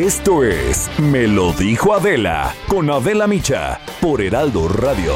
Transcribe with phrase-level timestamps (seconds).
[0.00, 5.12] Esto es Me lo dijo Adela con Adela Micha por Heraldo Radio.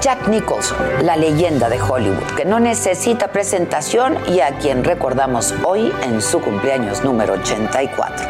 [0.00, 5.92] Jack Nicholson, la leyenda de Hollywood, que no necesita presentación y a quien recordamos hoy
[6.02, 8.26] en su cumpleaños número 84.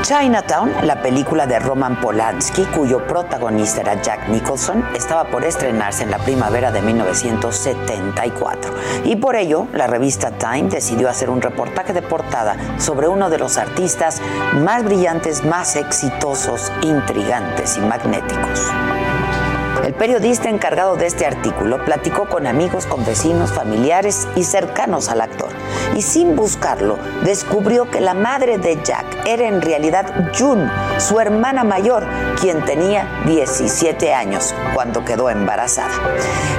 [0.00, 6.10] Chinatown, la película de Roman Polanski, cuyo protagonista era Jack Nicholson, estaba por estrenarse en
[6.10, 8.72] la primavera de 1974.
[9.04, 13.38] Y por ello, la revista Time decidió hacer un reportaje de portada sobre uno de
[13.38, 14.22] los artistas
[14.54, 18.70] más brillantes, más exitosos, intrigantes y magnéticos.
[19.84, 25.20] El periodista encargado de este artículo platicó con amigos, con vecinos, familiares y cercanos al
[25.20, 25.50] actor.
[25.94, 31.64] Y sin buscarlo, descubrió que la madre de Jack era en realidad June, su hermana
[31.64, 32.06] mayor,
[32.40, 35.92] quien tenía 17 años cuando quedó embarazada.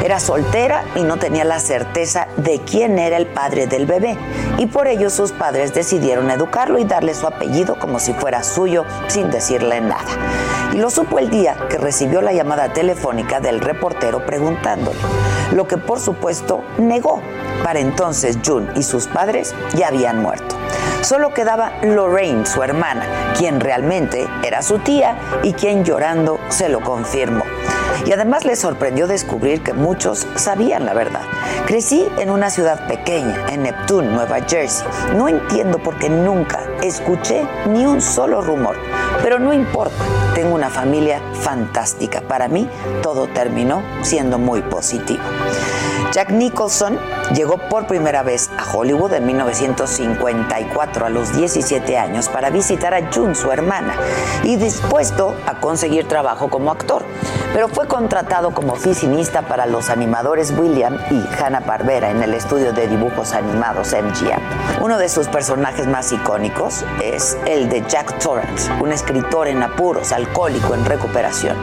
[0.03, 4.19] Era soltera y no tenía la certeza de quién era el padre del bebé.
[4.59, 8.85] Y por ello sus padres decidieron educarlo y darle su apellido como si fuera suyo,
[9.07, 10.05] sin decirle nada.
[10.73, 14.97] Y lo supo el día que recibió la llamada telefónica del reportero preguntándole,
[15.53, 17.21] lo que por supuesto negó.
[17.63, 20.55] Para entonces June y sus padres ya habían muerto.
[21.01, 23.05] Solo quedaba Lorraine, su hermana,
[23.37, 27.43] quien realmente era su tía y quien llorando se lo confirmó.
[28.05, 31.21] Y además le sorprendió descubrir que muchos sabían la verdad.
[31.65, 34.87] Crecí en una ciudad pequeña, en Neptune, Nueva Jersey.
[35.15, 38.75] No entiendo por qué nunca escuché ni un solo rumor.
[39.21, 40.03] Pero no importa,
[40.33, 42.21] tengo una familia fantástica.
[42.21, 42.69] Para mí
[43.01, 45.23] todo terminó siendo muy positivo.
[46.11, 46.97] Jack Nicholson
[47.33, 53.11] llegó por primera vez a Hollywood en 1954 a los 17 años para visitar a
[53.11, 53.95] June, su hermana,
[54.43, 57.03] y dispuesto a conseguir trabajo como actor.
[57.53, 62.71] Pero fue contratado como oficinista para los animadores William y Hanna Barbera en el estudio
[62.71, 64.83] de dibujos animados MGM.
[64.83, 70.11] Uno de sus personajes más icónicos es el de Jack Torrance, un escritor en apuros,
[70.11, 71.55] alcohólico en recuperación.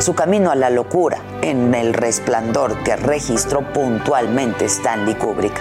[0.00, 5.54] Su camino a la locura en El Resplandor que registró puntualmente Stanley Kubrick.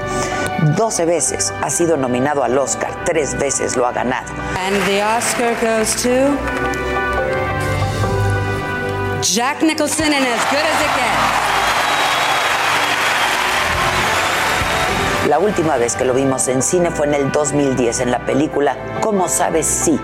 [0.75, 4.25] 12 veces ha sido nominado al Oscar, tres veces lo ha ganado.
[4.57, 6.09] And the Oscar goes to
[9.21, 11.47] Jack Nicholson and As Good as It Gets.
[15.29, 18.77] La última vez que lo vimos en cine fue en el 2010 en la película
[19.01, 19.99] ¿Cómo sabes sí?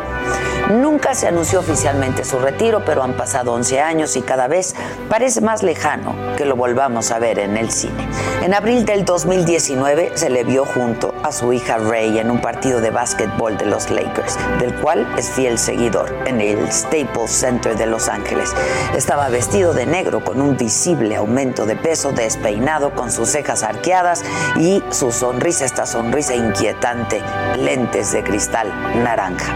[0.73, 4.73] Nunca se anunció oficialmente su retiro, pero han pasado 11 años y cada vez
[5.07, 8.07] parece más lejano que lo volvamos a ver en el cine.
[8.41, 12.81] En abril del 2019 se le vio junto a su hija Ray en un partido
[12.81, 17.85] de básquetbol de los Lakers, del cual es fiel seguidor en el Staples Center de
[17.85, 18.53] Los Ángeles.
[18.95, 24.23] Estaba vestido de negro con un visible aumento de peso, despeinado, con sus cejas arqueadas
[24.57, 27.21] y su sonrisa, esta sonrisa inquietante,
[27.57, 28.67] lentes de cristal
[29.03, 29.53] naranja.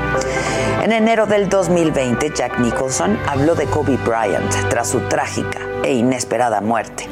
[0.84, 6.61] En enero del 2020, Jack Nicholson habló de Kobe Bryant tras su trágica e inesperada
[6.61, 7.07] muerte.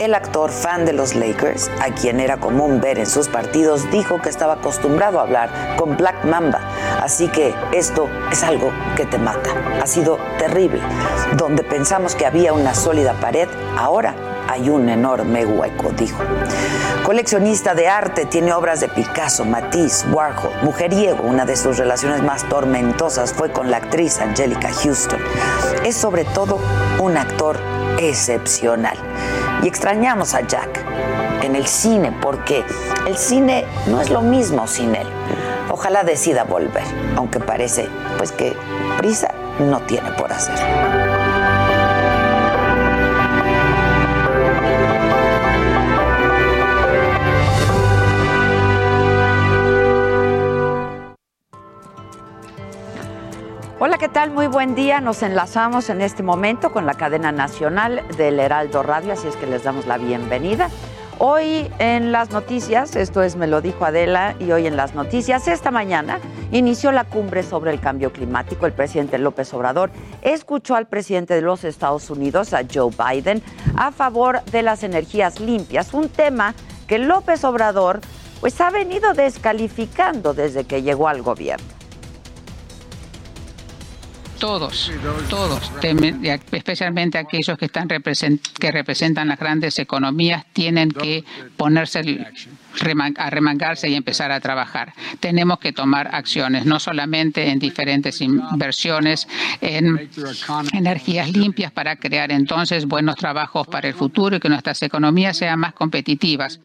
[0.00, 4.22] El actor fan de los Lakers, a quien era común ver en sus partidos, dijo
[4.22, 6.60] que estaba acostumbrado a hablar con Black Mamba.
[7.02, 9.50] Así que esto es algo que te mata.
[9.82, 10.80] Ha sido terrible.
[11.36, 14.14] Donde pensamos que había una sólida pared, ahora
[14.48, 16.22] hay un enorme hueco, dijo.
[17.04, 21.22] Coleccionista de arte, tiene obras de Picasso, Matisse, Warhol, mujeriego.
[21.22, 25.20] Una de sus relaciones más tormentosas fue con la actriz Angelica Houston.
[25.84, 26.58] Es sobre todo
[26.98, 27.58] un actor
[27.98, 28.96] excepcional.
[29.62, 30.84] Y extrañamos a Jack
[31.42, 32.64] en el cine porque
[33.06, 35.06] el cine no es lo mismo sin él.
[35.70, 36.84] Ojalá decida volver,
[37.16, 38.56] aunque parece pues que
[38.98, 41.07] prisa no tiene por hacer.
[53.80, 54.32] Hola, ¿qué tal?
[54.32, 55.00] Muy buen día.
[55.00, 59.46] Nos enlazamos en este momento con la cadena nacional del Heraldo Radio, así es que
[59.46, 60.68] les damos la bienvenida.
[61.18, 65.46] Hoy en las noticias, esto es Me lo dijo Adela, y hoy en las noticias,
[65.46, 66.18] esta mañana
[66.50, 68.66] inició la cumbre sobre el cambio climático.
[68.66, 69.92] El presidente López Obrador
[70.22, 73.44] escuchó al presidente de los Estados Unidos, a Joe Biden,
[73.76, 76.52] a favor de las energías limpias, un tema
[76.88, 78.00] que López Obrador
[78.40, 81.77] pues ha venido descalificando desde que llegó al gobierno
[84.38, 84.92] todos,
[85.28, 85.70] todos,
[86.52, 91.24] especialmente aquellos que están que representan las grandes economías, tienen que
[91.56, 92.26] ponerse
[93.16, 94.92] a remangarse y empezar a trabajar.
[95.20, 99.26] Tenemos que tomar acciones, no solamente en diferentes inversiones
[99.60, 100.08] en
[100.72, 105.58] energías limpias para crear entonces buenos trabajos para el futuro y que nuestras economías sean
[105.58, 106.60] más competitivas.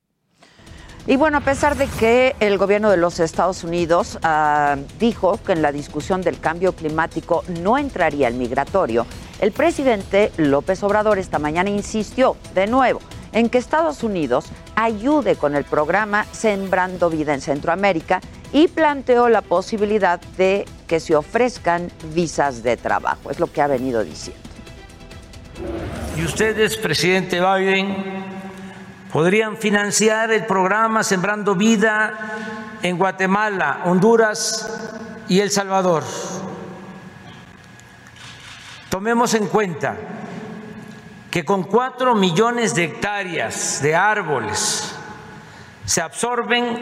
[1.05, 5.51] Y bueno, a pesar de que el gobierno de los Estados Unidos ah, dijo que
[5.51, 9.05] en la discusión del cambio climático no entraría el migratorio,
[9.41, 13.01] el presidente López Obrador esta mañana insistió de nuevo
[13.33, 14.45] en que Estados Unidos
[14.75, 18.21] ayude con el programa Sembrando Vida en Centroamérica
[18.53, 23.29] y planteó la posibilidad de que se ofrezcan visas de trabajo.
[23.29, 24.41] Es lo que ha venido diciendo.
[26.15, 28.32] Y ustedes, presidente Biden,
[29.13, 34.89] podrían financiar el programa Sembrando Vida en Guatemala, Honduras
[35.29, 36.03] y El Salvador.
[38.89, 39.95] Tomemos en cuenta
[41.29, 44.95] que con cuatro millones de hectáreas de árboles
[45.85, 46.79] se absorben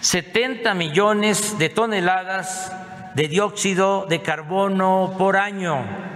[0.00, 2.72] 70 millones de toneladas
[3.14, 6.09] de dióxido de carbono por año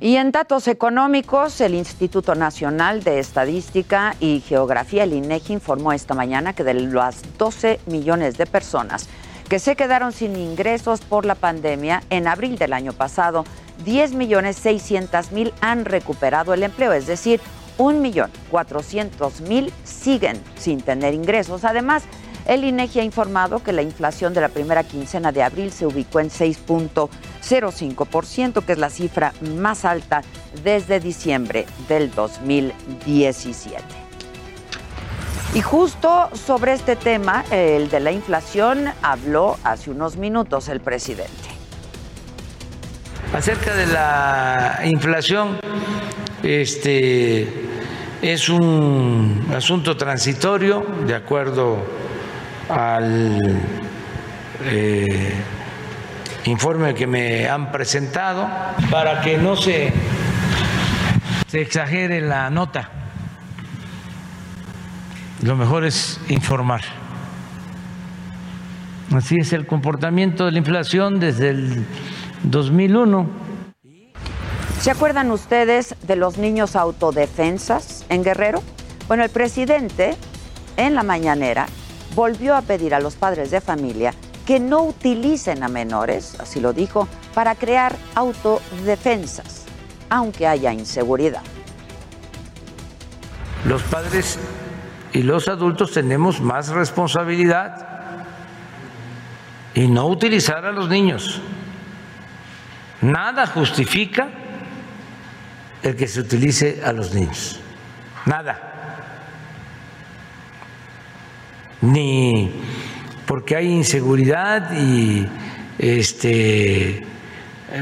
[0.00, 6.14] y en datos económicos, el Instituto Nacional de Estadística y Geografía, el INEGI, informó esta
[6.14, 9.08] mañana que de las 12 millones de personas
[9.48, 13.44] que se quedaron sin ingresos por la pandemia en abril del año pasado,
[13.84, 17.40] 10 millones 600 mil han recuperado el empleo, es decir,
[17.78, 21.64] 1 millón 400 mil siguen sin tener ingresos.
[21.64, 22.04] Además,
[22.46, 26.20] el INEGI ha informado que la inflación de la primera quincena de abril se ubicó
[26.20, 26.30] en
[27.44, 30.22] 6.05%, que es la cifra más alta
[30.62, 33.82] desde diciembre del 2017.
[35.54, 41.32] Y justo sobre este tema, el de la inflación, habló hace unos minutos el presidente.
[43.32, 45.58] Acerca de la inflación,
[46.42, 47.48] este
[48.20, 51.78] es un asunto transitorio, de acuerdo
[52.68, 53.60] al
[54.64, 55.34] eh,
[56.44, 58.48] informe que me han presentado
[58.90, 59.92] para que no se,
[61.46, 62.90] se exagere la nota.
[65.42, 66.82] Lo mejor es informar.
[69.14, 71.86] Así es el comportamiento de la inflación desde el
[72.44, 73.26] 2001.
[74.80, 78.62] ¿Se acuerdan ustedes de los niños autodefensas en Guerrero?
[79.06, 80.16] Bueno, el presidente
[80.76, 81.66] en la mañanera
[82.14, 84.14] volvió a pedir a los padres de familia
[84.46, 89.64] que no utilicen a menores, así lo dijo, para crear autodefensas,
[90.10, 91.42] aunque haya inseguridad.
[93.64, 94.38] Los padres
[95.12, 97.86] y los adultos tenemos más responsabilidad
[99.74, 101.40] y no utilizar a los niños.
[103.00, 104.28] Nada justifica
[105.82, 107.60] el que se utilice a los niños.
[108.26, 108.74] Nada.
[111.84, 112.50] ni
[113.34, 115.26] porque hay inseguridad y
[115.76, 117.04] este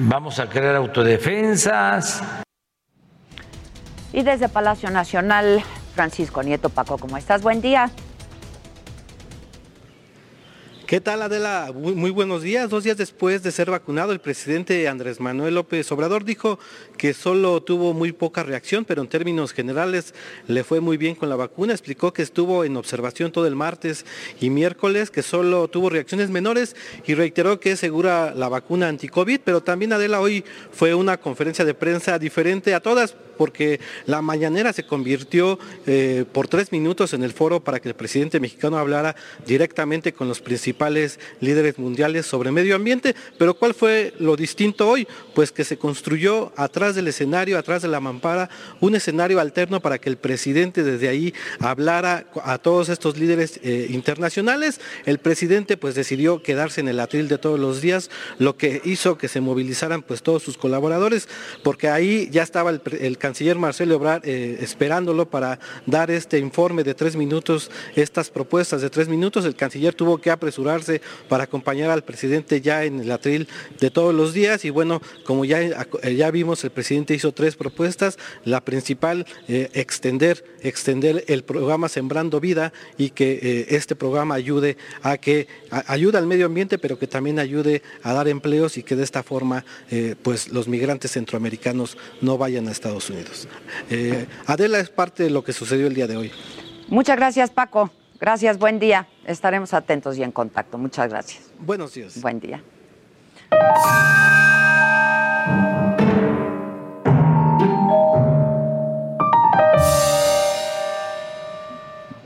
[0.00, 2.22] vamos a crear autodefensas.
[4.14, 5.62] Y desde Palacio Nacional,
[5.94, 7.42] Francisco Nieto Paco, ¿cómo estás?
[7.42, 7.90] Buen día.
[10.92, 11.72] ¿Qué tal Adela?
[11.74, 12.68] Muy, buenos días.
[12.68, 16.58] Dos días después de ser vacunado, el presidente Andrés Manuel López Obrador dijo
[16.98, 20.12] que solo tuvo muy poca reacción, pero en términos generales
[20.48, 21.72] le fue muy bien con la vacuna.
[21.72, 24.04] Explicó que estuvo en observación todo el martes
[24.38, 29.40] y miércoles, que solo tuvo reacciones menores y reiteró que es segura la vacuna anti-COVID,
[29.42, 34.72] pero también Adela hoy fue una conferencia de prensa diferente a todas porque la mañanera
[34.72, 39.16] se convirtió eh, por tres minutos en el foro para que el presidente mexicano hablara
[39.46, 43.14] directamente con los principales líderes mundiales sobre medio ambiente.
[43.38, 45.06] Pero ¿cuál fue lo distinto hoy?
[45.34, 49.98] Pues que se construyó atrás del escenario, atrás de la mampara, un escenario alterno para
[49.98, 54.80] que el presidente desde ahí hablara a todos estos líderes eh, internacionales.
[55.04, 59.18] El presidente pues decidió quedarse en el atril de todos los días, lo que hizo
[59.18, 61.28] que se movilizaran pues todos sus colaboradores,
[61.62, 66.82] porque ahí ya estaba el, el canciller Marcelo Ebrard eh, esperándolo para dar este informe
[66.82, 69.44] de tres minutos, estas propuestas de tres minutos.
[69.44, 73.46] El canciller tuvo que apresurarse para acompañar al presidente ya en el atril
[73.78, 77.54] de todos los días y bueno, como ya, eh, ya vimos, el presidente hizo tres
[77.54, 78.18] propuestas.
[78.44, 85.16] La principal, eh, extender, extender el programa Sembrando Vida y que este programa ayude a
[85.16, 85.46] que
[85.86, 89.22] ayude al medio ambiente, pero que también ayude a dar empleos y que de esta
[89.22, 89.64] forma
[90.22, 93.11] pues los migrantes centroamericanos no vayan a Estados Unidos.
[94.46, 96.32] Adela es parte de lo que sucedió el día de hoy.
[96.88, 97.90] Muchas gracias, Paco.
[98.20, 99.08] Gracias, buen día.
[99.26, 100.78] Estaremos atentos y en contacto.
[100.78, 101.50] Muchas gracias.
[101.58, 102.20] Buenos días.
[102.20, 102.62] Buen día.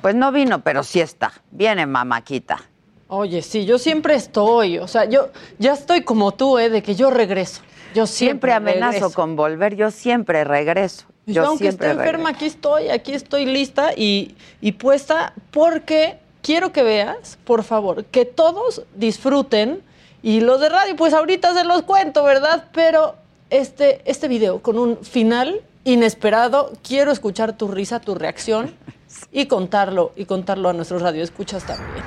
[0.03, 1.33] Pues no vino, pero sí está.
[1.51, 2.63] Viene mamáquita.
[3.09, 6.71] Oye, sí, yo siempre estoy, o sea, yo ya estoy como tú, ¿eh?
[6.71, 7.63] De que yo regreso.
[7.97, 11.07] Yo siempre, siempre amenazo con volver, yo siempre regreso.
[11.25, 16.83] Yo aunque esté enferma, aquí estoy, aquí estoy lista y, y puesta porque quiero que
[16.83, 19.83] veas, por favor, que todos disfruten
[20.23, 22.69] y los de radio, pues ahorita se los cuento, ¿verdad?
[22.75, 23.15] Pero
[23.49, 28.75] este, este video con un final inesperado, quiero escuchar tu risa, tu reacción
[29.33, 32.05] y contarlo, y contarlo a nuestros radioescuchas también.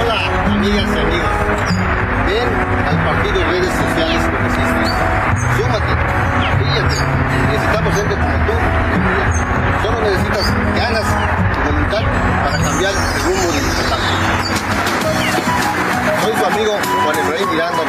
[0.00, 1.92] Hola, amigas y amigos.
[2.26, 4.84] Ven al partido de redes sociales existe.
[5.56, 5.92] Súmate
[7.50, 8.52] Necesitamos gente como tú.
[9.82, 10.46] Solo necesitas
[10.76, 11.06] ganas
[11.56, 12.02] y voluntad
[12.44, 13.96] para cambiar el rumbo de nuestro
[16.22, 17.82] Soy su amigo Juan Efraín Miranda,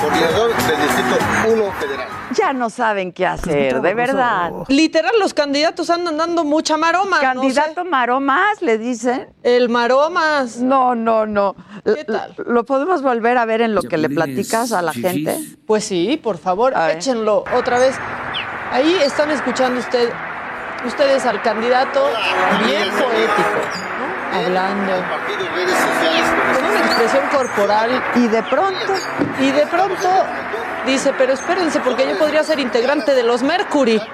[0.00, 2.15] coordinador del Distrito 1 Federal.
[2.34, 4.52] Ya no saben qué hacer, de verdad.
[4.68, 7.20] Literal, los candidatos andan dando mucha maroma.
[7.20, 9.28] ¿Candidato maromas, le dicen?
[9.42, 10.58] El maromas.
[10.58, 11.54] No, no, no.
[11.84, 12.34] ¿Qué tal?
[12.46, 15.38] ¿Lo podemos volver a ver en lo que le platicas a la gente?
[15.66, 17.96] Pues sí, por favor, échenlo otra vez.
[18.72, 20.10] Ahí están escuchando usted,
[20.84, 22.04] ustedes al candidato
[22.66, 23.60] bien poético,
[24.00, 24.38] ¿no?
[24.38, 24.92] hablando
[26.52, 28.94] con una expresión corporal y de pronto,
[29.40, 30.08] y de pronto
[30.86, 34.00] dice, pero espérense porque yo podría ser integrante de los Mercury.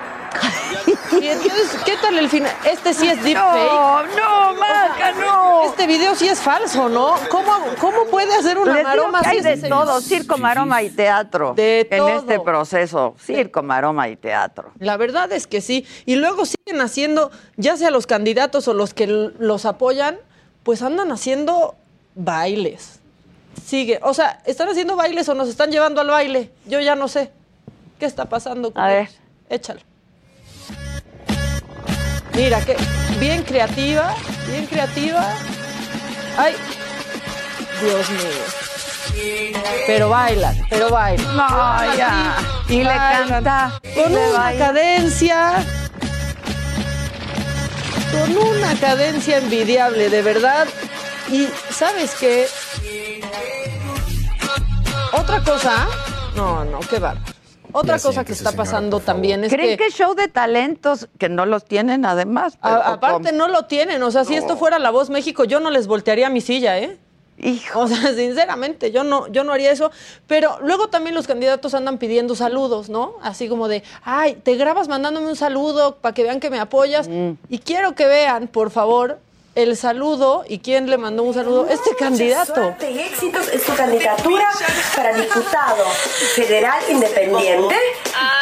[1.20, 2.50] Y entonces, ¿qué tal el final?
[2.64, 3.70] Este sí es deepfake.
[3.70, 5.64] No, no, Maca, no.
[5.64, 7.14] Este video sí es falso, ¿no?
[7.30, 11.52] ¿Cómo, cómo puede hacer una Les maroma hay de todo, circo, maroma y teatro.
[11.54, 14.72] De en este proceso, circo, maroma y teatro.
[14.78, 15.86] La verdad es que sí.
[16.06, 20.18] Y luego siguen haciendo, ya sea los candidatos o los que los apoyan,
[20.62, 21.76] pues andan haciendo
[22.14, 23.01] bailes.
[23.64, 26.50] Sigue, o sea, ¿están haciendo bailes o nos están llevando al baile?
[26.66, 27.30] Yo ya no sé.
[27.98, 28.72] ¿Qué está pasando?
[28.74, 29.08] A ver.
[29.48, 29.80] Échalo.
[32.34, 32.76] Mira, que
[33.20, 34.14] bien creativa,
[34.48, 35.34] bien creativa.
[36.36, 36.54] Ay,
[37.80, 38.62] Dios mío.
[39.86, 41.32] Pero baila, pero baila.
[41.32, 42.36] No, ya.
[42.68, 43.80] Y le canta.
[43.94, 45.64] Con una cadencia.
[48.10, 50.66] Con una cadencia envidiable, de verdad.
[51.30, 52.46] Y ¿sabes qué?
[55.12, 55.86] Otra cosa.
[56.36, 57.32] No, no, qué bárbaro.
[57.74, 59.84] Otra cosa que está pasando también es ¿Creen que...
[59.86, 62.58] que show de talentos que no los tienen además?
[62.60, 65.70] A- aparte no lo tienen, o sea, si esto fuera La Voz México, yo no
[65.70, 66.98] les voltearía mi silla, ¿eh?
[67.38, 67.80] Hijo.
[67.80, 69.90] O sea, sinceramente, yo no, yo no haría eso.
[70.26, 73.14] Pero luego también los candidatos andan pidiendo saludos, ¿no?
[73.22, 77.08] Así como de, ay, te grabas mandándome un saludo para que vean que me apoyas.
[77.48, 79.18] Y quiero que vean, por favor,
[79.54, 81.66] el saludo y quién le mandó un saludo.
[81.68, 82.54] Este candidato.
[82.54, 84.48] Suerte y éxitos en su candidatura
[84.96, 85.84] para diputado
[86.34, 87.76] federal independiente.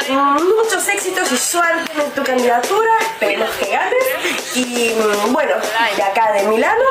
[0.08, 2.90] Muchos éxitos y suerte en tu candidatura.
[3.00, 4.56] Esperemos que ganes.
[4.56, 5.54] Y mm, bueno,
[5.96, 6.84] de acá de Milano,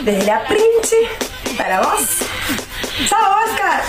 [0.00, 0.96] desde la Princi,
[1.56, 2.00] para vos.
[3.08, 3.82] ¡Chao, Oscar!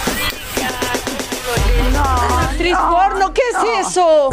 [2.42, 4.30] Actriz porno, ¿qué es eso?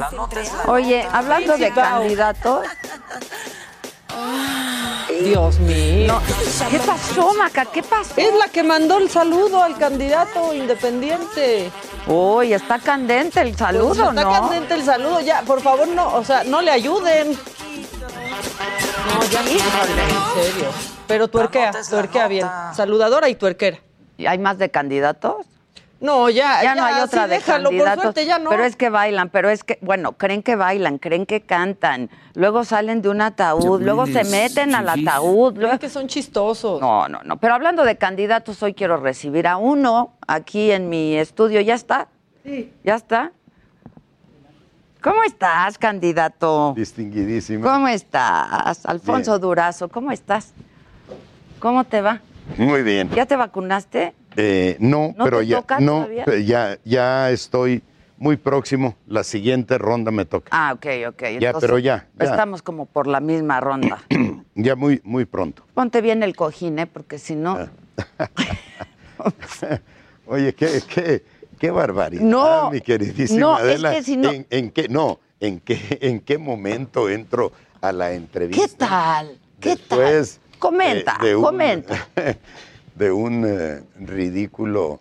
[0.66, 2.66] Oye, hablando de candidatos,
[5.22, 6.20] Dios mío.
[6.70, 7.64] ¿qué pasó, Maca?
[7.66, 8.14] ¿Qué pasó?
[8.16, 11.70] Es la que mandó el saludo al candidato independiente.
[12.06, 14.32] Uy, está candente el saludo, Pues está ¿no?
[14.32, 17.32] candente el saludo, ya, por favor, no, o sea, no le ayuden.
[17.32, 20.68] No, ya no, en serio.
[21.06, 22.46] Pero tuerquea, tuerquea bien.
[22.74, 23.78] Saludadora y tuerquera.
[24.16, 25.46] ¿Y ¿Hay más de candidatos?
[26.00, 27.94] No, ya, Ya no hay otra sí, de déjalo, candidatos.
[27.94, 28.50] por suerte ya no.
[28.50, 32.64] Pero es que bailan, pero es que, bueno, creen que bailan, creen que cantan, luego
[32.64, 35.56] salen de un ataúd, luego se meten al ataúd.
[35.56, 36.80] luego- Es que son chistosos.
[36.80, 37.38] No, no, no.
[37.38, 41.60] Pero hablando de candidatos, hoy quiero recibir a uno aquí en mi estudio.
[41.62, 42.06] ¿Ya está?
[42.44, 42.72] Sí.
[42.84, 43.32] ¿Ya está?
[45.02, 46.74] ¿Cómo estás, candidato?
[46.76, 47.72] Distinguidísima.
[47.72, 48.84] ¿Cómo estás?
[48.86, 49.40] Alfonso Bien.
[49.42, 50.52] Durazo, ¿cómo estás?
[51.58, 52.20] ¿Cómo te va?
[52.56, 53.10] Muy bien.
[53.10, 54.14] ¿Ya te vacunaste?
[54.40, 56.24] Eh, no, ¿No pero ya no, todavía?
[56.44, 57.82] ya ya estoy
[58.18, 58.94] muy próximo.
[59.08, 60.48] La siguiente ronda me toca.
[60.52, 61.22] Ah, ok, ok.
[61.40, 62.24] Ya, pero ya, ya.
[62.24, 64.02] Estamos como por la misma ronda.
[64.60, 65.62] Ya muy, muy pronto.
[65.74, 66.86] Ponte bien el cojín, ¿eh?
[66.88, 67.68] Porque si no...
[68.18, 68.28] Ah.
[70.26, 71.24] Oye, qué, qué,
[71.60, 73.92] qué barbaridad, No, mi queridísima no, es Adela.
[73.94, 78.12] que si no- ¿En, en qué, no, en qué, en qué momento entro a la
[78.14, 78.66] entrevista?
[78.66, 79.38] ¿Qué tal?
[79.60, 80.58] ¿Qué Después tal?
[80.58, 82.08] Comenta, un- comenta.
[82.98, 84.98] De un eh, ridículo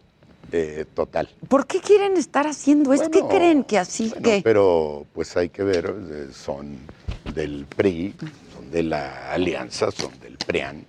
[0.52, 1.28] eh, total.
[1.48, 3.10] ¿Por qué quieren estar haciendo esto?
[3.10, 4.42] ¿Qué creen que así Bueno, que...?
[4.44, 6.78] pero pues hay que ver, eh, son
[7.34, 8.14] del PRI,
[8.56, 10.86] son de la Alianza, son del PRIAN.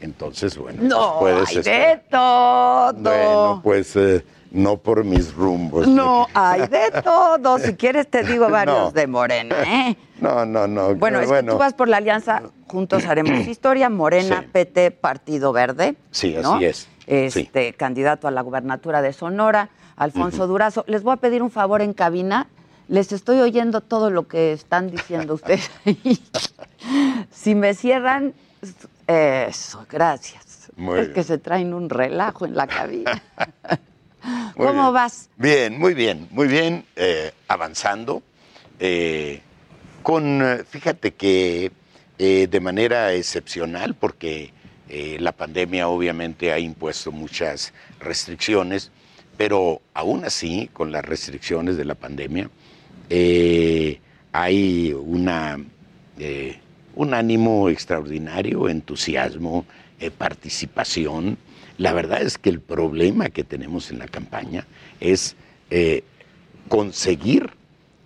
[0.00, 2.92] Entonces, bueno, pues, No, puedes hay estar- de todo.
[3.02, 5.86] Bueno, pues eh, no por mis rumbos.
[5.88, 7.58] No, hay de todo.
[7.58, 8.90] Si quieres te digo varios No.
[8.92, 9.96] de Morena, ¿eh?
[10.20, 10.94] No, no, no.
[10.94, 14.48] Bueno, es que tú vas por la alianza, juntos haremos historia, Morena, Sí.
[14.52, 15.96] PT, Partido Verde.
[16.10, 16.54] Sí, ¿no?
[16.54, 16.88] así es.
[17.06, 20.84] Este, candidato a la gubernatura de Sonora, Alfonso Durazo.
[20.88, 22.48] Les voy a pedir un favor en cabina.
[22.88, 26.20] Les estoy oyendo todo lo que están diciendo ustedes ahí.
[27.30, 28.32] si me cierran,
[29.06, 30.70] eso, gracias.
[30.76, 31.14] Muy es bien.
[31.14, 33.22] que se traen un relajo en la cabina.
[34.56, 34.94] ¿Cómo bien.
[34.94, 35.28] vas?
[35.36, 38.22] Bien, muy bien, muy bien, eh, avanzando.
[38.78, 39.40] eh,
[40.02, 41.72] con, fíjate que
[42.18, 44.52] eh, de manera excepcional, porque
[45.18, 48.92] la pandemia obviamente ha impuesto muchas restricciones,
[49.36, 52.48] pero aún así, con las restricciones de la pandemia,
[54.30, 55.58] hay una,
[56.20, 56.60] eh,
[56.94, 59.66] un ánimo extraordinario, entusiasmo,
[60.16, 61.36] participación.
[61.78, 64.66] La verdad es que el problema que tenemos en la campaña
[65.00, 65.36] es
[65.70, 66.04] eh,
[66.68, 67.50] conseguir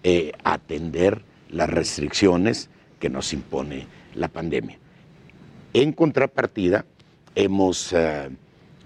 [0.02, 4.78] eh, atender las restricciones que nos impone la pandemia.
[5.72, 6.84] En contrapartida,
[7.34, 8.30] hemos eh,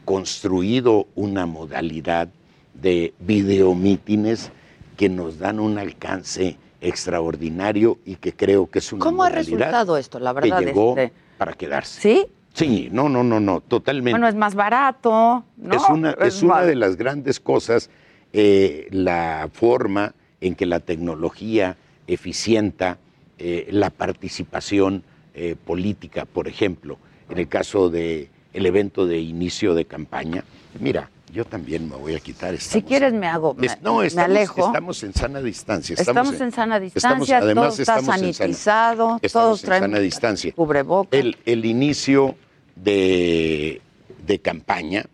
[0.04, 2.28] construido una modalidad
[2.74, 4.50] de videomítines
[4.96, 9.96] que nos dan un alcance extraordinario y que creo que es una ¿Cómo ha resultado
[9.96, 10.58] esto, la verdad?
[10.58, 11.12] que llegó este?
[11.38, 12.00] para quedarse.
[12.00, 12.26] ¿Sí?
[12.54, 14.12] Sí, no, no, no, no, totalmente.
[14.12, 15.74] Bueno, es más barato, ¿no?
[15.74, 17.90] Es una, es una de las grandes cosas,
[18.32, 22.98] eh, la forma en que la tecnología eficienta
[23.38, 25.02] eh, la participación
[25.34, 26.96] eh, política, por ejemplo,
[27.28, 30.44] en el caso del el evento de inicio de campaña.
[30.78, 32.56] Mira, yo también me voy a quitar.
[32.58, 34.66] Si quieres me hago, me, Es- no, me estamos, alejo.
[34.66, 35.96] estamos en sana distancia.
[35.98, 39.98] Estamos, en sana estamos- distancia, además todo está estamos en sana- sanitizado, estamos todos sana
[39.98, 40.52] distancia.
[40.52, 41.18] cubrebocas.
[41.18, 42.36] El, el inicio
[42.76, 43.80] de,
[44.26, 45.06] de campaña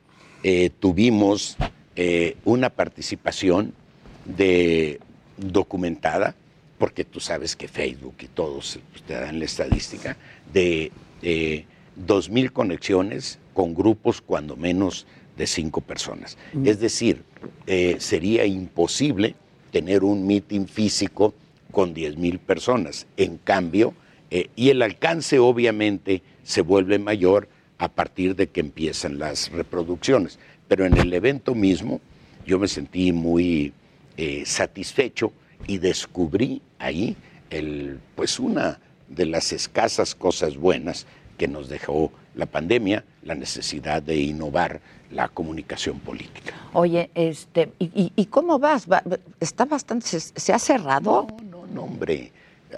[0.42, 1.56] eh, tuvimos
[1.96, 3.74] eh, una participación
[4.24, 5.00] de
[5.36, 6.34] documentada,
[6.78, 10.16] porque tú sabes que Facebook y todos pues, te dan la estadística,
[10.52, 10.92] de
[11.22, 11.64] eh,
[12.06, 16.36] 2.000 conexiones con grupos cuando menos de cinco personas.
[16.64, 17.22] Es decir,
[17.66, 19.34] eh, sería imposible
[19.70, 21.34] tener un meeting físico
[21.70, 23.06] con 10.000 personas.
[23.16, 23.94] En cambio,
[24.30, 27.48] eh, y el alcance obviamente se vuelve mayor
[27.78, 30.38] a partir de que empiezan las reproducciones.
[30.68, 32.00] Pero en el evento mismo
[32.46, 33.72] yo me sentí muy
[34.16, 35.32] eh, satisfecho
[35.66, 37.16] y descubrí ahí
[37.50, 44.02] el, pues una de las escasas cosas buenas que nos dejó la pandemia, la necesidad
[44.02, 46.54] de innovar la comunicación política.
[46.72, 48.86] Oye, este, ¿y, cómo vas?
[48.88, 49.02] Va-
[49.40, 51.26] ¿Está bastante, se, se ha cerrado?
[51.50, 52.30] No, no, hombre.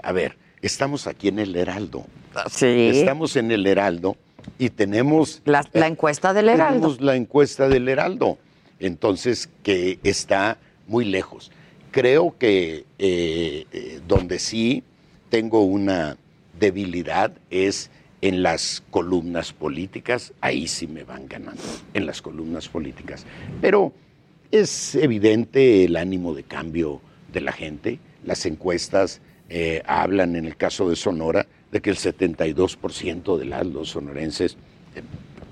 [0.02, 2.06] A ver, estamos aquí en el Heraldo.
[2.50, 2.90] Sí.
[2.94, 4.16] Estamos en el Heraldo
[4.58, 5.42] y tenemos...
[5.44, 6.80] La, la encuesta del Heraldo.
[6.80, 8.38] Tenemos la encuesta del Heraldo.
[8.80, 11.50] Entonces, que está muy lejos.
[11.90, 14.82] Creo que eh, eh, donde sí
[15.28, 16.16] tengo una
[16.58, 17.90] debilidad es
[18.22, 20.32] en las columnas políticas.
[20.40, 23.26] Ahí sí me van ganando, en las columnas políticas.
[23.60, 23.92] Pero
[24.50, 27.00] es evidente el ánimo de cambio
[27.32, 27.98] de la gente.
[28.24, 29.20] Las encuestas
[29.54, 34.56] eh, hablan, en el caso de Sonora, de que el 72% de los sonorenses
[34.96, 35.02] eh,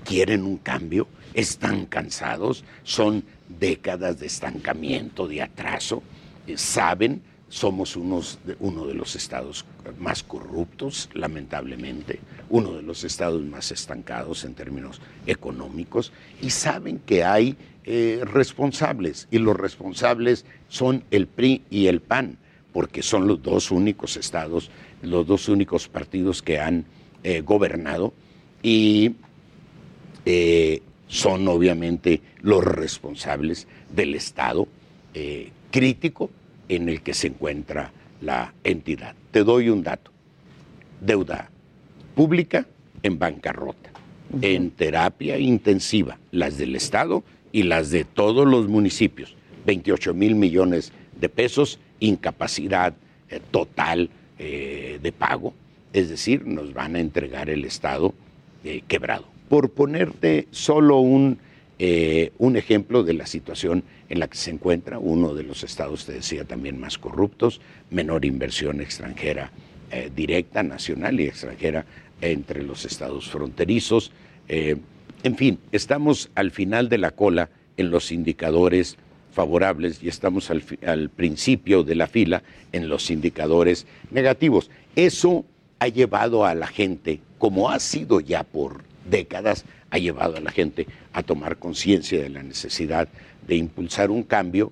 [0.03, 6.01] quieren un cambio, están cansados, son décadas de estancamiento, de atraso,
[6.47, 9.65] eh, saben, somos unos uno de los estados
[9.99, 16.11] más corruptos, lamentablemente, uno de los estados más estancados en términos económicos,
[16.41, 17.55] y saben que hay
[18.23, 22.37] responsables, y los responsables son el PRI y el PAN,
[22.73, 26.85] porque son los dos únicos estados, los dos únicos partidos que han
[27.23, 28.13] eh, gobernado,
[28.63, 29.15] y
[30.25, 34.67] eh, son obviamente los responsables del estado
[35.13, 36.29] eh, crítico
[36.69, 39.15] en el que se encuentra la entidad.
[39.31, 40.11] Te doy un dato.
[41.01, 41.49] Deuda
[42.15, 42.67] pública
[43.03, 43.89] en bancarrota,
[44.41, 50.93] en terapia intensiva, las del Estado y las de todos los municipios, 28 mil millones
[51.19, 52.93] de pesos, incapacidad
[53.29, 55.53] eh, total eh, de pago,
[55.93, 58.13] es decir, nos van a entregar el Estado
[58.65, 59.25] eh, quebrado.
[59.47, 61.39] Por ponerte solo un,
[62.37, 66.13] un ejemplo de la situación en la que se encuentra uno de los estados, te
[66.13, 67.59] decía, también más corruptos,
[67.89, 69.51] menor inversión extranjera
[70.15, 71.85] directa, nacional y extranjera
[72.21, 74.11] entre los estados fronterizos.
[74.47, 78.95] En fin, estamos al final de la cola en los indicadores
[79.31, 84.69] favorables y estamos al, principio de la fila en los indicadores negativos.
[84.95, 85.45] Eso
[85.79, 90.51] ha llevado a la gente, como ha sido ya por décadas, ha llevado a la
[90.51, 93.07] gente a tomar conciencia de la necesidad
[93.47, 94.71] de impulsar un cambio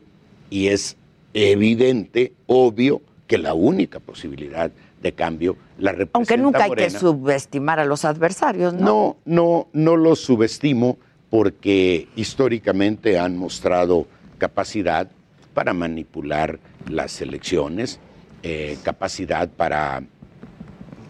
[0.49, 0.95] y es
[1.33, 7.79] evidente, obvio, que la única posibilidad de cambio la representa Aunque nunca hay que subestimar
[7.79, 8.85] a los adversarios, ¿no?
[8.85, 10.97] No, no, no los subestimo
[11.29, 14.07] porque históricamente han mostrado
[14.39, 15.11] capacidad
[15.53, 16.57] para manipular
[16.89, 17.99] las elecciones,
[18.41, 20.01] eh, capacidad para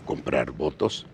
[0.05, 1.05] comprar votos.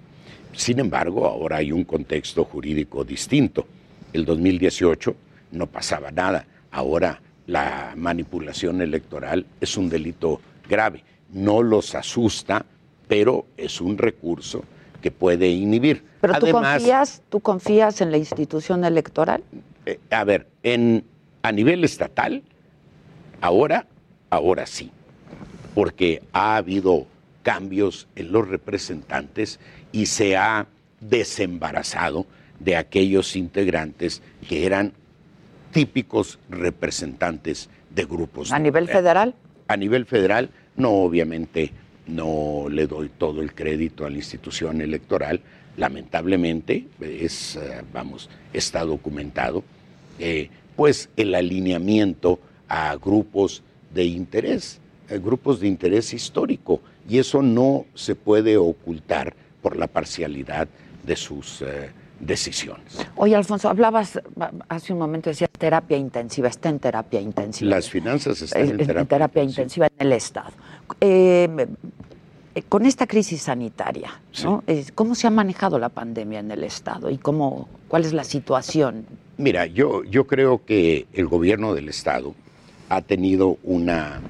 [0.54, 3.68] Sin embargo, ahora hay un contexto jurídico distinto.
[4.14, 5.16] El 2018
[5.52, 6.48] no pasaba nada.
[6.72, 11.04] Ahora la manipulación electoral es un delito grave.
[11.34, 12.66] No los asusta,
[13.08, 14.64] pero es un recurso
[15.02, 16.04] que puede inhibir.
[16.22, 19.44] Pero tú confías, tú confías en la institución electoral.
[19.86, 21.04] eh, a ver, en,
[21.46, 22.42] a nivel estatal,
[23.40, 23.86] ahora,
[24.32, 24.90] ahora sí,
[25.76, 27.06] porque ha habido
[27.44, 29.60] cambios en los representantes
[29.92, 30.66] y se ha
[31.02, 32.26] desembarazado
[32.60, 34.94] de aquellos integrantes que eran
[35.72, 38.52] típicos representantes de grupos.
[38.52, 39.36] A nivel federal.
[39.68, 41.72] A nivel federal, no, obviamente
[42.08, 45.42] no le doy todo el crédito a la institución electoral.
[45.78, 49.64] Lamentablemente, es, eh, vamos, está documentado,
[50.18, 57.42] eh, pues el alineamiento a grupos de interés, eh, grupos de interés histórico, y eso
[57.42, 60.68] no se puede ocultar por la parcialidad
[61.06, 62.98] de sus eh, decisiones.
[63.16, 64.20] Oye, Alfonso, hablabas
[64.70, 67.70] hace un momento, decías terapia intensiva, está en terapia intensiva.
[67.72, 69.44] Las finanzas están en en terapia.
[69.44, 70.52] intensiva en el Estado.
[71.02, 71.68] Eh,
[72.56, 74.64] eh, con esta crisis sanitaria, ¿no?
[74.94, 79.06] ¿cómo se ha manejado la pandemia en el Estado y cómo, cuál es la situación?
[79.38, 82.34] Mira, yo, yo creo que el gobierno del Estado
[82.88, 84.22] ha tenido una,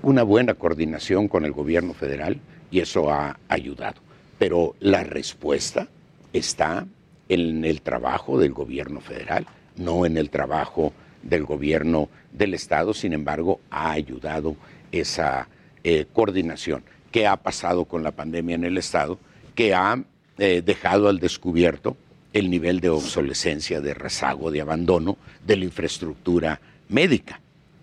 [0.00, 4.00] una buena coordinación con el gobierno federal y eso ha ayudado.
[4.38, 5.88] Pero la respuesta
[6.32, 6.86] está
[7.28, 9.44] en el trabajo del gobierno federal,
[9.76, 10.92] no en el trabajo
[11.24, 12.94] del gobierno del Estado.
[12.94, 14.54] Sin embargo, ha ayudado
[14.92, 15.48] esa
[15.82, 16.84] eh, coordinación.
[17.10, 19.18] ¿Qué ha pasado con la pandemia en el Estado?
[19.56, 20.00] Que ha
[20.38, 21.96] eh, dejado al descubierto
[22.32, 27.40] el nivel de obsolescencia, de rezago, de abandono de la infraestructura médica,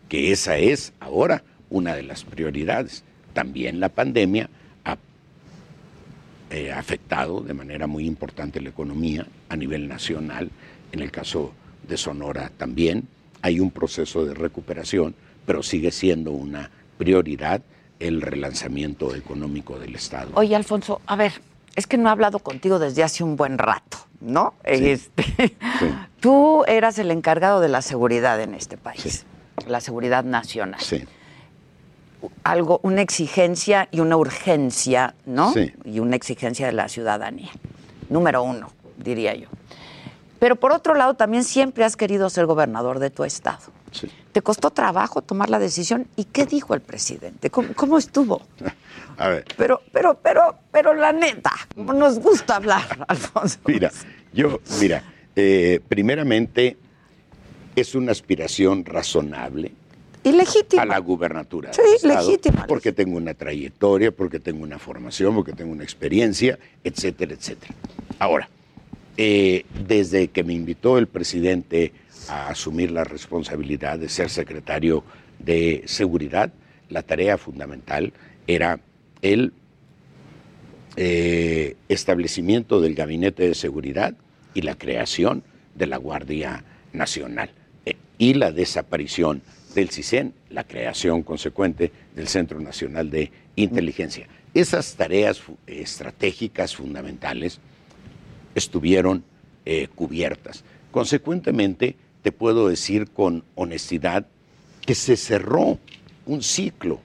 [0.07, 3.03] que esa es ahora una de las prioridades.
[3.33, 4.49] También la pandemia
[4.85, 4.97] ha
[6.49, 10.49] eh, afectado de manera muy importante la economía a nivel nacional.
[10.91, 11.53] En el caso
[11.88, 13.07] de Sonora también
[13.41, 17.62] hay un proceso de recuperación, pero sigue siendo una prioridad
[17.99, 20.31] el relanzamiento económico del Estado.
[20.35, 21.33] Oye, Alfonso, a ver,
[21.75, 24.53] es que no he hablado contigo desde hace un buen rato, ¿no?
[24.63, 25.55] Este,
[26.19, 29.25] Tú eras el encargado de la seguridad en este país,
[29.67, 30.82] la seguridad nacional.
[30.82, 31.05] Sí.
[32.43, 35.53] Algo, una exigencia y una urgencia, ¿no?
[35.53, 35.73] Sí.
[35.86, 37.51] Y una exigencia de la ciudadanía.
[38.10, 39.47] Número uno, diría yo.
[40.39, 43.60] Pero por otro lado, también siempre has querido ser gobernador de tu estado.
[43.91, 44.10] Sí.
[44.31, 46.07] ¿Te costó trabajo tomar la decisión?
[46.15, 47.49] ¿Y qué dijo el presidente?
[47.49, 48.41] ¿Cómo, cómo estuvo?
[49.17, 53.59] A ver, Pero, pero, pero, pero la neta, nos gusta hablar, Alfonso.
[53.67, 53.91] Mira,
[54.31, 55.03] yo, mira,
[55.35, 56.77] eh, primeramente
[57.75, 59.73] es una aspiración razonable
[60.23, 60.83] Y legítima.
[60.83, 61.73] a la gubernatura.
[61.73, 62.65] Sí, Estado, legítima.
[62.65, 67.73] Porque tengo una trayectoria, porque tengo una formación, porque tengo una experiencia, etcétera, etcétera.
[68.19, 68.47] Ahora,
[69.17, 71.91] eh, desde que me invitó el presidente
[72.27, 75.03] a asumir la responsabilidad de ser secretario
[75.39, 76.51] de seguridad,
[76.89, 78.13] la tarea fundamental
[78.47, 78.79] era
[79.21, 79.53] el
[80.95, 84.15] eh, establecimiento del gabinete de seguridad
[84.53, 85.43] y la creación
[85.75, 87.51] de la Guardia Nacional
[87.86, 89.41] eh, y la desaparición
[89.75, 94.27] del CISEN, la creación consecuente del Centro Nacional de Inteligencia.
[94.53, 97.60] Esas tareas estratégicas fundamentales
[98.55, 99.23] estuvieron
[99.65, 100.63] eh, cubiertas.
[100.91, 104.27] Consecuentemente, te puedo decir con honestidad
[104.86, 105.77] que se cerró
[106.25, 106.99] un ciclo.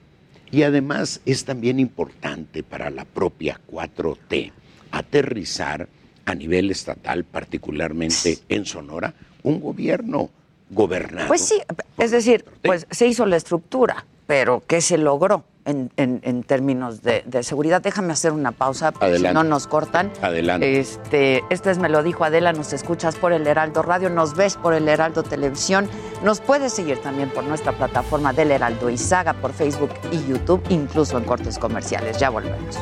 [0.51, 4.51] Y además es también importante para la propia 4T
[4.91, 5.87] aterrizar
[6.25, 10.29] a nivel estatal, particularmente en Sonora, un gobierno
[10.69, 11.27] gobernado.
[11.27, 11.61] Pues sí,
[11.97, 17.01] es decir, pues se hizo la estructura, pero ¿qué se logró en, en- en términos
[17.01, 17.81] de, de seguridad?
[17.81, 20.11] Déjame hacer una pausa, porque si no nos cortan.
[20.21, 20.79] Adelante.
[20.79, 24.57] Este, esto es Me lo dijo Adela, nos escuchas por el Heraldo Radio, nos ves
[24.57, 25.87] por el Heraldo Televisión,
[26.23, 30.61] nos puedes seguir también por nuestra plataforma del Heraldo y Saga, por Facebook y YouTube,
[30.69, 32.17] incluso en cortes comerciales.
[32.17, 32.77] Ya volvemos.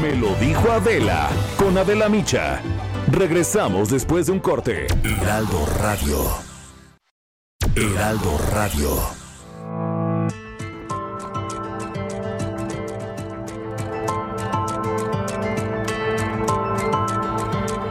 [0.00, 2.60] Me lo dijo Adela con Adela Micha.
[3.10, 4.86] Regresamos después de un corte.
[5.04, 6.18] Heraldo Radio.
[7.74, 8.90] Heraldo Radio.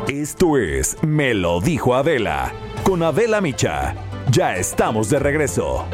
[0.07, 2.51] Esto es Me lo dijo Adela
[2.83, 3.95] con Adela Micha.
[4.31, 5.85] Ya estamos de regreso.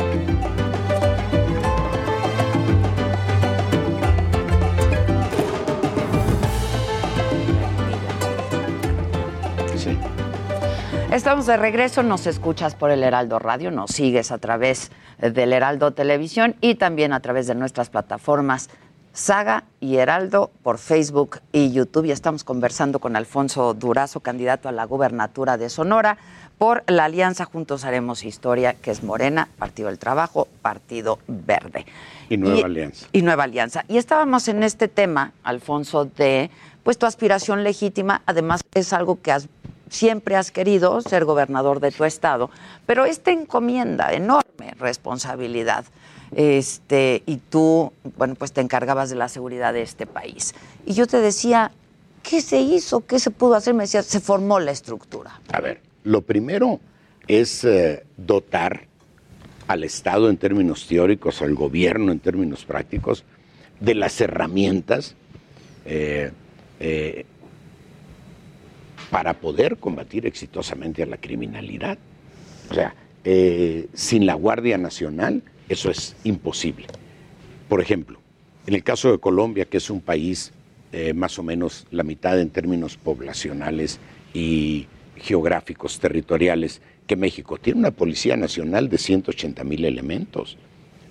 [11.15, 15.91] Estamos de regreso, nos escuchas por el Heraldo Radio, nos sigues a través del Heraldo
[15.91, 18.69] Televisión y también a través de nuestras plataformas
[19.13, 22.07] Saga y Heraldo por Facebook y YouTube.
[22.07, 26.17] Y estamos conversando con Alfonso Durazo, candidato a la gubernatura de Sonora,
[26.57, 31.85] por la alianza Juntos Haremos Historia, que es Morena, Partido del Trabajo, Partido Verde.
[32.27, 33.07] Y Nueva Alianza.
[33.13, 33.85] Y Nueva Alianza.
[33.87, 36.51] Y estábamos en este tema, Alfonso, de
[36.83, 39.47] pues tu aspiración legítima, además es algo que has
[39.89, 42.49] siempre has querido ser gobernador de tu estado,
[42.85, 45.85] pero esta encomienda, enorme responsabilidad,
[46.35, 50.53] este, y tú, bueno, pues te encargabas de la seguridad de este país.
[50.85, 51.71] Y yo te decía,
[52.23, 53.05] ¿qué se hizo?
[53.05, 53.73] ¿Qué se pudo hacer?
[53.73, 55.39] Me decía, se formó la estructura.
[55.51, 56.79] A ver, lo primero
[57.27, 58.87] es eh, dotar
[59.67, 63.23] al Estado en términos teóricos, al gobierno en términos prácticos,
[63.79, 65.15] de las herramientas
[65.85, 66.31] eh,
[66.79, 67.25] eh,
[69.15, 71.97] para poder combatir exitosamente a la criminalidad.
[72.69, 76.87] O sea, eh, sin la Guardia Nacional eso es imposible.
[77.69, 78.19] Por ejemplo,
[78.67, 80.51] en el caso de Colombia, que es un país
[80.91, 84.01] eh, más o menos la mitad en términos poblacionales
[84.33, 90.57] y geográficos, territoriales, que México, tiene una Policía Nacional de 180 mil elementos.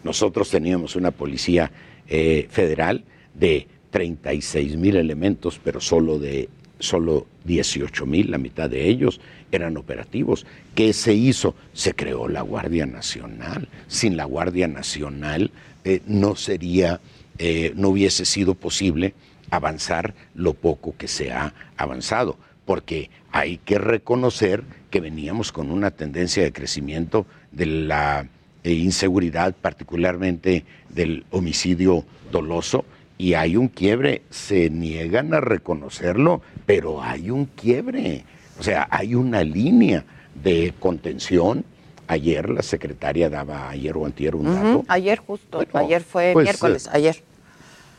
[0.03, 1.71] Nosotros teníamos una Policía
[2.07, 6.51] eh, Federal de 36 mil elementos, pero solo de
[6.85, 9.21] solo 18 mil, la mitad de ellos
[9.51, 10.47] eran operativos.
[10.75, 11.55] ¿Qué se hizo?
[11.73, 13.69] Se creó la Guardia Nacional.
[13.89, 15.51] Sin la Guardia Nacional
[15.85, 17.01] eh, no sería,
[17.39, 19.15] eh, no hubiese sido posible
[19.51, 25.91] avanzar lo poco que se ha avanzado, porque hay que reconocer que veníamos con una
[25.91, 28.29] tendencia de crecimiento de la
[28.63, 32.85] eh, inseguridad, particularmente del homicidio doloso,
[33.19, 38.25] y hay un quiebre, se niegan a reconocerlo, pero hay un quiebre,
[38.59, 40.05] o sea, hay una línea
[40.43, 41.65] de contención.
[42.07, 46.45] Ayer la secretaria daba, ayer o antier, un dato, Ayer justo, Bueno, ayer fue pues,
[46.45, 47.17] miércoles, eh, ayer.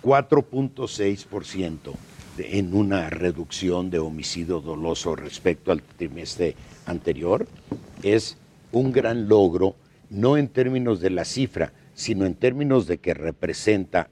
[0.03, 1.93] 4.6%
[2.37, 7.47] de- en una reducción de homicidio doloso respecto al trimestre anterior
[8.03, 8.37] es
[8.71, 9.75] un gran logro,
[10.09, 14.09] no en términos de la cifra, sino en términos de que representa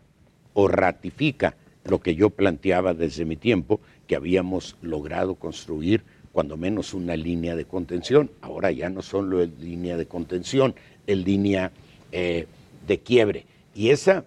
[0.54, 6.94] o ratifica lo que yo planteaba desde mi tiempo, que habíamos logrado construir cuando menos
[6.94, 8.32] una línea de contención.
[8.42, 11.72] Ahora ya no solo es línea de contención, es línea
[12.12, 12.48] eh,
[12.88, 13.46] de quiebre.
[13.76, 14.26] Y esa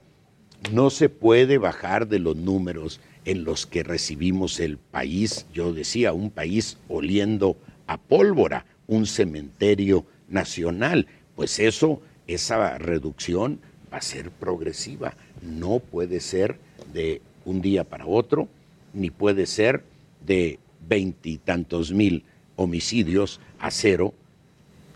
[0.72, 6.12] no se puede bajar de los números en los que recibimos el país, yo decía,
[6.12, 7.56] un país oliendo
[7.88, 11.08] a pólvora, un cementerio nacional.
[11.34, 13.60] Pues eso, esa reducción
[13.96, 16.58] a ser progresiva, no puede ser
[16.92, 18.48] de un día para otro,
[18.92, 19.82] ni puede ser
[20.24, 22.24] de veintitantos mil
[22.56, 24.14] homicidios a cero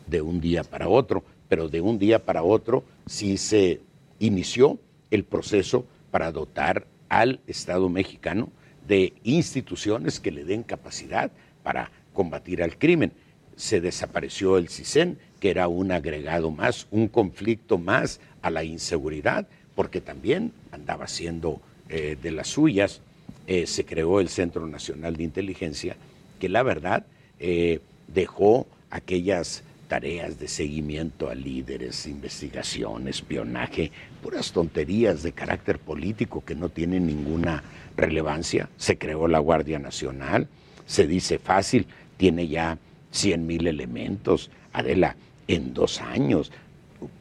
[0.07, 3.81] de un día para otro, pero de un día para otro sí se
[4.19, 4.79] inició
[5.11, 8.51] el proceso para dotar al Estado mexicano
[8.87, 11.31] de instituciones que le den capacidad
[11.63, 13.13] para combatir al crimen.
[13.57, 19.47] Se desapareció el CISEN, que era un agregado más, un conflicto más a la inseguridad,
[19.75, 23.01] porque también andaba siendo eh, de las suyas.
[23.47, 25.97] Eh, se creó el Centro Nacional de Inteligencia,
[26.39, 27.07] que la verdad
[27.39, 33.91] eh, dejó aquellas tareas de seguimiento a líderes, investigación, espionaje,
[34.23, 37.65] puras tonterías de carácter político que no tienen ninguna
[37.97, 38.69] relevancia.
[38.77, 40.47] Se creó la Guardia Nacional,
[40.87, 42.79] se dice fácil, tiene ya
[43.11, 44.51] 100 mil elementos.
[44.73, 45.17] Adela,
[45.49, 46.53] en dos años,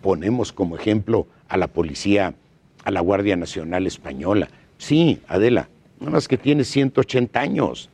[0.02, 2.34] ponemos como ejemplo a la policía,
[2.84, 4.50] a la Guardia Nacional Española.
[4.78, 7.90] Sí, Adela, nada más que tiene 180 años.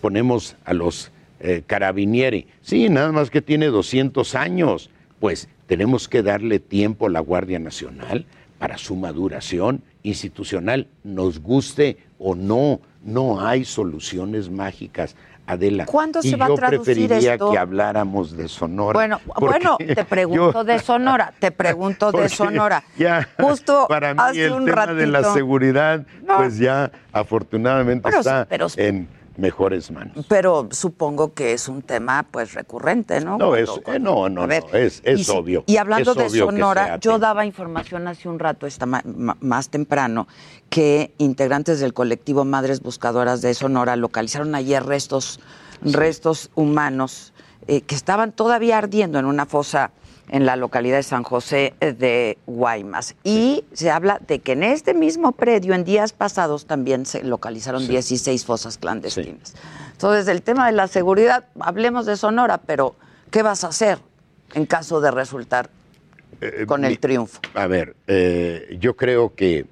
[0.00, 2.46] Ponemos a los eh, carabinieri.
[2.62, 4.90] Sí, nada más que tiene 200 años.
[5.20, 8.26] Pues tenemos que darle tiempo a la Guardia Nacional
[8.58, 12.80] para su maduración institucional, nos guste o no.
[13.04, 15.14] No hay soluciones mágicas.
[15.48, 15.86] Adela.
[15.86, 17.50] ¿Cuándo y se va a yo traducir preferiría esto?
[17.50, 18.92] que habláramos de Sonora.
[18.92, 22.82] Bueno, bueno, te pregunto yo- de Sonora, te pregunto de Sonora.
[22.98, 26.36] Ya, Justo para mí hace el un tema de la ratito- seguridad, No.
[26.36, 29.08] pues ya afortunadamente sí, está pero- en
[29.38, 30.26] mejores manos.
[30.28, 33.38] Pero supongo que es un tema pues recurrente, ¿no?
[33.38, 35.64] No, es, eh, no, no, A ver, no, es, es y obvio.
[35.66, 40.26] Y hablando de Sonora, yo daba información hace un rato, esta ma- ma- más temprano,
[40.68, 45.40] que integrantes del colectivo Madres Buscadoras de Sonora localizaron ayer restos,
[45.82, 47.32] restos humanos
[47.68, 49.92] eh, que estaban todavía ardiendo en una fosa
[50.30, 53.16] en la localidad de San José de Guaymas.
[53.24, 57.86] Y se habla de que en este mismo predio, en días pasados, también se localizaron
[57.88, 59.54] 16 fosas clandestinas.
[59.92, 62.94] Entonces, el tema de la seguridad, hablemos de Sonora, pero
[63.30, 63.98] ¿qué vas a hacer
[64.54, 65.70] en caso de resultar
[66.66, 67.40] con el mi- triunfo?
[67.54, 69.66] A ver, eh, yo creo que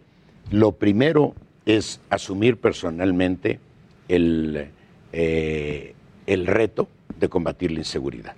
[0.51, 3.61] lo primero es asumir personalmente
[4.09, 4.71] el,
[5.13, 5.95] eh,
[6.27, 6.89] el reto
[7.19, 8.35] de combatir la inseguridad.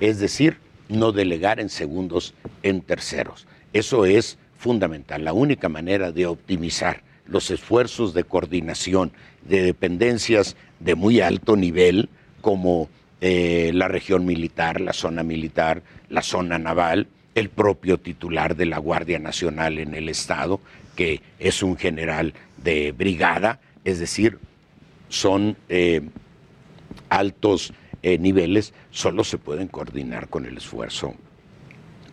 [0.00, 3.46] Es decir, no delegar en segundos en terceros.
[3.72, 5.24] Eso es fundamental.
[5.24, 12.08] La única manera de optimizar los esfuerzos de coordinación de dependencias de muy alto nivel,
[12.40, 12.88] como
[13.20, 18.78] eh, la región militar, la zona militar, la zona naval, el propio titular de la
[18.78, 20.60] Guardia Nacional en el Estado,
[20.96, 24.38] que es un general de brigada, es decir,
[25.08, 26.02] son eh,
[27.08, 27.72] altos
[28.02, 31.14] eh, niveles, solo se pueden coordinar con el esfuerzo,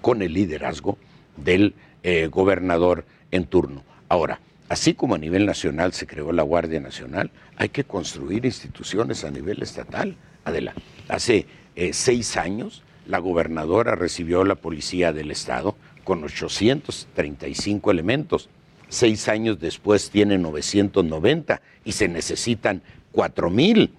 [0.01, 0.97] con el liderazgo
[1.37, 3.83] del eh, gobernador en turno.
[4.09, 9.23] Ahora, así como a nivel nacional se creó la Guardia Nacional, hay que construir instituciones
[9.23, 10.15] a nivel estatal.
[10.43, 10.73] Adela,
[11.07, 18.49] hace eh, seis años la gobernadora recibió la policía del Estado con 835 elementos.
[18.87, 23.93] Seis años después tiene 990 y se necesitan 4 mil.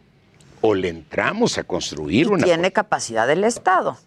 [0.61, 3.99] O le entramos a construir una Tiene capacidad del Estado.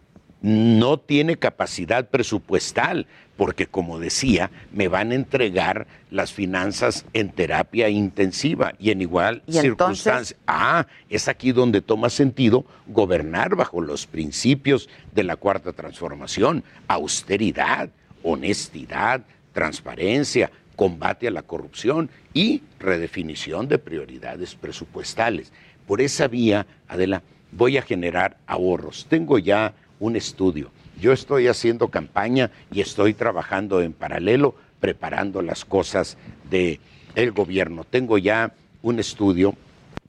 [0.41, 7.89] no tiene capacidad presupuestal, porque como decía, me van a entregar las finanzas en terapia
[7.89, 10.03] intensiva y en igual ¿Y entonces?
[10.03, 10.37] circunstancia.
[10.47, 17.89] Ah, es aquí donde toma sentido gobernar bajo los principios de la cuarta transformación, austeridad,
[18.23, 19.21] honestidad,
[19.53, 25.51] transparencia, combate a la corrupción y redefinición de prioridades presupuestales.
[25.89, 29.07] Por esa vía, Adela, voy a generar ahorros.
[29.09, 30.69] Tengo ya un estudio.
[31.01, 36.15] Yo estoy haciendo campaña y estoy trabajando en paralelo, preparando las cosas
[36.47, 36.79] del
[37.15, 37.85] el gobierno.
[37.85, 39.55] Tengo ya un estudio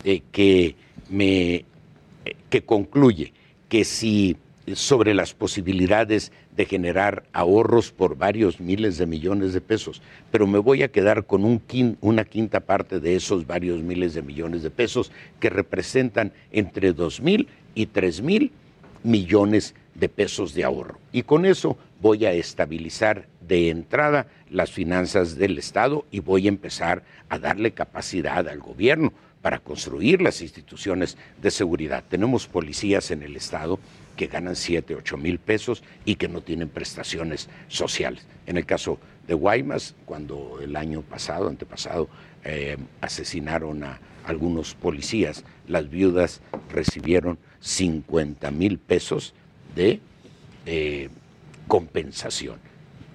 [0.04, 0.76] eh, que
[1.08, 1.64] me eh,
[2.50, 3.32] que concluye
[3.70, 4.36] que si
[4.74, 10.58] sobre las posibilidades de generar ahorros por varios miles de millones de pesos, pero me
[10.58, 14.62] voy a quedar con un quin- una quinta parte de esos varios miles de millones
[14.62, 18.52] de pesos que representan entre dos mil y tres mil
[19.02, 20.98] millones de pesos de ahorro.
[21.12, 26.48] Y con eso voy a estabilizar de entrada las finanzas del Estado y voy a
[26.48, 32.04] empezar a darle capacidad al gobierno para construir las instituciones de seguridad.
[32.08, 33.78] Tenemos policías en el Estado
[34.20, 38.26] que ganan 7, 8 mil pesos y que no tienen prestaciones sociales.
[38.46, 42.10] En el caso de Guaymas, cuando el año pasado, antepasado,
[42.44, 49.32] eh, asesinaron a algunos policías, las viudas recibieron 50 mil pesos
[49.74, 50.00] de
[50.66, 51.08] eh,
[51.66, 52.58] compensación.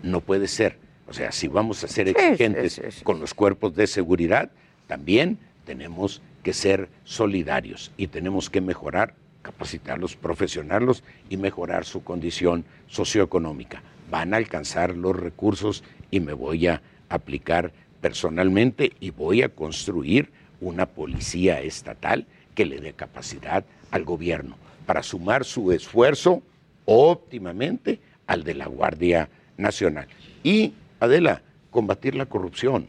[0.01, 0.79] No puede ser.
[1.05, 3.03] O sea, si vamos a ser sí, exigentes sí, sí.
[3.03, 4.49] con los cuerpos de seguridad,
[4.87, 5.37] también
[5.67, 9.13] tenemos que ser solidarios y tenemos que mejorar,
[9.45, 13.83] capacitarlos, profesionarlos y mejorar su condición socioeconómica.
[14.09, 17.71] Van a alcanzar los recursos y me voy a aplicar
[18.01, 20.31] personalmente y voy a construir
[20.61, 22.25] una policía estatal
[22.55, 26.41] que le dé capacidad al gobierno para sumar su esfuerzo
[26.85, 30.07] óptimamente al de la Guardia Nacional.
[30.43, 32.87] Y, Adela, combatir la corrupción.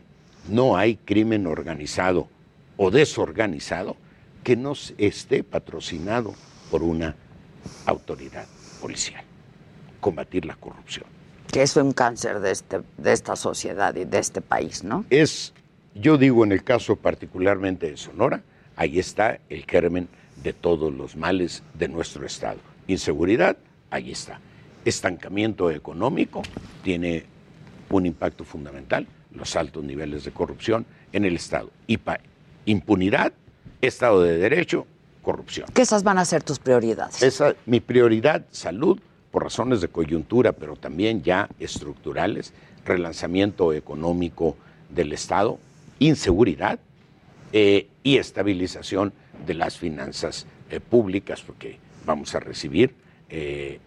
[0.48, 2.28] No hay crimen organizado
[2.78, 3.96] o desorganizado
[4.46, 6.32] que no esté patrocinado
[6.70, 7.16] por una
[7.84, 8.46] autoridad
[8.80, 9.24] policial.
[9.98, 11.04] Combatir la corrupción.
[11.50, 15.04] Que es un cáncer de, este, de esta sociedad y de este país, ¿no?
[15.10, 15.52] Es,
[15.96, 18.44] yo digo en el caso particularmente de Sonora,
[18.76, 20.08] ahí está el germen
[20.44, 22.60] de todos los males de nuestro Estado.
[22.86, 23.56] Inseguridad,
[23.90, 24.38] ahí está.
[24.84, 26.42] estancamiento económico,
[26.84, 27.24] tiene
[27.90, 31.72] un impacto fundamental, los altos niveles de corrupción en el Estado.
[31.88, 31.98] Y
[32.64, 33.32] impunidad,
[33.80, 34.86] Estado de Derecho,
[35.22, 35.68] corrupción.
[35.74, 37.22] Que esas van a ser tus prioridades.
[37.22, 38.98] Esa, mi prioridad, salud,
[39.30, 42.52] por razones de coyuntura, pero también ya estructurales,
[42.84, 44.56] relanzamiento económico
[44.88, 45.58] del Estado,
[45.98, 46.78] inseguridad
[47.52, 49.12] eh, y estabilización
[49.46, 52.94] de las finanzas eh, públicas, porque vamos a recibir
[53.28, 53.78] eh,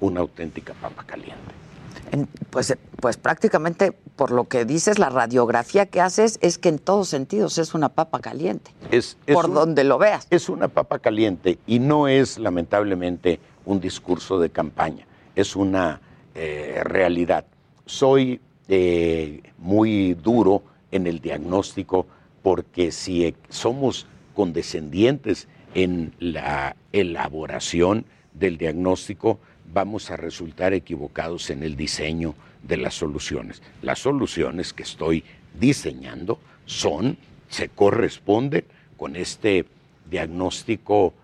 [0.00, 1.61] una auténtica papa caliente.
[2.10, 6.68] En- pues, eh, pues prácticamente, por lo que dices, la radiografía que haces es que
[6.68, 8.72] en todos sentidos es una papa caliente.
[8.90, 10.26] Es, es por un- donde lo veas.
[10.30, 16.00] Es una papa caliente y no es lamentablemente un discurso de campaña, es una
[16.34, 17.44] eh, realidad.
[17.86, 22.06] Soy eh, muy duro en el diagnóstico
[22.42, 29.38] porque si eh, somos condescendientes en la elaboración del diagnóstico,
[29.72, 33.62] vamos a resultar equivocados en el diseño de las soluciones.
[33.82, 35.24] Las soluciones que estoy
[35.58, 37.16] diseñando son,
[37.48, 38.64] se corresponden
[38.96, 39.66] con este
[40.10, 41.14] diagnóstico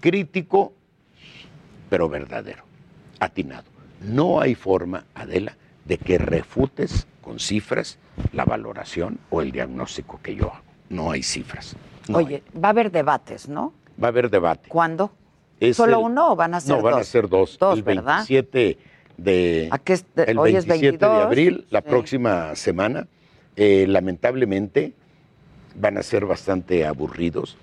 [0.00, 0.72] crítico,
[1.88, 2.64] pero verdadero,
[3.20, 3.64] atinado.
[4.00, 7.98] No hay forma, Adela, de que refutes con cifras
[8.32, 10.64] la valoración o el diagnóstico que yo hago.
[10.90, 11.76] No hay cifras.
[12.08, 13.72] No Oye, va a haber debates, ¿no?
[14.02, 14.68] Va a haber debate.
[14.68, 15.12] ¿Cuándo?
[15.62, 17.06] Es ¿Solo el- uno o van a ser No, van a dos?
[17.06, 17.56] ser dos.
[17.56, 18.16] Dos, el ¿verdad?
[18.26, 18.78] 27
[19.16, 21.24] de, ¿A qué es de- el hoy es 27 de 22?
[21.26, 21.86] abril, la Sí.
[21.88, 23.06] próxima semana,
[23.54, 24.92] eh, lamentablemente
[25.76, 27.56] van a ser bastante aburridos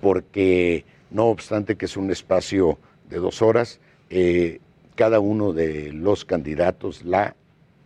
[0.00, 2.76] porque no obstante que es un espacio
[3.08, 3.78] de dos horas,
[4.10, 4.58] eh,
[4.96, 7.36] cada uno de los candidatos, la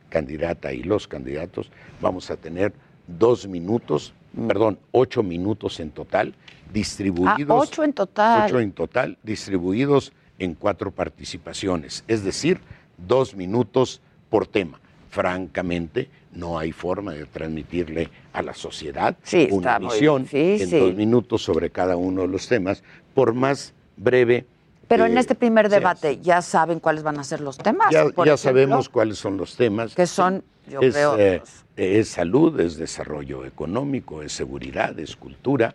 [0.08, 2.72] candidata y los candidatos, vamos a tener
[3.06, 4.14] dos minutos,
[4.46, 6.34] perdón, ocho minutos en total,
[6.68, 7.68] Ah, distribuidos.
[7.68, 8.46] ocho en total.
[8.46, 12.60] Ocho en total, distribuidos en cuatro participaciones, es decir,
[12.96, 14.00] dos minutos
[14.30, 14.78] por tema.
[15.10, 21.42] Francamente, no hay forma de transmitirle a la sociedad Sí, una visión en dos minutos
[21.42, 24.46] sobre cada uno de los temas, por más breve.
[24.86, 27.88] Pero en este primer debate, ¿ya saben cuáles van a ser los temas?
[27.90, 28.36] Ya, por ya ejemplo?
[28.36, 29.94] sabemos cuáles son los temas.
[29.94, 31.42] Que son, yo es, creo, eh,
[31.76, 35.74] es salud, es desarrollo económico, es seguridad, es cultura.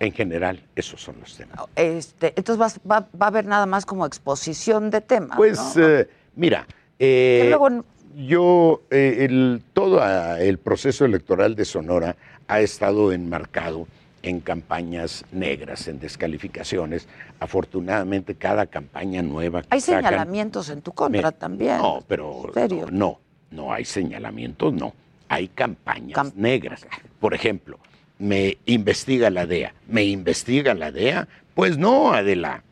[0.00, 1.58] En general, esos son los temas.
[1.76, 5.36] Este, entonces va, va a haber nada más como exposición de temas.
[5.36, 5.82] Pues ¿no?
[5.88, 6.66] eh, mira,
[6.98, 7.84] eh, luego-
[8.16, 12.16] yo, eh, el, todo ah, el proceso electoral de Sonora
[12.48, 13.86] ha estado enmarcado
[14.22, 17.08] en campañas negras, en descalificaciones.
[17.40, 21.78] Afortunadamente, cada campaña nueva que Hay sacan- señalamientos en tu contra Me- también.
[21.78, 22.86] No, pero ¿En serio?
[22.90, 23.20] no,
[23.50, 24.94] no hay señalamientos, no.
[25.28, 26.86] Hay campañas negras.
[27.20, 27.78] Por ejemplo,
[28.22, 29.74] me investiga la DEA.
[29.88, 31.26] ¿Me investiga la DEA?
[31.54, 32.62] Pues no, Adela.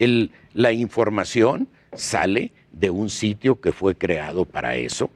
[0.00, 5.08] El- la información sale de un sitio que fue creado para eso.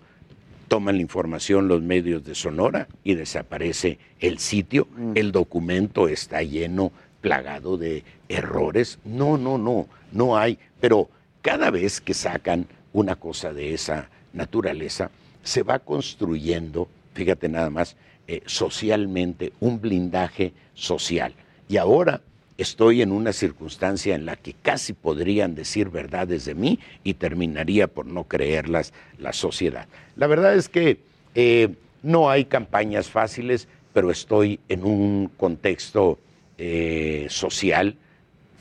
[0.68, 4.86] Toman la información los medios de Sonora y desaparece el sitio.
[5.16, 9.00] El documento está lleno, plagado de errores.
[9.04, 10.56] No, no, no, no hay.
[10.80, 11.10] Pero
[11.42, 15.10] cada vez que sacan una cosa de esa naturaleza,
[15.42, 16.88] se va construyendo,
[17.20, 17.96] fíjate nada más,
[18.28, 21.34] eh, socialmente, un blindaje social.
[21.68, 22.22] Y ahora
[22.56, 27.88] estoy en una circunstancia en la que casi podrían decir verdades de mí y terminaría
[27.88, 29.86] por no creerlas la sociedad.
[30.16, 30.98] La verdad es que
[31.34, 36.18] eh, no hay campañas fáciles, pero estoy en un contexto
[36.56, 37.96] eh, social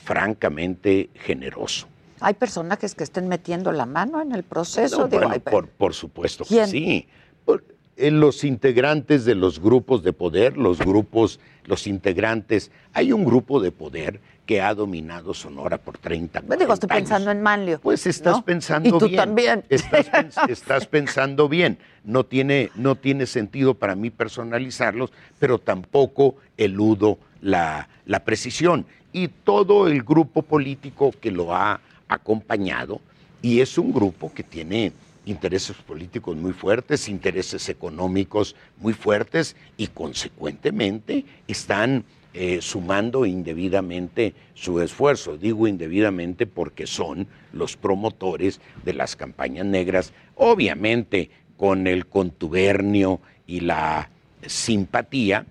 [0.04, 1.88] francamente generoso.
[2.20, 4.98] Hay personajes que estén metiendo la mano en el proceso.
[5.00, 6.68] No, digo, bueno, hay- por, por supuesto que ¿Quién?
[6.68, 7.08] sí.
[7.46, 7.64] Por-
[8.00, 13.60] eh, los integrantes de los grupos de poder, los grupos, los integrantes, hay un grupo
[13.60, 17.10] de poder que ha dominado Sonora por 30 Pues digo, estoy 40 años.
[17.10, 17.80] pensando en Manlio.
[17.82, 18.46] Pues estás ¿no?
[18.46, 19.16] pensando Y tú bien.
[19.16, 19.64] también.
[19.70, 20.10] Estás,
[20.50, 21.78] estás pensando bien.
[22.04, 28.86] No tiene, no tiene sentido para mí personalizarlos, pero tampoco eludo la, la precisión.
[29.14, 33.02] Y todo el grupo político que lo ha acompañado,
[33.42, 34.92] y es un grupo que tiene
[35.30, 42.04] intereses políticos muy fuertes, intereses económicos muy fuertes, y consecuentemente están
[42.34, 45.38] eh, sumando indebidamente su esfuerzo.
[45.38, 53.62] Digo indebidamente porque son los promotores de las campañas negras, obviamente con el contubernio y
[53.62, 54.10] la
[54.46, 55.46] simpatía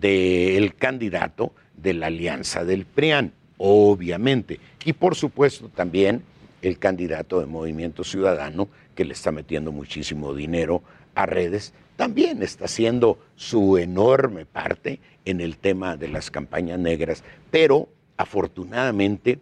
[0.00, 4.58] del candidato de la alianza del PRIAN, obviamente.
[4.84, 6.22] Y por supuesto también
[6.62, 10.82] el candidato de Movimiento Ciudadano, que le está metiendo muchísimo dinero
[11.14, 17.24] a redes, también está haciendo su enorme parte en el tema de las campañas negras,
[17.50, 19.38] pero afortunadamente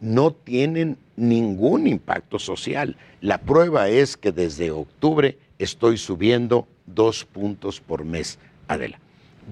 [0.00, 2.96] no tienen ningún impacto social.
[3.20, 8.38] La prueba es que desde octubre estoy subiendo dos puntos por mes,
[8.68, 9.00] Adela.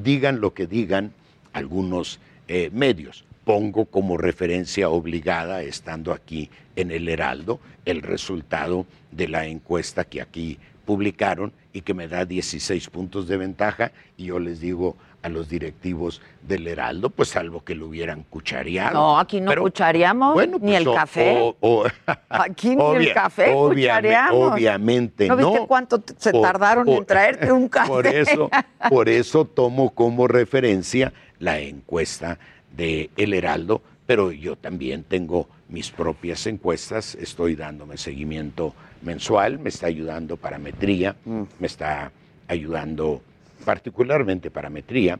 [0.02, 1.12] Digan lo que digan
[1.52, 3.24] algunos eh, medios.
[3.44, 10.22] Pongo como referencia obligada, estando aquí en el Heraldo, el resultado de la encuesta que
[10.22, 15.28] aquí publicaron y que me da 16 puntos de ventaja y yo les digo a
[15.30, 18.92] los directivos del Heraldo, pues salvo que lo hubieran cuchareado.
[18.94, 21.36] No, aquí no Pero, cuchareamos, bueno, ni pues, el o- café.
[21.40, 21.84] o- o-
[22.28, 24.52] Aquí ni el café obviame- cuchareamos.
[24.52, 25.50] Obviamente ¿No no.
[25.52, 27.88] viste cuánto se tardaron en traerte un café?
[27.88, 28.50] Por eso,
[28.90, 32.38] por eso tomo como referencia la encuesta
[32.76, 39.68] de El Heraldo, pero yo también tengo mis propias encuestas, estoy dándome seguimiento mensual, me
[39.70, 42.12] está ayudando parametría, me está
[42.48, 43.22] ayudando
[43.64, 45.18] particularmente parametría,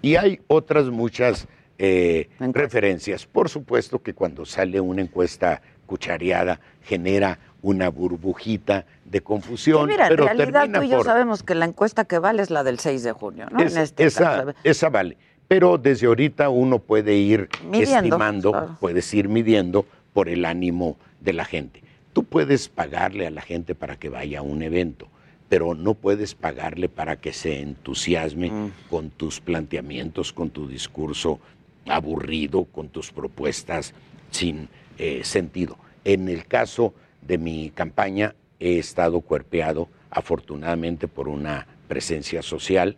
[0.00, 1.46] y hay otras muchas
[1.78, 3.26] eh, referencias.
[3.26, 10.04] Por supuesto que cuando sale una encuesta cuchareada genera una burbujita de confusión, Sí, mira,
[10.06, 12.50] en pero realidad termina tú y yo por- sabemos que la encuesta que vale es
[12.50, 13.60] la del 6 de junio, ¿no?
[13.62, 14.54] es- en este esa, caso.
[14.64, 15.16] esa vale.
[15.52, 18.76] Pero desde ahorita uno puede ir Midiendo, estimando, claro.
[18.80, 19.84] puedes ir midiendo
[20.14, 21.82] por el ánimo de la gente.
[22.14, 25.08] Tú puedes pagarle a la gente para que vaya a un evento,
[25.50, 28.70] pero no puedes pagarle para que se entusiasme Mm.
[28.88, 31.38] con tus planteamientos, con tu discurso
[31.86, 33.92] aburrido, con tus propuestas
[34.30, 35.76] sin eh, sentido.
[36.04, 42.96] En el caso de mi campaña he estado cuerpeado afortunadamente por una presencia social,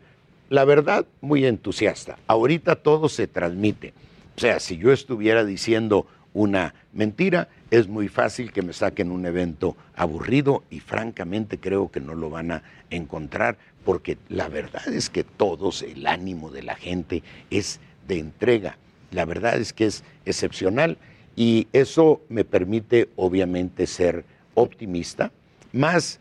[0.48, 2.18] la verdad muy entusiasta.
[2.26, 3.94] Ahorita todo se transmite.
[4.36, 9.24] O sea, si yo estuviera diciendo una mentira, es muy fácil que me saquen un
[9.24, 15.10] evento aburrido y francamente creo que no lo van a encontrar porque la verdad es
[15.10, 18.76] que todos, el ánimo de la gente es de entrega.
[19.12, 20.98] La verdad es que es excepcional
[21.36, 24.24] y eso me permite obviamente ser
[24.54, 25.32] optimista,
[25.72, 26.20] más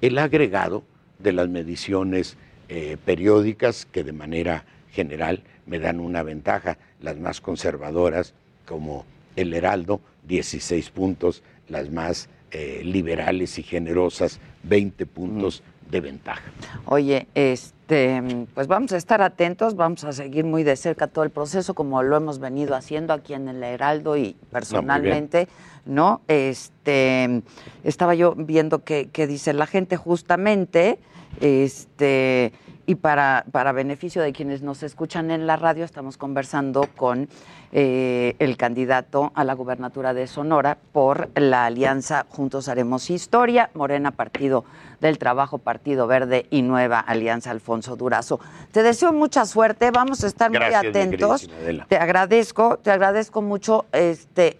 [0.00, 0.84] el agregado
[1.18, 2.36] de las mediciones
[2.68, 8.34] eh, periódicas que de manera general me dan una ventaja, las más conservadoras
[8.66, 9.04] como
[9.36, 16.42] el Heraldo, 16 puntos, las más eh, liberales y generosas, 20 puntos de ventaja.
[16.86, 21.30] Oye, este, pues vamos a estar atentos, vamos a seguir muy de cerca todo el
[21.30, 25.48] proceso como lo hemos venido haciendo aquí en el Heraldo y personalmente,
[25.84, 26.22] ¿no?
[26.28, 27.42] Este,
[27.82, 30.98] estaba yo viendo que, que dice la gente justamente,
[31.40, 32.52] este,
[32.86, 37.28] y para, para beneficio de quienes nos escuchan en la radio, estamos conversando con
[37.72, 44.10] eh, el candidato a la gubernatura de Sonora por la alianza Juntos Haremos Historia, Morena
[44.10, 44.64] Partido
[45.00, 48.38] del Trabajo, Partido Verde y Nueva Alianza Alfonso Durazo.
[48.70, 51.50] Te deseo mucha suerte, vamos a estar Gracias, muy atentos.
[51.88, 53.86] Te agradezco, te agradezco mucho.
[53.92, 54.58] Este,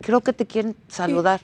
[0.00, 1.40] creo que te quieren saludar.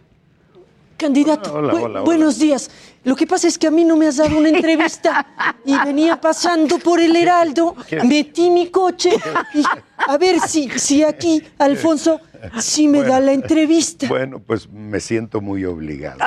[0.97, 2.01] Candidato, hola, hola.
[2.03, 2.71] buenos días.
[3.03, 5.27] Lo que pasa es que a mí no me has dado una entrevista
[5.65, 7.75] y venía pasando por el Heraldo,
[8.05, 9.11] metí mi coche
[9.55, 9.63] y
[10.07, 12.21] a ver si, si aquí, Alfonso,
[12.59, 14.07] si me da la entrevista.
[14.09, 16.19] Bueno, pues me siento muy obligado.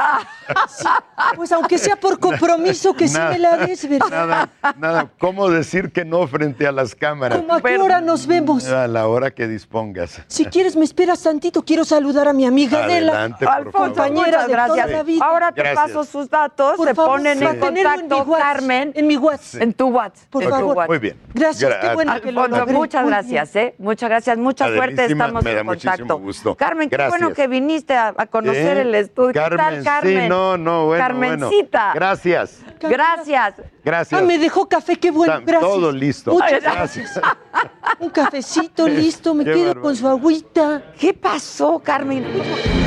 [1.36, 4.10] Pues aunque sea por compromiso que sí Nada, me la des, ¿verdad?
[4.12, 5.10] Nada, nada.
[5.20, 7.40] ¿Cómo decir que no frente a las cámaras?
[7.40, 8.68] ¿Cómo a qué hora nos vemos?
[8.68, 10.22] A la hora que dispongas.
[10.28, 11.64] Si quieres, me esperas tantito.
[11.64, 14.12] Quiero saludar a mi amiga Adela, Adelante, por Alfonso, favor.
[14.14, 14.92] muchas de toda gracias.
[14.92, 15.26] la vida.
[15.26, 15.84] Ahora te Gracias.
[15.88, 18.92] paso sus datos, Por se favor, ponen en en contacto, Carmen.
[18.96, 19.62] En mi WhatsApp.
[19.62, 20.30] En tu WhatsApp.
[20.30, 20.76] Por en tu favor.
[20.78, 20.90] WhatsApp.
[20.90, 21.18] Muy bien.
[21.34, 22.74] Gracias, qué bueno que lo logré.
[22.74, 23.76] muchas gracias, ¿eh?
[23.78, 26.20] Muchas gracias, mucha suerte, estamos me en da muchísimo contacto.
[26.20, 26.56] gusto.
[26.56, 28.82] Carmen, qué bueno que viniste a, a conocer ¿Eh?
[28.82, 29.34] el estudio.
[29.34, 30.22] ¿Qué Carmen, tal, Carmen?
[30.24, 31.80] sí, no, no, bueno, Carmencita.
[31.88, 31.94] bueno.
[31.96, 33.54] Gracias, Gracias.
[33.84, 34.22] gracias.
[34.22, 35.62] Ah, me dejó café, qué bueno, gracias.
[35.62, 36.32] Todo listo.
[36.34, 37.20] Muchas Gracias.
[38.00, 40.82] Un cafecito listo, me Qué quedo con su agüita.
[41.00, 42.83] ¿Qué pasó, Carmen?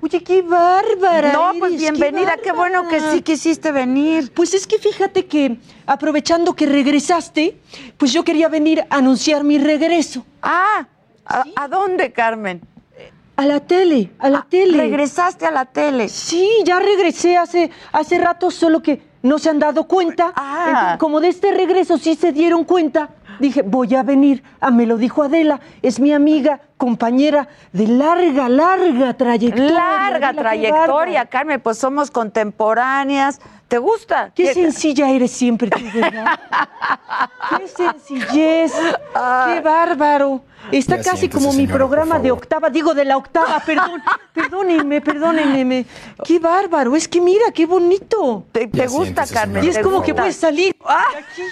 [0.00, 1.32] Oye, qué bárbara.
[1.32, 4.32] No, eres, pues bienvenida, qué, bueno que sí quisiste venir.
[4.34, 7.56] Pues es que fíjate que aprovechando que regresaste,
[7.96, 10.24] pues yo quería venir a anunciar mi regreso.
[10.42, 10.86] Ah,
[11.26, 12.60] ¿a, a dónde, Carmen?
[13.36, 14.78] A la tele, a la Ah, tele.
[14.78, 16.08] ¿Regresaste a la tele?
[16.08, 20.32] Sí, ya regresé hace, hace rato, solo que no se han dado cuenta.
[20.36, 20.66] Ah.
[20.68, 24.42] Entonces, como de este regreso sí se dieron cuenta, dije, voy a venir.
[24.60, 29.72] Ah, me lo dijo Adela, es mi amiga, compañera de larga, larga trayectoria.
[29.72, 31.26] Larga Adela, trayectoria.
[31.26, 33.40] Carmen, pues somos contemporáneas.
[33.74, 34.30] ¿Te gusta?
[34.32, 36.38] Qué ¿Qué- sencilla eres siempre tú, ¿verdad?
[37.58, 40.42] Qué sencillez, qué bárbaro.
[40.70, 44.00] Está Ya casi como mi señora, programa de octava, digo de la octava, perdón,
[44.32, 45.86] perdónenme, perdónenme.
[46.24, 48.44] Qué bárbaro, es que mira, qué bonito.
[48.52, 49.64] ¿Te, te gusta, Carmen?
[49.64, 50.76] Y es señora, ¿Te como que puedes salir.
[50.84, 51.02] Ah.
[51.12, 51.42] de aquí.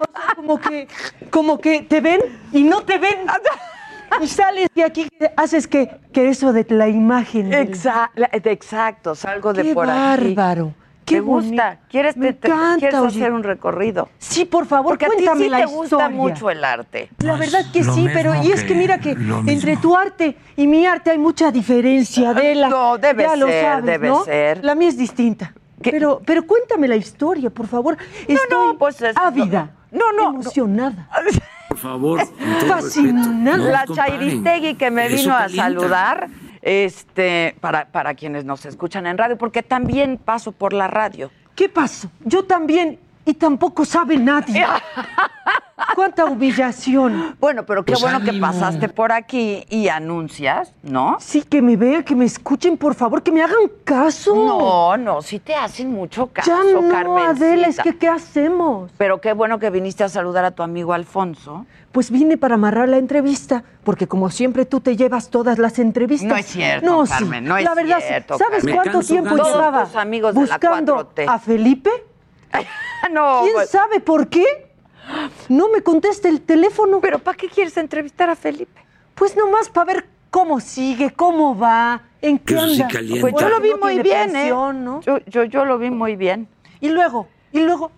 [0.00, 0.88] O sea, como que,
[1.28, 2.22] como que te ven
[2.52, 3.18] y no te ven.
[4.22, 7.50] Y sales y aquí haces que, que eso de la imagen.
[7.50, 9.98] del- Exa- la- exacto, salgo de Qué por aquí.
[10.34, 10.72] bárbaro.
[11.04, 11.78] Qué ¿Te gusta?
[11.90, 14.08] ¿Quieres, Me te- te- encanta, ¿quieres hacer un recorrido?
[14.18, 16.08] Sí, por favor, Porque a ti cuéntame sí la te gusta historia.
[16.08, 17.10] mucho el arte.
[17.18, 19.80] La verdad que lo sí, pero y es que mira que lo entre mismo.
[19.82, 22.68] tu arte y mi arte hay mucha diferencia, Adela.
[22.70, 24.24] No, debe Ya lo ser, sabes, debe ¿no?
[24.24, 24.64] ser.
[24.64, 25.52] La mía es distinta.
[25.82, 27.98] Pero, pero cuéntame la historia, por favor.
[28.26, 29.72] Estoy pues es- ávida.
[29.90, 30.40] No, no, no.
[30.40, 31.08] Emocionada.
[31.68, 32.20] Por favor,
[33.24, 33.84] no la.
[33.92, 35.62] Chairistegui que me Eso vino a calienta.
[35.64, 36.28] saludar,
[36.64, 41.30] este, para, para quienes nos escuchan en radio, porque también paso por la radio.
[41.54, 42.10] ¿Qué pasó?
[42.24, 44.64] Yo también, y tampoco sabe nadie.
[45.94, 47.36] ¿Cuánta humillación?
[47.40, 51.16] Bueno, pero qué Pues bueno que pasaste por aquí y anuncias, ¿no?
[51.20, 54.34] Sí, que me vean, que me escuchen, por favor, que me hagan caso.
[54.34, 57.30] No, no, sí te hacen mucho caso, ya no, Carmencita.
[57.30, 58.90] Adela, es que ¿qué hacemos?
[58.96, 61.66] Pero qué bueno que viniste a saludar a tu amigo Alfonso.
[61.92, 66.28] Pues vine para amarrar la entrevista, porque como siempre tú te llevas todas las entrevistas.
[66.28, 67.48] No es cierto, No, Carmen, sí.
[67.48, 68.74] no es la verdad, cierto, ¿Sabes Carmen.
[68.76, 71.24] Cuánto tiempo llevaba de la buscando 4T.
[71.28, 71.90] a Felipe?
[73.12, 74.44] no, ¿Quién pues, sabe por qué?
[75.48, 77.00] No me contesta el teléfono.
[77.00, 78.80] pero ¿para qué quieres entrevistar a Felipe?
[79.14, 82.88] Pues nomás para ver cómo sigue, cómo va, en qué Eso anda.
[83.20, 84.80] Pues yo lo vi no muy bien, pensión, ¿eh?
[84.80, 85.00] ¿no?
[85.02, 86.48] Yo, yo, yo lo vi muy bien.
[86.80, 87.92] Y luego, y luego,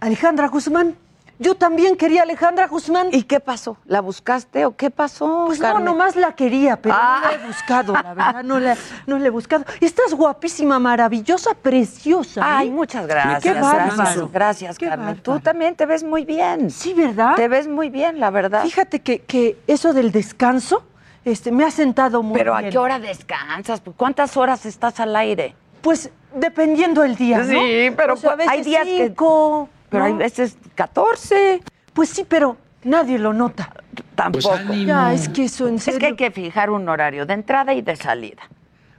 [0.00, 0.96] Alejandra Guzmán.
[1.40, 3.08] Yo también quería a Alejandra Guzmán.
[3.12, 3.76] ¿Y qué pasó?
[3.86, 5.44] ¿La buscaste o qué pasó?
[5.46, 5.84] Pues Carmen?
[5.84, 7.20] no, nomás la quería, pero Ah.
[7.22, 8.76] no la he buscado, la verdad, no la,
[9.06, 9.64] no la he buscado.
[9.80, 12.40] Estás guapísima, maravillosa, preciosa.
[12.40, 12.44] ¿eh?
[12.44, 13.42] Ay, muchas gracias.
[13.42, 14.30] Qué gracias, bárbaro.
[14.32, 15.20] gracias, Qué Carmen.
[15.22, 16.70] Tú también te ves muy bien.
[16.70, 17.36] Sí, ¿verdad?
[17.36, 18.62] Te ves muy bien, la verdad.
[18.64, 20.82] Fíjate que, que eso del descanso
[21.24, 22.72] este, me ha sentado muy Pero ¿a bien.
[22.72, 23.80] qué hora descansas?
[23.96, 25.54] ¿Cuántas horas estás al aire?
[25.82, 27.44] Pues dependiendo el día, ¿no?
[27.60, 30.06] Sí, pero O sea, a hay días que- cinco, Pero ¿no?
[30.10, 31.60] hay veces 14.
[31.92, 33.70] Pues sí, pero nadie lo nota.
[34.14, 34.52] Tampoco.
[34.52, 34.84] ánimo.
[34.86, 36.00] Ya, es que eso en es serio.
[36.00, 38.42] que hay que fijar un horario de entrada y de salida.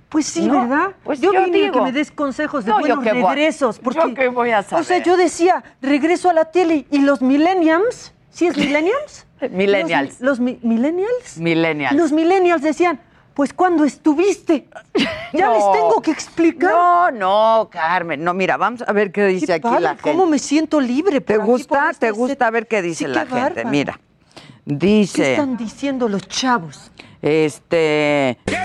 [0.09, 0.91] Pues sí, No, ¿verdad?
[1.03, 1.83] pues yo, yo vine a que digo.
[1.85, 3.77] me des consejos de No, yo buenos voy- regresos.
[3.77, 5.03] yo Porque, qué voy a O sea, saber.
[5.03, 9.27] yo decía, regreso a la tele y los millennials, ¿sí es millennials?
[9.51, 10.19] Millennials.
[10.19, 11.37] Los, mi- millennials.
[11.37, 11.95] Millennials.
[11.95, 12.99] Los millennials decían,
[13.39, 14.67] pues ¿cuándo estuviste?
[15.31, 15.53] Ya No.
[15.53, 16.71] les tengo que explicar.
[16.73, 18.21] No, no, Carmen.
[18.21, 20.11] No, mira, vamos a ver qué dice Qué aquí padre, la gente.
[20.11, 21.21] ¿Cómo me siento libre?
[21.21, 21.91] ¿Te gusta?
[21.91, 22.53] este ¿Te gusta set?
[22.53, 23.63] ver qué dice Sí, la qué gente?
[23.63, 24.01] Mira, ¿Qué
[24.75, 26.91] dice, están diciendo los chavos?
[27.21, 28.57] este, Ay, ¿qué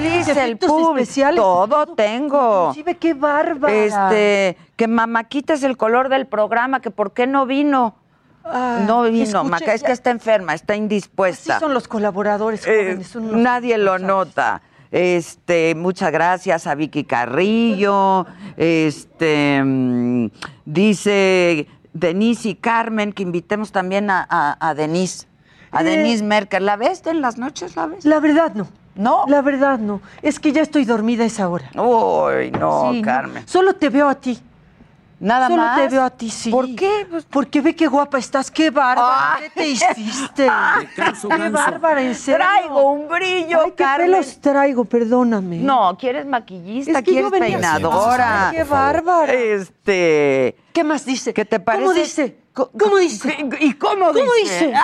[0.00, 0.96] dice el público?
[0.96, 1.42] especiales.
[1.42, 2.68] Todo tengo.
[2.70, 3.74] Inclusive, qué bárbara.
[3.74, 7.96] Este, que Mamaquita es el color del programa, que por qué no vino.
[8.44, 11.60] Ah, no vino, Maca, es que está enferma, está Así indispuesta.
[11.60, 13.06] son los colaboradores Eh, jóvenes.
[13.08, 14.62] son nadie lo nota.
[14.90, 18.26] Este, muchas gracias a Vicky Carrillo.
[18.56, 20.26] Este, mm,
[20.66, 25.26] dice Denise y Carmen que invitemos también a, a, a Denise.
[25.70, 25.84] A Eh.
[25.84, 26.66] Denise Merkel.
[26.66, 27.76] ¿La ves en las noches?
[27.76, 28.04] ¿La ves?
[28.04, 28.68] La verdad no.
[28.94, 29.24] No.
[29.28, 30.02] La verdad no.
[30.20, 31.70] Es que ya estoy dormida a esa hora.
[31.74, 33.04] Uy, no, Sí, no.
[33.06, 33.48] Carmen.
[33.48, 34.38] Solo te veo a ti.
[35.22, 35.80] Nada Solo más.
[35.80, 36.50] te veo a ti, sí.
[36.50, 37.06] ¿Por qué?
[37.08, 38.50] Pues- Porque ve qué guapa estás.
[38.50, 39.34] Qué bárbara.
[39.34, 39.36] Ah.
[39.40, 40.46] ¿Qué te hiciste?
[40.96, 42.44] canso, qué bárbara, en serio.
[42.44, 44.10] Traigo un brillo, Ay, qué Carmen.
[44.10, 45.58] pelos traigo, perdóname.
[45.58, 46.98] No, ¿quieres maquillista?
[46.98, 48.48] Es que yo ¿Quieres venía- peinadora?
[48.52, 49.32] Qué bárbara.
[49.32, 50.56] Este.
[50.72, 51.32] ¿Qué más dice?
[51.32, 51.84] ¿Qué te parece?
[51.84, 52.36] ¿Cómo dice?
[52.52, 53.48] ¿Cómo dice?
[53.60, 54.74] ¿Y cómo ¿Cómo dice?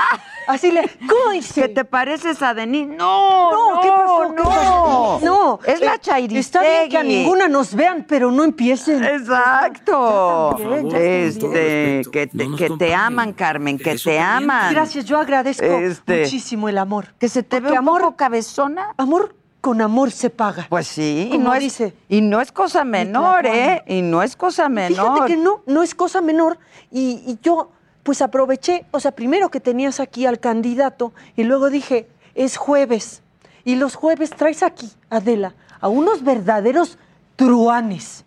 [0.48, 0.88] Así le.
[1.08, 1.62] ¿Cómo dice?
[1.62, 2.94] ¿Que te pareces a Denise?
[2.96, 4.34] No, No, no, ¿qué pasó?
[4.34, 5.20] ¿Qué No, pasó?
[5.22, 6.38] No, Es la eh, Chairistegui.
[6.40, 9.04] Está bien que a ninguna nos vean, pero no empiecen.
[9.04, 10.56] Exacto.
[10.58, 14.72] También, Este, que te, No que te aman, Carmen, que Eso te aman.
[14.72, 17.14] Gracias, yo agradezco Este, muchísimo el amor.
[17.18, 18.94] Que se te ve un amor, poco cabezona.
[18.96, 20.66] amor con amor se paga.
[20.70, 23.44] Pues sí, y no, es, dice y no es cosa menor.
[23.44, 23.82] ¿eh?
[23.86, 25.14] Y no es cosa menor.
[25.14, 26.58] Fíjate que no, no es cosa menor.
[26.90, 27.70] Y, y yo,
[28.08, 33.20] pues aproveché, o sea, primero que tenías aquí al candidato, y luego dije, es jueves.
[33.66, 36.96] Y los jueves traes aquí, Adela, a unos verdaderos
[37.36, 38.24] truanes.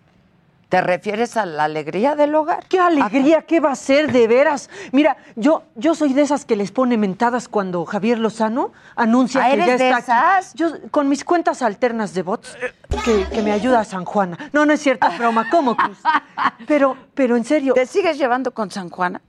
[0.69, 2.63] ¿Te refieres a la alegría del hogar?
[2.69, 3.41] ¡Qué alegría!
[3.41, 4.69] ¿Qué va a ser de veras?
[4.91, 9.47] Mira, yo, yo soy de esas que les pone mentadas cuando Javier Lozano anuncia Ah,
[9.47, 10.37] que ¿eres ya de está aquí.
[10.43, 10.53] esas?
[10.53, 12.55] Yo, con mis cuentas alternas de bots,
[13.03, 14.37] que, que me ayuda San Juana.
[14.53, 15.97] No, no es cierto, broma, ¿cómo crees?
[16.67, 19.19] Pero, pero en serio, ¿Te sigues llevando con San Juana?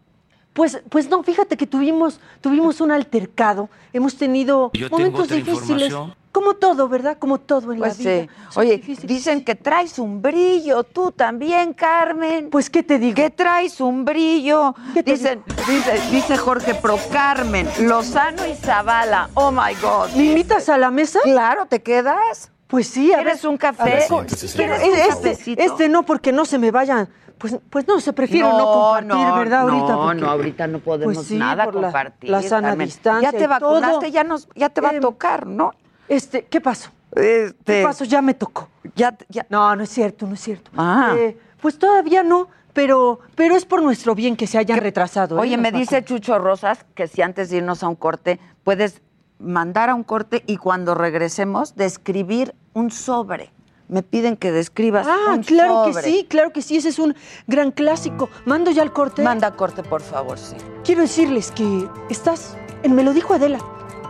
[0.52, 5.36] Pues, pues no, fíjate que tuvimos, tuvimos un altercado, hemos tenido Yo tengo momentos otra
[5.36, 5.62] difíciles.
[5.88, 6.14] información.
[6.32, 7.18] Como todo, ¿verdad?
[7.18, 8.22] Como todo en Pues la vida.
[8.22, 8.28] sí.
[8.50, 9.06] Son Oye, difíciles.
[9.06, 12.48] dicen que traes un brillo, tú también, Carmen.
[12.50, 13.14] Pues, ¿qué te digo?
[13.14, 14.74] que traes un brillo.
[14.94, 19.28] ¿Qué te Dicen, dice, dice Jorge Pro Carmen, Lozano y Zavala.
[19.34, 20.08] Oh my God.
[20.16, 21.20] ¿Me invitas a la mesa?
[21.22, 22.50] Claro, ¿te quedas?
[22.66, 23.48] Pues sí, a ¿Quieres ver.
[23.50, 23.84] un a café?
[23.84, 27.10] ver, ¿Quieres un Este, este no, porque no se me vayan
[27.42, 29.60] Pues, pues no, se prefiero no, compartir, ¿verdad?
[29.68, 29.92] Ahorita.
[29.92, 32.30] No, porque- no, ahorita no podemos Pues sí, nada por la- compartir.
[32.30, 32.86] La, sana Carmen.
[32.86, 33.30] distancia.
[33.32, 34.06] Ya te vacunaste, todo.
[34.06, 35.72] ya, nos, ya te va a Em, tocar, ¿no?
[36.08, 36.90] Este, ¿qué pasó?
[37.10, 38.04] Este, ¿Qué pasó?
[38.04, 38.68] Ya me tocó.
[38.94, 39.44] Ya, ya.
[39.50, 40.70] No, no es cierto, no es cierto.
[40.76, 41.14] Ah.
[41.18, 45.36] Eh, pues todavía no, pero, pero es por nuestro bien que se hayan retrasado.
[45.36, 45.40] ¿eh?
[45.40, 46.04] Oye, me dice vacunas.
[46.08, 49.02] Chucho Rosas que si antes de irnos a un corte puedes
[49.40, 53.50] mandar a un corte y cuando regresemos describir un sobre.
[53.92, 56.02] Me piden que describas Ah, un claro sobre.
[56.02, 57.14] que sí, claro que sí, ese es un
[57.46, 58.30] gran clásico.
[58.46, 59.22] Mando ya el corte.
[59.22, 60.56] Manda corte, por favor, sí.
[60.82, 63.58] Quiero decirles que estás en Me lo dijo Adela.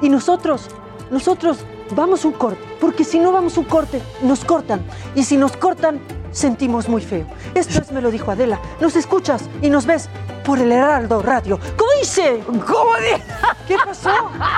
[0.00, 0.68] Y nosotros,
[1.12, 1.58] nosotros
[1.94, 2.58] vamos un corte.
[2.80, 4.82] Porque si no vamos un corte, nos cortan.
[5.14, 6.00] Y si nos cortan,
[6.32, 7.26] sentimos muy feo.
[7.54, 8.58] Esto es Me lo dijo Adela.
[8.80, 10.08] Nos escuchas y nos ves
[10.44, 11.60] por el Heraldo Radio.
[11.76, 12.40] ¿Cómo dice?
[12.46, 13.22] ¿Cómo dice?
[13.68, 14.10] ¿Qué pasó?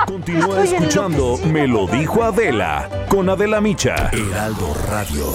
[0.07, 4.09] Continúa Estoy escuchando Me lo dijo Adela con Adela Micha.
[4.13, 5.25] Heraldo Radio.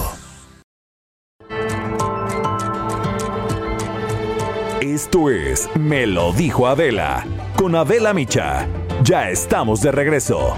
[4.81, 8.67] Esto es Me lo dijo Adela con Adela Micha.
[9.03, 10.57] Ya estamos de regreso.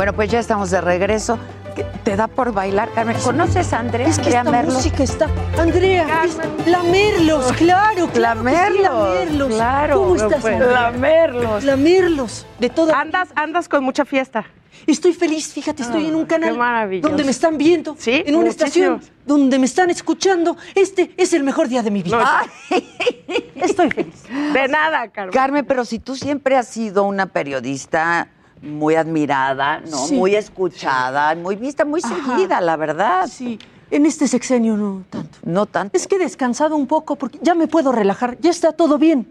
[0.00, 1.38] Bueno, pues ya estamos de regreso.
[1.76, 3.18] ¿Qué- ¿Te da por bailar, Carmen?
[3.22, 4.08] ¿Conoces a Andrea?
[4.08, 4.72] Es que Andrea esta Merlo?
[4.72, 5.26] música está.
[5.58, 8.42] Andrea, es la Merlos, claro, claro.
[8.42, 9.48] que sí, la Merlos.
[9.54, 10.70] claro, ¿Cómo no estás, puede Andrea?
[10.72, 10.80] ser.
[10.80, 11.64] La Merlos.
[11.64, 12.98] La Merlos, de toda.
[12.98, 14.46] Andas, andas con mucha fiesta.
[14.86, 17.06] Estoy feliz, fíjate, estoy en un canal qué maravilloso.
[17.08, 18.94] donde me están viendo, Sí, en una muchísimo.
[18.96, 20.56] estación donde me están escuchando.
[20.74, 22.46] Este es el mejor día de mi vida.
[23.54, 24.14] Estoy feliz.
[24.54, 25.34] De nada, Carmen.
[25.34, 28.28] Carmen, pero si tú siempre has sido una periodista
[28.62, 30.06] muy admirada, ¿no?
[30.06, 30.14] Sí.
[30.14, 32.14] Muy escuchada, muy vista, muy Ajá.
[32.14, 33.26] seguida, la verdad.
[33.30, 33.58] Sí,
[33.90, 35.38] en este sexenio no tanto.
[35.44, 35.96] No tanto.
[35.96, 39.26] Es que he descansado un poco porque ya me puedo relajar, ya está todo bien.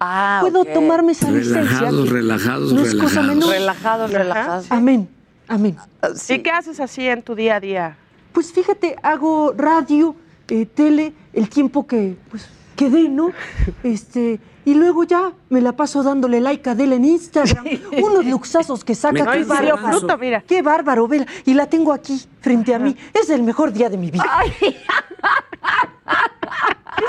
[0.00, 0.72] Ah, Puedo ok.
[0.72, 1.60] tomarme esa licencia.
[1.62, 3.26] Relajados, relajados, No es cosa relajados.
[3.34, 3.50] menor.
[3.50, 4.66] Relajados, relajados.
[4.70, 5.08] Amén,
[5.48, 5.76] amén.
[6.28, 7.96] ¿Y qué haces así en tu día a día?
[8.32, 10.14] Pues fíjate, hago radio,
[10.48, 13.32] eh, tele, el tiempo que pues quedé, ¿no?
[13.82, 14.38] Este,
[14.68, 17.64] y luego ya me la paso dándole like a Adela en Instagram.
[18.02, 19.24] Unos luxazos que saca.
[19.24, 19.78] Me qué bárbaro.
[19.78, 20.42] fruto, mira.
[20.46, 21.26] Qué bárbaro, vela.
[21.46, 22.94] Y la tengo aquí, frente a mí.
[23.14, 24.26] Es el mejor día de mi vida.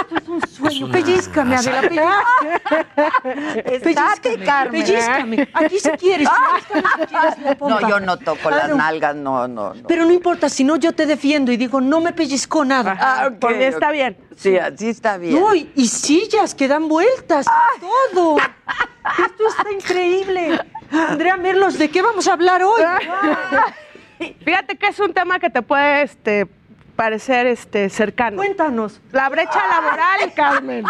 [0.01, 0.91] Esto es un sueño.
[0.91, 3.75] Pellízcame, Adela, pellízcame.
[3.75, 4.83] Estate, Carmen.
[4.83, 5.49] Pellízcame.
[5.53, 6.29] Aquí si quieres.
[6.29, 7.89] pellízcame si quieres, la No, pompa.
[7.89, 9.83] yo no toco las nalgas, no, no, no.
[9.87, 12.97] Pero no importa, si no yo te defiendo y digo, no me pellizcó nada.
[12.99, 14.17] Ah, ok, Por mí está bien.
[14.35, 15.39] Sí, así está bien.
[15.39, 17.45] No, y, y sillas que dan vueltas,
[18.13, 18.37] todo.
[18.37, 20.59] Esto está increíble.
[20.91, 22.81] Andrea Merlos, ¿de qué vamos a hablar hoy?
[24.45, 26.47] Fíjate que es un tema que te puede este,
[27.03, 28.35] parecer este, cercano.
[28.35, 28.99] Cuéntanos.
[29.13, 30.83] La brecha laboral, Carmen.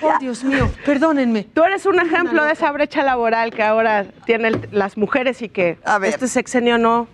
[0.00, 1.44] Oh, Dios mío, perdónenme.
[1.44, 5.78] Tú eres un ejemplo de esa brecha laboral que ahora tienen las mujeres y que
[5.84, 6.08] A ver.
[6.14, 7.08] este sexenio no.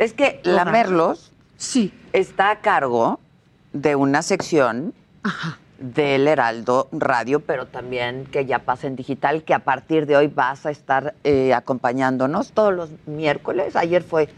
[0.00, 1.94] Es que la Merlos Sí.
[2.12, 3.20] está a cargo
[3.72, 4.92] de una sección
[5.22, 5.58] Ajá.
[5.78, 10.26] del Heraldo Radio, pero también que ya pasa en digital, que a partir de hoy
[10.26, 13.76] vas a estar eh, acompañándonos todos los miércoles.
[13.76, 14.28] Ayer fue.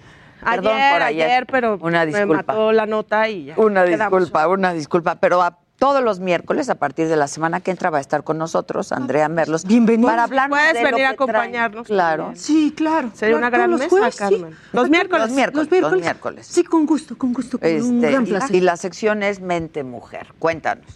[0.43, 1.27] Perdón ayer, por ayer.
[1.27, 2.37] ayer, pero Una me disculpa.
[2.47, 3.55] mató la nota y ya.
[3.57, 4.21] Una quedamos.
[4.21, 7.91] disculpa, una disculpa, pero a todos los miércoles, a partir de la semana que entra,
[7.91, 9.65] va a estar con nosotros Andrea Merlos.
[9.65, 10.09] Bienvenida.
[10.09, 12.25] Para hablarnos Puedes de venir a acompañarnos Claro.
[12.25, 12.43] también.
[12.43, 13.11] Sí, claro.
[13.13, 14.19] Sería Claro, una gran mesa, los sí.
[14.19, 14.57] Carmen.
[14.73, 15.23] Los miércoles.
[15.27, 15.65] Los miércoles.
[15.67, 15.93] Los miércoles.
[15.93, 16.47] los miércoles.
[16.47, 17.59] Sí, con gusto, con gusto.
[17.59, 18.57] Con un Este, gran y- placer.
[18.57, 20.29] y la sección es Mente Mujer.
[20.39, 20.87] Cuéntanos.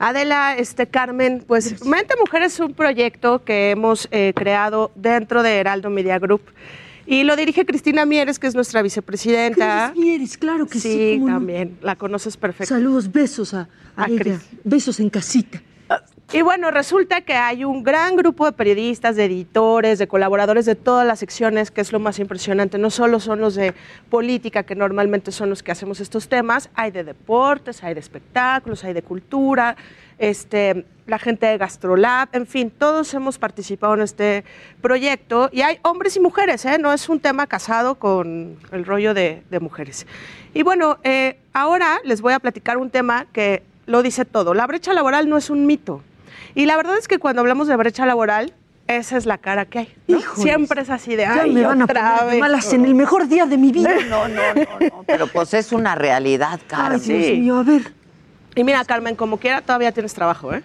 [0.00, 5.58] Adela, este Carmen, pues Mente Mujer es un proyecto que hemos eh, creado dentro de
[5.58, 6.42] Heraldo Media Group
[7.10, 9.90] y lo dirige Cristina Mieres, que es nuestra vicepresidenta.
[9.92, 10.92] Cris Mieres, claro que sí.
[10.92, 11.26] Sí, no.
[11.26, 12.72] también, la conoces perfecto.
[12.72, 14.18] Saludos, besos a, a A ella.
[14.18, 14.38] Cris.
[14.62, 15.60] Besos en casita.
[16.32, 20.76] Y bueno, resulta que hay un gran grupo de periodistas, de editores, de colaboradores de
[20.76, 22.78] todas las secciones, que es lo más impresionante.
[22.78, 23.74] No solo son los de
[24.08, 28.84] política, que normalmente son los que hacemos estos temas, hay de deportes, hay de espectáculos,
[28.84, 29.76] hay de cultura,
[30.18, 34.44] este, la gente de Gastrolab, en fin, todos hemos participado en este
[34.80, 36.78] proyecto y hay hombres y mujeres, ¿eh?
[36.78, 40.06] no es un tema casado con el rollo de, de mujeres.
[40.54, 44.54] Y bueno, eh, ahora les voy a platicar un tema que lo dice todo.
[44.54, 46.02] La brecha laboral no es un mito.
[46.54, 48.54] Y la verdad es que cuando hablamos de brecha laboral,
[48.86, 49.94] esa es la cara que hay.
[50.08, 50.18] ¿no?
[50.18, 50.42] Híjoles.
[50.42, 52.40] Siempre es así de, Ya ay, me van a otra poner de vez".
[52.40, 53.90] malas en el mejor día de mi vida.
[54.08, 55.04] No, no, no, no.
[55.06, 57.00] Pero pues es una realidad, Ay, Carmen.
[57.02, 57.32] Dios sí.
[57.40, 57.92] mío, a ver.
[58.56, 60.62] Y mira, Carmen, como quiera, todavía tienes trabajo, ¿eh?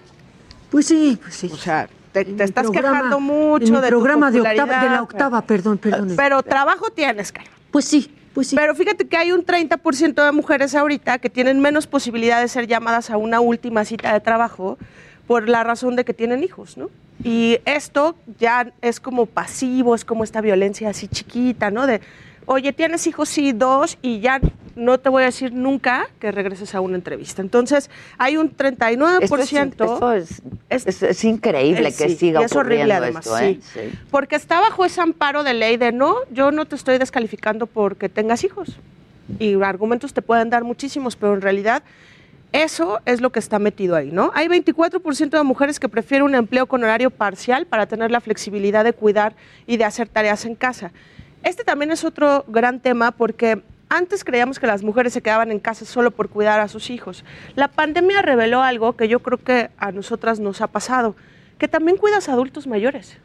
[0.69, 1.49] Pues sí, pues sí.
[1.51, 4.83] O sea, te, En estás programa- quejando en mucho mi de programa tu de octava,
[4.83, 6.13] de la octava, perdón, perdón.
[6.15, 7.51] Pero trabajo tienes, Carmen.
[7.71, 8.55] Pues sí, pues sí.
[8.55, 12.67] Pero fíjate que hay un 30% de mujeres ahorita que tienen menos posibilidad de ser
[12.67, 14.77] llamadas a una última cita de trabajo
[15.27, 16.89] por la razón de que tienen hijos, ¿no?
[17.23, 21.87] Y esto ya es como pasivo, es como esta violencia así chiquita, ¿no?
[21.87, 22.01] De,
[22.45, 24.39] oye, tienes hijos, sí, dos, y ya
[24.75, 27.41] no te voy a decir nunca que regreses a una entrevista.
[27.41, 29.21] Entonces, hay un 39%.
[29.21, 33.39] Esto es, esto es, es, es increíble que sí, siga y es horrible además, esto,
[33.39, 33.59] ¿eh?
[33.61, 33.79] sí.
[34.11, 38.09] Porque está bajo ese amparo de ley de no, yo no te estoy descalificando porque
[38.09, 38.77] tengas hijos.
[39.39, 41.81] Y argumentos te pueden dar muchísimos, pero en realidad
[42.51, 44.31] eso es lo que está metido ahí, ¿no?
[44.33, 48.83] Hay 24% de mujeres que prefieren un empleo con horario parcial para tener la flexibilidad
[48.83, 49.35] de cuidar
[49.67, 50.91] y de hacer tareas en casa.
[51.45, 55.59] Este también es otro gran tema porque antes creíamos que las mujeres se quedaban en
[55.59, 57.23] casa solo por cuidar a sus hijos.
[57.55, 61.15] La pandemia reveló algo que yo creo que a nosotras nos ha pasado,
[61.59, 63.17] que también cuidas a adultos mayores.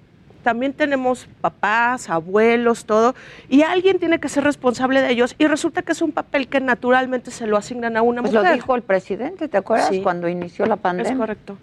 [0.45, 3.15] También tenemos papás, abuelos, todo,
[3.49, 6.61] y alguien tiene que ser responsable de ellos y resulta que es un papel que
[6.61, 8.49] naturalmente se lo asignan a una Pues mujer.
[8.51, 9.89] lo dijo el presidente, ¿te acuerdas?
[9.89, 10.03] Sí.
[10.03, 11.13] Cuando inició la pandemia.
[11.13, 11.57] Es correcto.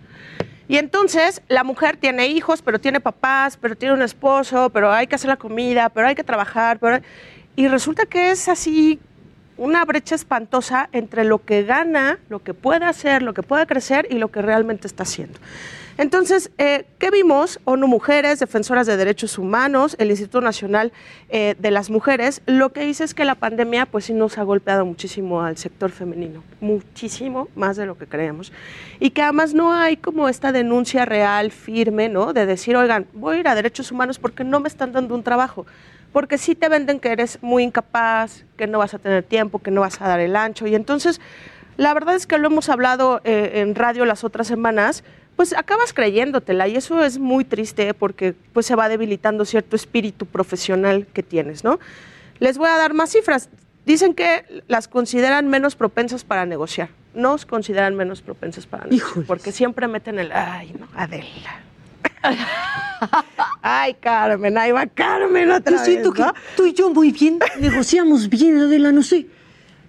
[0.67, 5.07] Y entonces la mujer tiene hijos, pero tiene papás, pero tiene un esposo, pero hay
[5.07, 6.99] que hacer la comida, pero hay que trabajar, pero...
[7.55, 8.99] y resulta que es así
[9.57, 14.07] una brecha espantosa entre lo que gana, lo que puede hacer, lo que puede crecer
[14.09, 15.39] y lo que realmente está haciendo.
[15.97, 17.59] Entonces, eh, ¿qué vimos?
[17.63, 20.91] ONU Mujeres, Defensoras de Derechos Humanos, el Instituto Nacional
[21.29, 24.43] eh, de las Mujeres, lo que dice es que la pandemia pues sí nos ha
[24.43, 28.53] golpeado muchísimo al sector femenino, muchísimo más de lo que creemos.
[28.99, 32.31] Y que además no hay como esta denuncia real, firme, ¿no?
[32.31, 35.23] De decir, oigan, voy a ir a Derechos Humanos porque no me están dando un
[35.23, 35.65] trabajo.
[36.13, 39.71] Porque sí te venden que eres muy incapaz, que no vas a tener tiempo, que
[39.71, 40.67] no vas a dar el ancho.
[40.67, 41.19] Y entonces,
[41.75, 45.03] la verdad es que lo hemos hablado eh, en radio las otras semanas,
[45.37, 50.25] pues acabas creyéndotela y eso es muy triste porque pues se va debilitando cierto espíritu
[50.25, 51.79] profesional que tienes, ¿no?
[52.39, 53.47] Les voy a dar más cifras.
[53.85, 56.89] Dicen que las consideran menos propensas para negociar.
[57.13, 59.25] Nos consideran menos propensas para negociar.
[59.27, 61.61] Porque siempre meten el, ay, no, Adela.
[63.61, 66.33] ay, Carmen, ahí va Carmen otra Yo siento vez, ¿no?
[66.33, 69.27] que tú y yo muy bien, negociamos bien, Adela, no sé.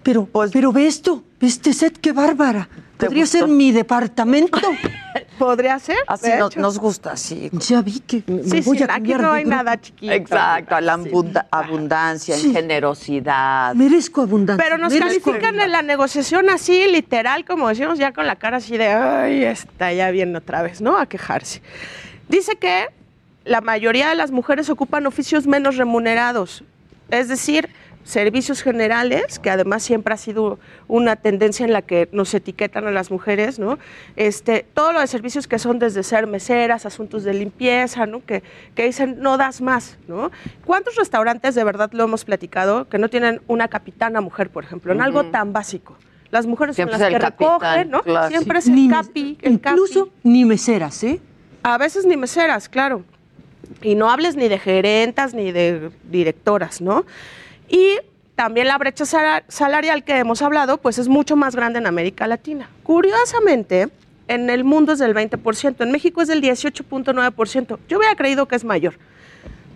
[0.03, 2.68] Pero, pero ve esto, ve este set, qué bárbara.
[2.99, 4.61] Podría ser mi departamento.
[5.39, 5.97] Podría ser.
[6.07, 7.51] Así nos, gusta, sí.
[7.53, 9.57] Ya vi que me Sí, voy sí, a aquí no hay grupo.
[9.57, 10.12] nada chiquito.
[10.12, 12.53] Exacto, la abunda- abundancia, en Sí.
[12.53, 13.74] generosidad.
[13.74, 14.62] Merezco abundancia.
[14.64, 18.59] Pero nos merezco califican en la negociación así, literal, como decimos, ya con la cara
[18.59, 20.99] así de, ay, está ya bien otra vez, ¿no?
[20.99, 21.62] A quejarse.
[22.28, 22.86] Dice que
[23.45, 26.64] la mayoría de las mujeres ocupan oficios menos remunerados,
[27.11, 27.70] es decir,
[28.09, 32.90] servicios generales, que además siempre ha sido una tendencia en la que nos etiquetan a
[32.90, 33.78] las mujeres, ¿no?
[34.16, 38.24] Este, todo lo de servicios que son desde ser meseras, asuntos de limpieza, ¿no?
[38.24, 38.42] Que,
[38.74, 40.30] que dicen, no das más, ¿no?
[40.64, 44.94] ¿Cuántos restaurantes de verdad lo hemos platicado que no tienen una capitana mujer, por ejemplo,
[44.94, 45.94] en algo tan básico?
[46.30, 48.02] Las mujeres Siempre son las que capitán, recogen, ¿no?
[48.02, 48.28] claro.
[48.28, 51.20] Siempre es Ni el me- capi, el Incluso ni meseras, ¿eh?
[51.62, 53.02] a veces ni meseras, claro.
[53.82, 57.04] Y no hables ni de gerentas ni de directoras, ¿no?
[57.69, 57.99] Y
[58.35, 62.27] también la brecha sala- salarial que hemos hablado, pues es mucho más grande en América
[62.27, 62.71] Latina.
[62.83, 63.89] Curiosamente,
[64.29, 67.79] en el mundo es del 20%, en México es del 18.9%.
[67.89, 68.95] Yo hubiera creído que es mayor,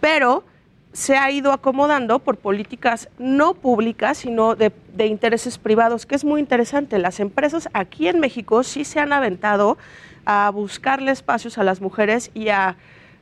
[0.00, 0.44] pero
[0.92, 4.72] se ha ido acomodando por políticas no públicas, sino de,
[5.06, 6.98] intereses privados, que es muy interesante.
[6.98, 9.78] Las empresas aquí en México sí se han aventado
[10.26, 12.76] a buscarle espacios a las mujeres y a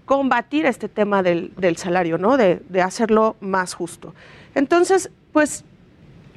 [0.05, 2.37] combatir este tema del, salario, ¿no?
[2.37, 4.12] De hacerlo más justo.
[4.55, 5.64] Entonces, pues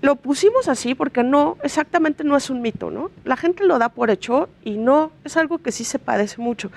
[0.02, 3.10] lo pusimos así porque no, exactamente no es un mito, ¿no?
[3.24, 6.72] La gente lo da por hecho y no, es algo que sí se padece mucho.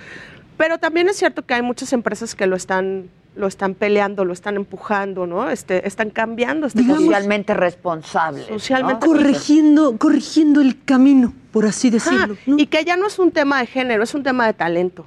[0.57, 4.33] Pero también es cierto que hay muchas empresas que lo están, lo están peleando, lo
[4.33, 5.51] están empujando, ¿no?
[5.51, 8.47] Este, están cambiando este Digamos- Socialmente responsable.
[8.47, 12.35] Socialmente Corrigiendo, corrigiendo el camino, por así decirlo.
[12.35, 15.05] Ajá, Y que ya no es un tema de género, es un tema de talento.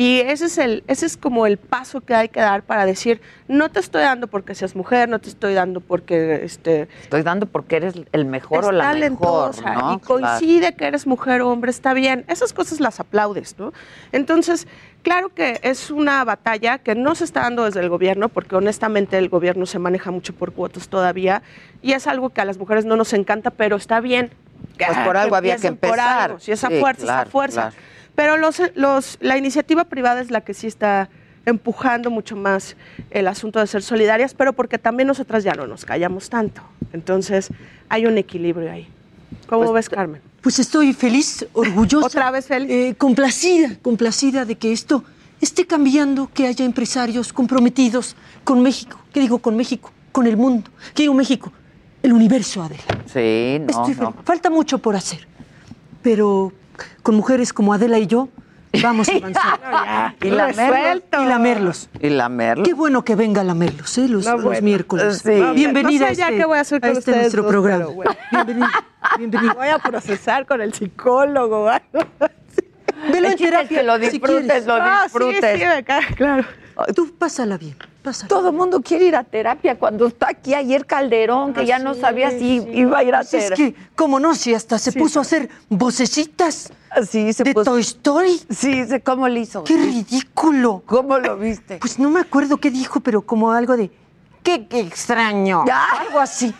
[0.00, 3.20] Y ese es, el, ese es como el paso que hay que dar para decir,
[3.48, 7.44] no te estoy dando porque seas mujer, no te estoy dando porque este, Estoy dando
[7.44, 9.54] porque eres el mejor o la mejor,
[9.94, 12.24] y coincide que eres mujer o hombre, está bien.
[12.28, 13.74] Esas cosas las aplaudes, ¿no?
[14.10, 14.66] Entonces,
[15.02, 19.18] claro que es una batalla que no se está dando desde el gobierno, porque honestamente
[19.18, 21.42] el gobierno se maneja mucho por cuotas todavía,
[21.82, 24.30] y es algo que a las mujeres no nos encanta, pero está bien.
[24.78, 26.22] Pues por algo había que por empezar.
[26.22, 26.40] algo.
[26.40, 27.60] Si esa Sí, fuerza, claro, esa fuerza.
[27.72, 27.76] claro.
[28.14, 31.08] Pero los, los, la iniciativa privada es la que sí está
[31.46, 32.76] empujando mucho más
[33.10, 36.62] el asunto de ser solidarias, pero porque también nosotras ya no nos callamos tanto.
[36.92, 37.48] Entonces,
[37.88, 38.88] hay un equilibrio ahí.
[39.46, 40.20] ¿Cómo ves, Carmen?
[40.40, 42.06] Pues estoy feliz, orgullosa.
[42.06, 42.70] ¿Otra vez feliz?
[42.70, 45.04] eh, complacida, complacida de que esto
[45.40, 48.98] esté cambiando, que haya empresarios comprometidos con México.
[49.12, 49.92] ¿Qué digo con México?
[50.12, 50.70] Con el mundo.
[50.94, 51.52] ¿Qué digo México?
[52.02, 52.82] El universo, Adela.
[53.06, 54.14] Sí, no, Estoy no.
[54.24, 55.26] Falta mucho por hacer.
[56.02, 56.52] Pero
[57.02, 58.28] con mujeres como Adela y yo,
[58.84, 60.14] Vamos a avanzar.
[60.22, 61.88] Y la Y lamerlos.
[62.00, 62.64] Y lamerlos.
[62.68, 64.06] Qué bueno que venga a lamerlos, ¿eh?
[64.06, 64.62] Los, No, los bueno.
[64.62, 65.22] miércoles.
[65.24, 65.32] Sí.
[65.40, 67.42] No, Bienvenida no sé ya a este, qué voy a hacer con a este nuestro
[67.42, 67.86] dos, programa.
[67.86, 68.12] bueno.
[68.30, 68.70] Bienvenida.
[69.18, 69.54] Bienvenida.
[69.54, 71.64] Voy a procesar con el psicólogo.
[71.64, 72.06] o algo.
[73.10, 73.78] Velo El en chiste es terapia.
[73.80, 74.66] que lo si disfrutes, quieres.
[74.66, 75.58] lo Ah, sí, disfrutes.
[75.60, 76.44] sí, me cae, claro.
[76.94, 77.74] Tú pásala bien.
[78.28, 81.94] Todo el mundo quiere ir a terapia cuando está aquí ayer Calderón, que ya no
[81.94, 83.72] sabía si iba a ir a Pues es terapia.
[83.72, 86.72] que, como no, si hasta se puso a hacer vocecitas
[87.08, 88.40] Sí, se de puso- Toy Story.
[88.50, 89.62] Sí, ¿cómo le hizo?
[89.64, 90.82] ¡Qué ridículo!
[90.86, 91.76] ¿Cómo lo viste?
[91.78, 93.90] Pues no me acuerdo qué dijo, pero como algo de.
[94.42, 95.64] ¡Qué, qué extraño!
[96.00, 96.52] Algo así.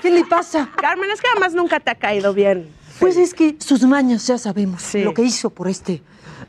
[0.00, 0.70] ¿Qué le pasa?
[0.80, 2.70] Carmen, es que además nunca te ha caído bien.
[3.00, 6.02] Pues es que sus mañas ya sabemos lo que hizo por este,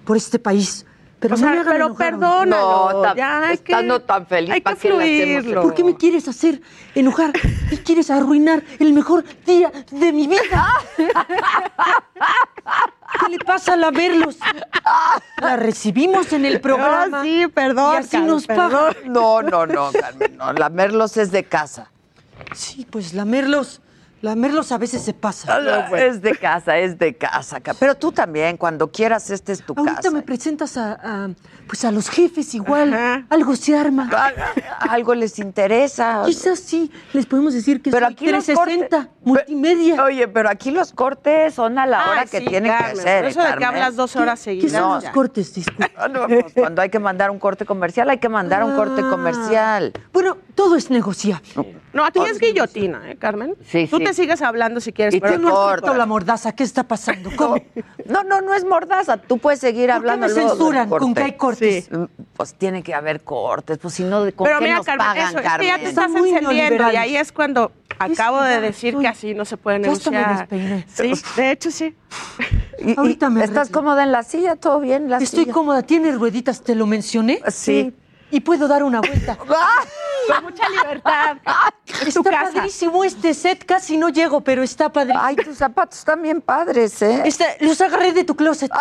[0.06, 0.86] por este país.
[1.20, 2.94] Pero O no sea, pero perdónalo.
[2.94, 5.62] No, ta- ya hay que, estando tan feliz, hay ¿pa' que qué le hacemos fluirlo.
[5.64, 6.62] ¿Por qué me quieres hacer
[6.96, 7.34] enojar?
[7.72, 10.68] ¿Y quieres arruinar el mejor día de mi vida?
[13.20, 14.38] ¿Qué le pasa a la Merlos?
[15.42, 17.20] La recibimos en el programa.
[17.20, 18.92] Ah, sí, perdón, Y así Carmen, nos paga.
[18.94, 19.14] perdón.
[19.14, 20.54] No, no, no, Carmen, no.
[20.54, 21.92] La Merlos es de casa.
[22.54, 23.82] Sí, pues la Merlos,
[24.22, 25.60] la Merlos a veces se pasa.
[25.98, 27.60] Es de casa, es de casa.
[27.60, 30.12] ca- Pero tú también, cuando quieras, esta es tu Ahorita casa.
[30.12, 31.30] me presentas a, a,
[31.68, 33.26] pues a los jefes igual.
[33.30, 34.10] Algo se arma.
[34.80, 36.24] Algo les interesa.
[36.26, 40.04] Quizás sí, les podemos decir que Pero soy aquí los 360, cortes- multimedia.
[40.04, 43.02] Oye, pero aquí los cortes son a la hora Ay, que sí, tienen Carmen, que
[43.02, 43.26] ser.
[43.26, 44.72] eso de que hablas dos horas ¿Qué seguidas.
[44.72, 45.12] son No, los ya.
[45.12, 45.54] cortes?
[45.54, 45.90] Disculpa.
[45.98, 49.02] Ah, no, pues, cuando hay que mandar un corte comercial, hay que mandar un corte
[49.06, 49.10] Ah.
[49.10, 49.94] comercial.
[50.14, 51.50] Bueno, todo es negociable.
[51.92, 53.56] No, a ti es guillotina, ¿eh, Carmen?
[53.66, 54.04] Sí, Tú sí.
[54.04, 57.32] te sigues hablando si quieres, Y pero te no la mordaza, ¿qué está pasando?
[57.36, 57.56] ¿Cómo?
[58.06, 59.18] No, no, no es mordaza.
[59.18, 60.28] Tú puedes seguir ¿Por qué hablando.
[60.28, 61.90] me luego del censuran con que hay cortes?
[61.92, 62.04] Mm,
[62.36, 65.28] Pues tiene que haber cortes, pues si no, ¿con Pero qué mira, nos Carmen, pagan,
[65.30, 65.68] eso, es que Carmen?
[65.68, 69.58] ya te estás encendiendo y ahí es cuando acabo de decir que así no se
[69.58, 70.86] puede Ya hasta me negociar.
[70.88, 71.96] Sí, de hecho sí.
[72.80, 73.80] Y- y Ahorita me ¿Estás arreglo.
[73.82, 74.56] cómoda en la silla?
[74.56, 75.10] ¿Todo bien?
[75.10, 75.54] La Estoy silla?
[75.54, 77.42] cómoda, tiene rueditas, ¿te lo mencioné?
[77.48, 77.94] Sí.
[78.32, 79.36] Y puedo dar una vuelta.
[79.38, 81.38] Con mucha libertad.
[82.06, 82.54] Es tu Está casa.
[82.54, 85.24] padrísimo este set, casi no llego, pero está padrísimo.
[85.24, 87.24] Ay, tus zapatos están bien padres, ¿eh?
[87.26, 88.72] Está- los agarré de tu closet.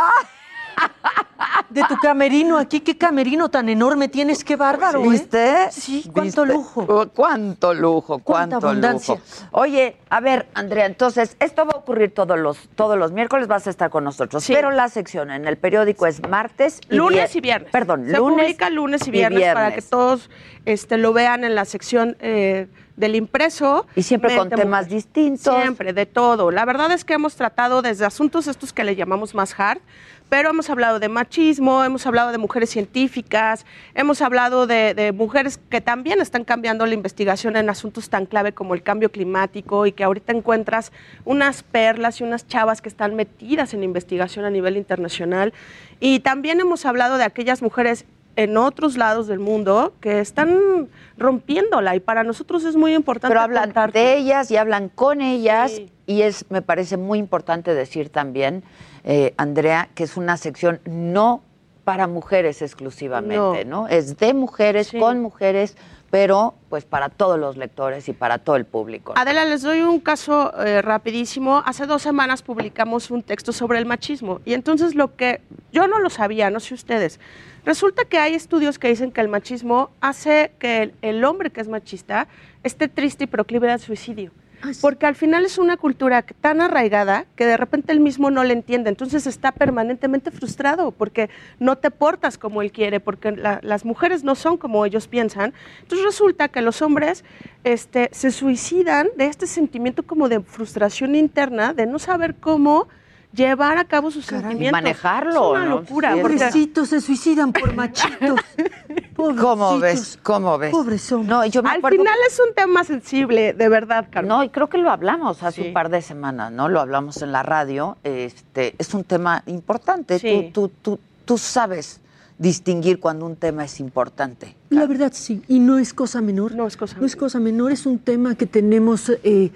[1.70, 5.08] De tu camerino aquí, qué camerino tan enorme tienes, qué bárbaro, ¿eh?
[5.10, 5.70] ¿Viste?
[5.70, 6.54] Sí, cuánto ¿Viste?
[6.56, 6.86] lujo.
[6.88, 9.14] Oh, cuánto lujo, Cuánta cuánto abundancia.
[9.16, 9.26] lujo.
[9.52, 13.66] Oye, a ver, Andrea, entonces, esto va a ocurrir todos los, todos los miércoles, vas
[13.66, 14.42] a estar con nosotros.
[14.44, 14.54] Sí.
[14.54, 17.70] Pero la sección en el periódico es martes y lunes vier- y viernes.
[17.70, 18.44] Perdón, Se lunes.
[18.46, 20.30] publica lunes y viernes, para que todos
[20.64, 22.66] este, lo vean en la sección eh,
[22.96, 23.86] del impreso.
[23.94, 24.96] Y siempre con temas Mujer.
[24.96, 25.54] distintos.
[25.54, 26.50] Siempre, de todo.
[26.50, 29.80] La verdad es que hemos tratado desde asuntos estos que le llamamos más hard,
[30.28, 33.64] pero hemos hablado de machismo, hemos hablado de mujeres científicas,
[33.94, 38.52] hemos hablado de, de mujeres que también están cambiando la investigación en asuntos tan clave
[38.52, 40.92] como el cambio climático y que ahorita encuentras
[41.24, 45.52] unas perlas y unas chavas que están metidas en investigación a nivel internacional.
[46.00, 48.04] Y también hemos hablado de aquellas mujeres
[48.36, 53.32] en otros lados del mundo que están rompiéndola y para nosotros es muy importante.
[53.32, 55.90] Pero hablan de ellas y hablan con ellas Sí.
[56.06, 58.62] y es, me parece muy importante decir también,
[59.10, 61.42] eh, Andrea, que es una sección no
[61.82, 63.88] para mujeres exclusivamente, ¿no?
[63.88, 64.98] Es de mujeres, Sí.
[64.98, 65.78] con mujeres,
[66.10, 69.14] pero pues para todos los lectores y para todo el público.
[69.14, 69.20] ¿no?
[69.20, 71.62] Adela, les doy un caso eh, rapidísimo.
[71.64, 75.40] Hace dos semanas publicamos un texto sobre el machismo y entonces lo que
[75.72, 77.18] yo no lo sabía, no sé ustedes,
[77.64, 81.62] resulta que hay estudios que dicen que el machismo hace que el, el hombre que
[81.62, 82.28] es machista
[82.62, 84.32] esté triste y proclive al suicidio.
[84.80, 88.52] Porque al final es una cultura tan arraigada que de repente él mismo no le
[88.54, 88.90] entiende.
[88.90, 94.24] Entonces está permanentemente frustrado porque no te portas como él quiere, porque la- las mujeres
[94.24, 95.54] no son como ellos piensan.
[95.82, 97.24] Entonces resulta que los hombres
[97.64, 102.88] este, se suicidan de este sentimiento como de frustración interna, de no saber cómo
[103.32, 104.72] llevar a cabo sus sentimientos.
[104.72, 105.80] manejarlo, Es una ¿no?
[105.80, 106.16] locura.
[106.16, 108.40] Pobrecitos, se suicidan por machitos.
[109.16, 110.16] ¿Cómo ves?
[110.16, 110.18] Pobrecitos.
[110.22, 110.70] ¿Cómo ves?
[110.70, 111.28] Pobres hombres.
[111.30, 114.28] No, y yo me Al acuerdo final es un tema sensible, de verdad, Carmen.
[114.28, 115.68] No, y creo que lo hablamos hace Sí.
[115.68, 116.68] un par de semanas, ¿no?
[116.68, 117.96] Lo hablamos en la radio.
[118.04, 120.18] Este, es un tema importante.
[120.18, 120.50] Sí.
[120.52, 122.00] Tú, tú, tú, tú sabes
[122.38, 124.54] distinguir cuando un tema es importante.
[124.70, 126.54] La verdad sí, y no es cosa menor.
[126.54, 129.50] No es cosa No es cosa menor, es un tema que tenemos eh,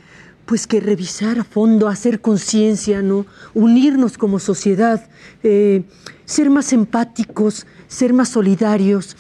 [0.47, 3.27] pues que revisar a fondo, hacer conciencia, ¿no?
[3.55, 5.09] Unirnos como sociedad,
[5.43, 5.85] eh,
[6.25, 9.17] ser más empáticos, ser más solidarios.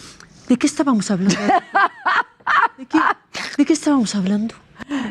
[0.48, 1.36] ¿De qué estábamos hablando?
[2.78, 2.98] ¿De qué,
[3.58, 4.54] de qué estábamos hablando?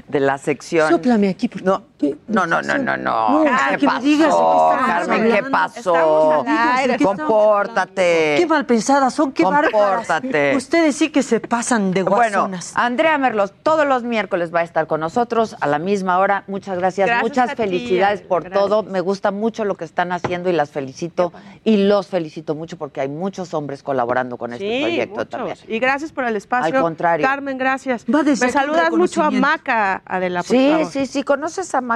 [0.07, 0.89] De la sección.
[0.89, 1.83] Sóplame aquí, por No,
[2.27, 3.43] No, no, no, no, no.
[3.43, 5.31] No, ¿Qué me pasó, digas qué estamos Carmen?
[5.31, 6.43] ¿Qué pasó?
[6.47, 8.35] Aire, ¿qué Compórtate.
[8.39, 9.71] Qué mal pensadas son, qué bárbaras.
[10.07, 10.55] Compórtate.
[10.55, 12.73] Ustedes sí que se pasan de Bueno, guasonas.
[12.75, 16.43] Andrea Merlos todos los miércoles va a estar con nosotros a la misma hora.
[16.47, 18.59] Muchas gracias, Gracias muchas ti, felicidades por gracias.
[18.61, 18.83] todo.
[18.83, 21.31] Me gusta mucho lo que están haciendo y las felicito
[21.63, 25.29] y los felicito mucho porque hay muchos hombres colaborando con este Sí, proyecto muchos.
[25.29, 25.57] también.
[25.67, 26.75] Y gracias por el espacio.
[26.75, 27.25] Al contrario.
[27.25, 28.05] Carmen, gracias.
[28.05, 29.31] Va a Me desear un saludas mucho a.
[29.31, 30.85] Maca, Adela, por Sí, favor.
[30.91, 31.23] sí, sí.
[31.23, 31.90] ¿Conoces a Maca?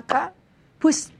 [0.79, 1.11] Pues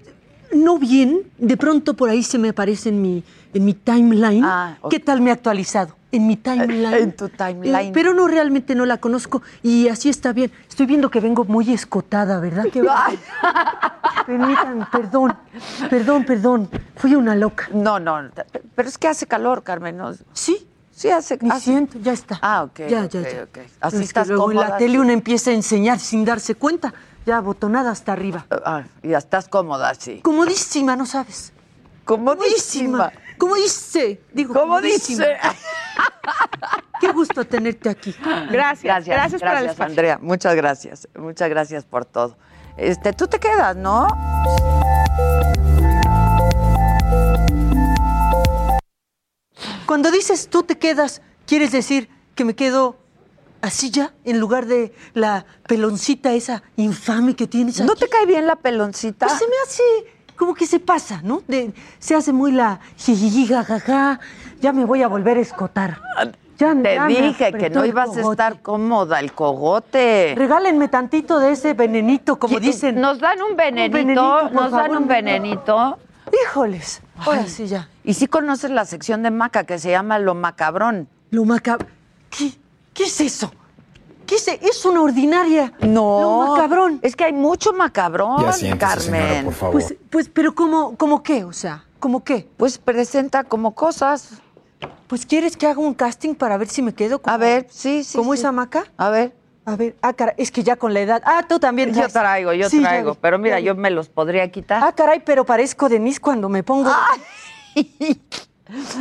[0.53, 3.23] no bien, de pronto por ahí se me aparece en mi,
[3.53, 4.43] en mi timeline.
[4.43, 4.78] Ah.
[4.89, 5.95] ¿Qué tal me he actualizado?
[6.11, 6.93] En mi timeline.
[6.93, 7.89] En tu timeline.
[7.89, 10.51] Eh, pero no, realmente no la conozco y así está bien.
[10.69, 12.65] Estoy viendo que vengo muy escotada, ¿verdad?
[12.71, 12.82] Qué
[14.26, 15.38] Permítanme, perdón,
[15.89, 16.69] perdón, perdón.
[16.95, 17.67] Fui una loca.
[17.73, 18.30] No, no,
[18.76, 19.97] pero es que hace calor, Carmen.
[19.97, 20.13] ¿no?
[20.34, 22.39] Sí, Sí, hace hace- siento, ya está.
[22.41, 22.88] Ah, ok.
[22.88, 23.43] Ya, ok, ya, ya.
[23.43, 23.57] ok.
[23.82, 26.93] Así Es que estás luego en la tele uno empieza a enseñar sin darse cuenta.
[27.26, 28.45] Ya botonada hasta arriba.
[28.63, 30.21] Ah, ya estás cómoda, sí.
[30.21, 31.51] Comodísima, ¿no sabes?
[32.03, 33.11] Comodísima.
[33.39, 34.21] ¿Cómo dice?
[34.32, 35.26] Digo, ¿Cómo comodísima.
[35.26, 35.38] dice?
[37.01, 38.15] Qué gusto tenerte aquí.
[38.51, 39.91] Gracias, gracias, Gracias, por el gracias, espacio.
[39.91, 40.19] Andrea.
[40.21, 41.07] Muchas gracias.
[41.17, 42.38] Muchas gracias por todo.
[42.78, 44.07] Este, tú te quedas, ¿no?
[49.86, 52.97] Cuando dices tú te quedas, ¿quieres decir que me quedo
[53.66, 57.88] así ya en lugar de la peloncita esa infame que tienes aquí?
[57.88, 59.28] ¿No te cae bien la peloncita?
[59.28, 59.84] Pues se me hace
[60.36, 61.43] como que se pasa, ¿no?
[61.47, 64.20] De- se hace muy la jajaja.
[64.61, 66.01] Ya me voy a volver a escotar.
[66.57, 70.34] Ya, Te ya me dije que no ibas a estar cómoda, el cogote.
[70.38, 72.99] Regálenme tantito de ese venenito, como dicen.
[73.01, 75.97] Nos dan un venenito, nos dan un venenito.
[76.43, 77.01] Híjoles.
[77.18, 77.49] Ahora Ay.
[77.49, 77.89] sí ya.
[78.03, 81.07] Y sí conoces la sección de Maca que se llama Lo Macabrón.
[81.30, 81.88] Lo macabro.
[82.30, 82.51] ¿Qué?
[82.96, 83.52] ¿Qué es eso?
[84.26, 84.48] ¿Qué es?
[84.48, 85.74] Es una ordinaria.
[85.82, 86.22] No.
[86.48, 87.00] Lo macabrón.
[87.04, 89.46] Es que hay mucho macabrón, Ya siéntese, señora, Carmen.
[89.46, 89.74] por favor.
[89.74, 91.43] Pues, pues, pero ¿cómo, cómo qué?
[91.43, 92.50] O sea, ¿cómo qué?
[92.58, 94.41] Pues presenta como cosas.
[95.08, 98.04] Pues ¿quieres que haga un casting para ver si me quedo como, A ver, sí,
[98.04, 98.18] sí.
[98.18, 98.39] como sí.
[98.39, 98.86] esa maca?
[98.98, 99.36] A ver.
[99.68, 101.22] A ver, ah, caray, es que ya con la edad.
[101.26, 101.91] Ah, tú también.
[101.93, 103.16] Yo traigo, yo Sí, traigo.
[103.16, 104.84] Pero mira, ya yo me los podría quitar.
[104.84, 106.91] Ah, caray, pero parezco Denise cuando me pongo.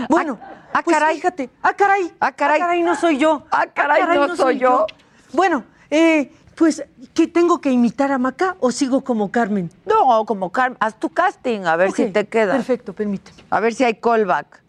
[0.09, 1.17] bueno, ah, pues caray.
[1.17, 1.51] fíjate.
[1.63, 2.13] Ah, caray.
[2.21, 2.83] Ah, caray.
[2.83, 3.45] no soy yo.
[3.51, 4.87] Ah, caray, no soy yo.
[5.33, 9.71] Bueno, eh, pues, ¿qué tengo que imitar a Maca o sigo como Carmen?
[9.87, 10.77] No, como Carmen.
[10.81, 12.55] Haz tu casting, a ver si te queda.
[12.55, 13.43] Perfecto, permíteme.
[13.51, 14.63] A ver si hay callback.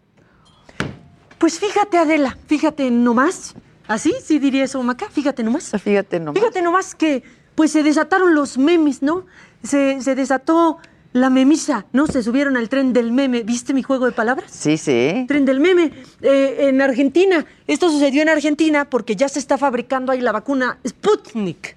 [1.38, 3.54] Pues fíjate, Adela, fíjate nomás.
[3.88, 4.14] ¿Así?
[4.22, 5.08] ¿Sí diría eso, Maca?
[5.10, 5.70] Fíjate nomás.
[5.80, 6.40] Fíjate nomás.
[6.40, 7.22] Fíjate nomás que
[7.54, 9.26] pues se desataron los memes, ¿no?
[9.62, 10.78] Se, se desató
[11.16, 12.06] la memisa, ¿no?
[12.06, 13.42] Se subieron al tren del meme.
[13.42, 14.50] ¿Viste mi juego de palabras?
[14.52, 15.24] Sí, sí.
[15.26, 15.90] Tren del meme.
[16.20, 17.46] Eh, en Argentina.
[17.66, 21.74] Esto sucedió en Argentina porque ya se está fabricando ahí la vacuna Sputnik.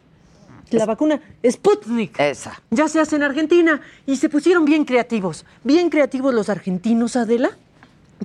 [0.72, 2.20] La vacuna Sputnik.
[2.20, 2.62] Esa.
[2.70, 5.46] Ya se hace en Argentina y se pusieron bien creativos.
[5.64, 7.58] Bien creativos los argentinos, Adela.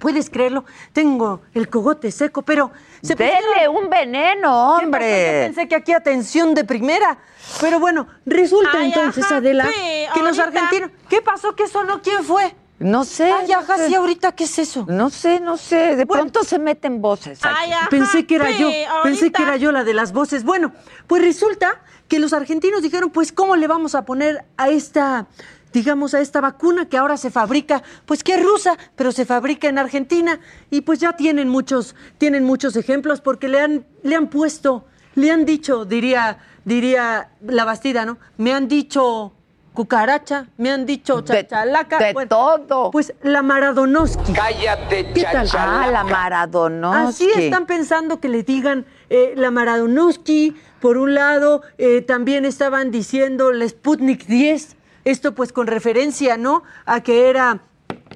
[0.01, 0.65] ¿Puedes creerlo?
[0.93, 2.71] Tengo el cogote seco, pero
[3.03, 5.05] se Dele pusieron- un veneno, ¿Qué pasó?
[5.05, 5.43] Yo hombre.
[5.47, 7.19] pensé que aquí atención de primera.
[7.61, 10.91] Pero bueno, resulta Ay, entonces, ajá, Adela, sí, que los argentinos.
[11.09, 11.55] ¿Qué pasó?
[11.55, 12.03] ¿Qué sonó?
[12.03, 12.55] ¿Quién fue?
[12.81, 13.31] No sé.
[13.33, 14.85] Ay, ajá, sí, ahorita, ¿qué es eso?
[14.89, 15.95] No sé, no sé.
[15.95, 16.25] De Bueno.
[16.25, 17.39] pronto se meten voces.
[17.45, 17.55] aquí.
[17.57, 18.69] Ay, ajá, Pensé que era sí, yo,
[19.05, 20.43] pensé que era yo la de las voces.
[20.45, 20.73] Bueno,
[21.07, 25.27] pues resulta que los argentinos dijeron, pues, ¿cómo le vamos a poner a esta,
[25.75, 29.69] digamos, a esta vacuna que ahora se fabrica, pues que es rusa, pero se fabrica
[29.69, 30.39] en Argentina?
[30.71, 34.85] Y pues ya tienen muchos, tienen muchos ejemplos porque le han, le han puesto,
[35.17, 38.19] le han dicho, diría, diría la Bastida, ¿no?
[38.39, 39.33] Me han dicho
[39.75, 41.99] cucaracha, me han dicho De- chachalaca.
[41.99, 42.93] de bueno, todo.
[42.93, 44.33] Pues la Maradonoski.
[44.33, 45.49] Cállate, ¿Qué tal?
[45.59, 47.25] Ah, la Maradonoski.
[47.25, 52.93] Así están pensando que le digan eh, la Maradonoski, por un lado, eh, también estaban
[52.93, 56.63] diciendo la Sputnik 10, esto pues con referencia, ¿no?
[56.87, 57.61] A que era,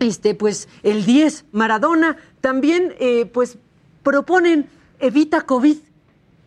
[0.01, 2.16] este, pues, el 10 Maradona.
[2.40, 3.59] También, eh, pues,
[4.02, 4.69] proponen
[5.01, 5.77] Evita COVID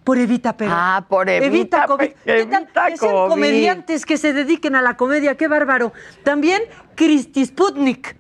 [0.03, 0.73] por Evita Perón.
[0.75, 1.97] Ah, por Evita COVID.
[2.07, 2.63] Pe- ¿Qué tal?
[2.63, 3.29] Evita Que sean COVID.
[3.29, 5.93] comediantes que se dediquen a la comedia, qué bárbaro.
[6.23, 6.63] También
[6.95, 8.15] Cristi Sputnik.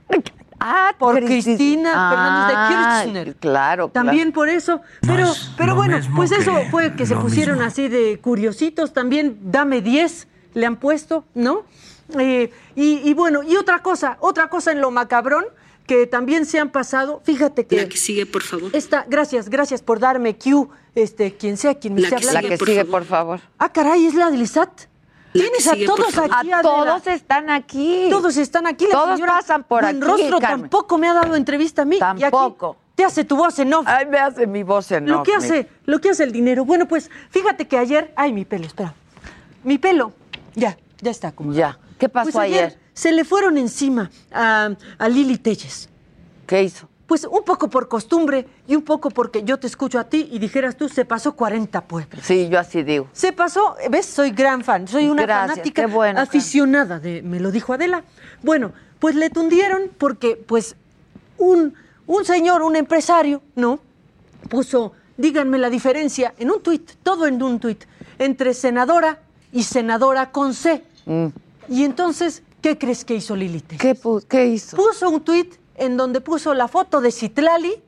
[0.63, 3.35] Ah, Por Cristi- Cristina Ah, Fernández de Kirchner.
[3.37, 7.67] Claro, También por eso, pero, es pero bueno, pues eso fue que se pusieron mismo.
[7.67, 11.63] así de curiositos, también dame 10, le han puesto, ¿no?
[12.19, 15.45] Eh, y, y bueno, y otra cosa, otra cosa en lo macabrón,
[15.87, 17.75] que también se han pasado, fíjate que...
[17.77, 18.69] La que sigue, por favor.
[18.73, 22.29] Esta, gracias, gracias por darme cue, este, quien sea quien me La esté que La
[22.31, 22.49] hablando.
[22.49, 22.91] que por sigue, favor.
[23.01, 23.39] por favor.
[23.57, 24.69] Ah, caray, es la del SAT.
[25.33, 28.07] La Tienes que a sigue, por todos aquí, A todos están aquí.
[28.09, 28.85] Todos están aquí.
[28.85, 30.39] La Todos señora pasan por aquí, Carmen.
[30.41, 31.97] tampoco me ha dado entrevista a mí.
[31.97, 32.75] y aquí Tampoco.
[32.95, 33.85] te hace tu voz en off.
[33.87, 36.31] Ay, me hace mi voz en lo off, que mi- hace, lo que hace el
[36.33, 36.65] dinero.
[36.65, 38.93] Bueno, pues fíjate que ayer, ay, mi pelo, espera.
[39.63, 40.11] Mi pelo,
[40.53, 41.53] ya, ya está como.
[41.53, 41.79] Ya.
[42.01, 42.79] ¿Qué pasó Pues ayer?
[42.93, 45.87] Se le fueron encima a, a Lili Telles.
[46.47, 46.89] ¿Qué hizo?
[47.05, 50.39] Pues un poco por costumbre y un poco porque yo te escucho a ti y
[50.39, 52.25] dijeras tú, se pasó 40 pueblos.
[52.25, 53.07] Sí, yo así digo.
[53.11, 54.07] Se pasó, ¿ves?
[54.07, 58.03] Soy gran fan, soy una Gracias, fanática bueno, aficionada de, me lo dijo Adela.
[58.41, 60.75] Bueno, pues le tundieron porque pues
[61.37, 61.75] un,
[62.07, 63.79] un señor, un empresario, ¿no?
[64.49, 67.83] Puso, díganme la diferencia en un tuit, todo en un tuit,
[68.17, 69.19] entre senadora
[69.51, 70.83] y senadora con C.
[71.71, 73.77] Y entonces, ¿qué crees que hizo Lilite?
[73.77, 74.75] ¿Qué, ¿Qué hizo?
[74.75, 77.81] Puso un tuit en donde puso la foto de Citlali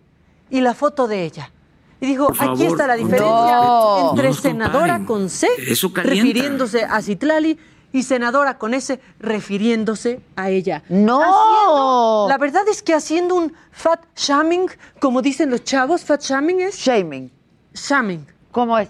[0.50, 1.52] y la foto de ella.
[2.00, 3.60] Y dijo, favor, aquí está la diferencia
[4.10, 5.50] entre No senadora con C,
[5.96, 7.60] refiriéndose a Citlali,
[7.92, 10.82] y senadora con S, refiriéndose a ella.
[10.88, 12.26] ¡No!
[12.30, 14.68] la verdad es que haciendo un fat shaming,
[15.02, 16.78] como dicen los chavos, fat shaming es...
[16.78, 17.30] Shaming.
[17.74, 18.26] Shaming.
[18.52, 18.88] ¿Cómo es?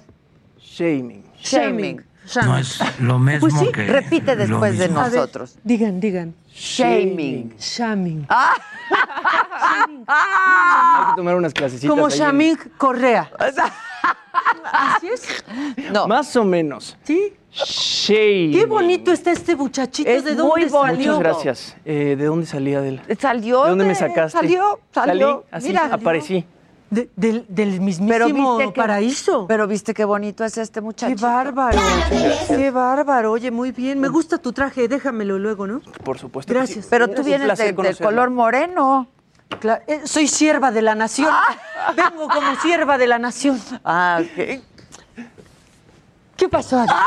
[0.60, 1.26] Shaming.
[1.42, 2.13] Shaming.
[2.46, 3.86] No es lo mismo Pues sí, que.
[3.86, 5.58] repite después de ver, nosotros.
[5.64, 6.34] digan, digan.
[6.54, 7.56] Shaming.
[7.58, 8.26] Shaming.
[8.30, 8.54] Ah.
[10.08, 11.90] Hay que tomar unas clasecitas.
[11.90, 13.30] Como en- Shaming Correa.
[14.72, 15.44] Así es.
[15.92, 16.08] No.
[16.08, 16.98] Más o menos.
[17.04, 17.34] Sí.
[17.52, 18.52] Shaming.
[18.52, 20.10] Qué bonito está este muchachito.
[20.10, 21.12] Es ¿De muy dónde salió?
[21.14, 21.76] Muchas gracias.
[21.86, 23.04] Eh, ¿De dónde salí, Adela?
[23.20, 23.64] Salió.
[23.64, 24.38] ¿De dónde me sacaste?
[24.38, 25.30] Salió, salió.
[25.30, 26.46] Salí, así, Mira, aparecí.
[26.94, 29.46] De- del, del mismísimo Pero viste que- paraíso.
[29.48, 31.16] Pero viste qué bonito es este muchacho.
[31.16, 31.80] Qué bárbaro.
[32.48, 33.32] Qué bárbaro.
[33.32, 34.00] Oye, muy bien.
[34.00, 34.88] Me gusta tu traje.
[34.88, 35.82] Déjamelo luego, ¿no?
[36.04, 36.52] Por supuesto.
[36.54, 36.86] que Gracias.
[36.86, 36.90] sí.
[36.92, 38.06] Pero tú vienes de, de conocerlo.
[38.10, 39.08] color moreno.
[39.62, 41.30] Cla- eh, soy sierva de la nación.
[41.96, 43.60] Vengo como sierva de la nación.
[43.84, 44.62] Ah, ok.
[46.36, 47.06] ¿Qué pasó, Adela?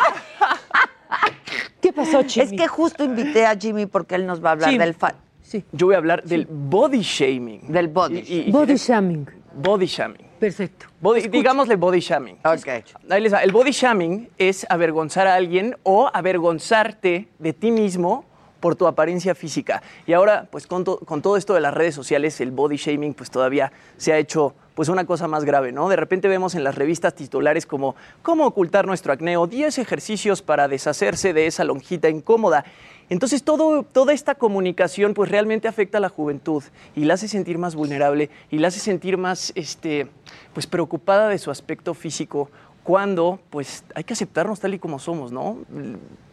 [1.81, 2.45] ¿Qué pasó, Chimi?
[2.47, 5.65] Es que justo invité a Jimmy porque él nos va a hablar del fa- Sí.
[5.71, 7.71] Yo voy a hablar del body shaming.
[7.71, 8.19] del body.
[8.19, 9.27] Y- y- Body shaming.
[9.57, 10.27] Body shaming.
[10.39, 10.87] Perfecto.
[11.01, 12.37] Body- digámosle body shaming.
[12.45, 12.69] Ok.
[13.11, 13.43] Ahí les va.
[13.43, 18.25] El body shaming es avergonzar a alguien o avergonzarte de ti mismo
[18.61, 19.83] por tu apariencia física.
[20.07, 23.15] Y ahora, pues con, to- con todo esto de las redes sociales, el body shaming
[23.15, 25.89] pues todavía se ha hecho pues una cosa más grave, ¿no?
[25.89, 29.39] De repente vemos en las revistas titulares como ¿Cómo ocultar nuestro acné?
[29.39, 32.65] o 10 ejercicios para deshacerse de esa lonjita incómoda.
[33.09, 36.63] Entonces todo, toda esta comunicación pues realmente afecta a la juventud
[36.95, 40.09] y la hace sentir más vulnerable y la hace sentir más este,
[40.55, 42.51] pues preocupada de su aspecto físico
[42.83, 45.59] cuando pues hay que aceptarnos tal y como somos, ¿no?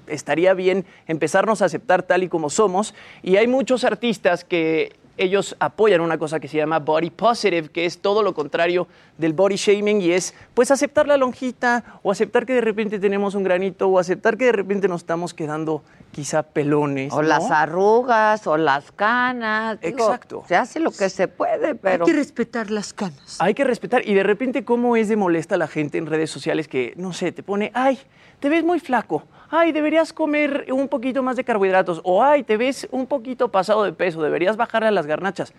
[0.07, 5.55] Estaría bien empezarnos a aceptar tal y como somos y hay muchos artistas que ellos
[5.59, 8.87] apoyan una cosa que se llama body positive, que es todo lo contrario
[9.17, 13.35] del body shaming y es pues aceptar la lonjita o aceptar que de repente tenemos
[13.35, 17.11] un granito o aceptar que de repente nos estamos quedando quizá pelones.
[17.11, 17.27] O ¿no?
[17.27, 19.79] las arrugas, o las canas.
[19.81, 20.43] Digo, Exacto.
[20.47, 22.05] Se hace lo que se puede, pero.
[22.05, 23.37] Hay que respetar las canas.
[23.39, 24.07] Hay que respetar.
[24.07, 27.31] Y de repente, ¿cómo es de molesta la gente en redes sociales que, no sé,
[27.31, 27.99] te pone, ay,
[28.39, 29.23] te ves muy flaco.
[29.55, 32.01] Ay, deberías comer un poquito más de carbohidratos.
[32.03, 34.19] O, ay, te ves un poquito pasado de peso.
[34.23, 35.53] Deberías bajar a las garnachas.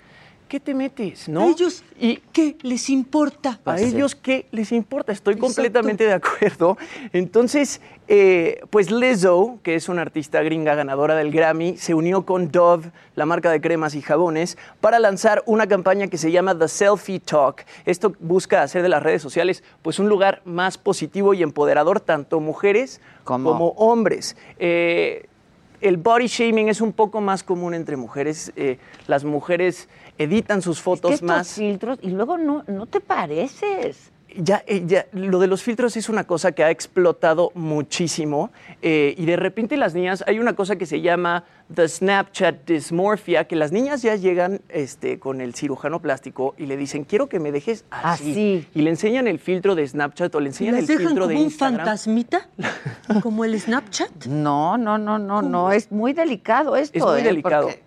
[0.48, 1.40] ¿Qué te metes, no?
[1.40, 3.58] ¿A ellos y qué les importa?
[3.64, 6.76] a ellos qué les importa, estoy completamente de acuerdo.
[7.12, 12.52] Entonces, eh, pues Lizzo, que es una artista gringa ganadora del Grammy, se unió con
[12.52, 16.68] Dove, la marca de cremas y jabones, para lanzar una campaña que se llama The
[16.68, 17.64] Selfie Talk.
[17.86, 22.40] Esto busca hacer de las redes sociales pues un lugar más positivo y empoderador, tanto
[22.40, 23.50] mujeres ¿Cómo?
[23.50, 24.36] como hombres.
[24.58, 25.26] Eh,
[25.80, 28.52] el body shaming es un poco más común entre mujeres.
[28.56, 29.88] eh, las mujeres
[30.18, 31.52] editan sus fotos que estos más.
[31.54, 34.10] filtros y luego no, no te pareces.
[34.36, 38.50] Ya, eh, ya, lo de los filtros es una cosa que ha explotado muchísimo
[38.82, 43.44] eh, y de repente las niñas, hay una cosa que se llama the Snapchat dysmorphia,
[43.46, 47.38] que las niñas ya llegan este, con el cirujano plástico y le dicen, quiero que
[47.38, 48.32] me dejes así.
[48.32, 48.68] Así.
[48.74, 51.28] Y le enseñan el filtro de Snapchat o le enseñan ¿Las el dejan filtro como
[51.28, 51.76] de un Instagram.
[51.78, 52.48] fantasmita?
[53.22, 54.26] ¿Como el Snapchat?
[54.26, 55.70] No, no, no, no, no.
[55.70, 56.98] Es muy delicado esto.
[56.98, 57.22] Es muy ¿eh?
[57.22, 57.68] delicado.
[57.68, 57.84] Porque-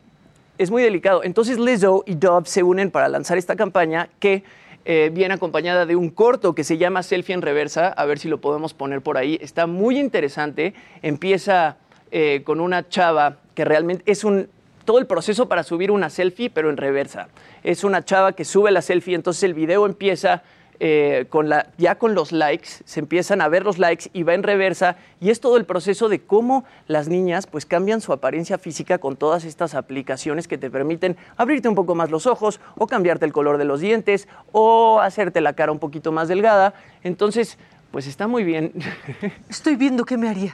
[0.58, 1.24] Es muy delicado.
[1.24, 4.44] Entonces Lizzo y Dove se unen para lanzar esta campaña que
[4.86, 7.90] eh, viene acompañada de un corto que se llama Selfie en Reversa.
[7.90, 9.38] A ver si lo podemos poner por ahí.
[9.40, 10.74] Está muy interesante.
[11.04, 11.78] Empieza
[12.10, 14.50] eh, con una chava que realmente es un
[14.84, 17.28] todo el proceso para subir una selfie, pero en reversa.
[17.62, 20.44] Es una chava que sube la selfie, entonces el video empieza
[20.80, 24.34] eh, con la, ya con los likes, se empiezan a ver los likes y va
[24.34, 28.58] en reversa y es todo el proceso de cómo las niñas pues cambian su apariencia
[28.58, 32.88] física con todas estas aplicaciones que te permiten abrirte un poco más los ojos o
[32.88, 36.74] cambiarte el color de los dientes o hacerte la cara un poquito más delgada.
[37.04, 37.58] Entonces,
[37.92, 38.74] Pues está muy bien.
[39.50, 40.54] Estoy viendo qué me haría.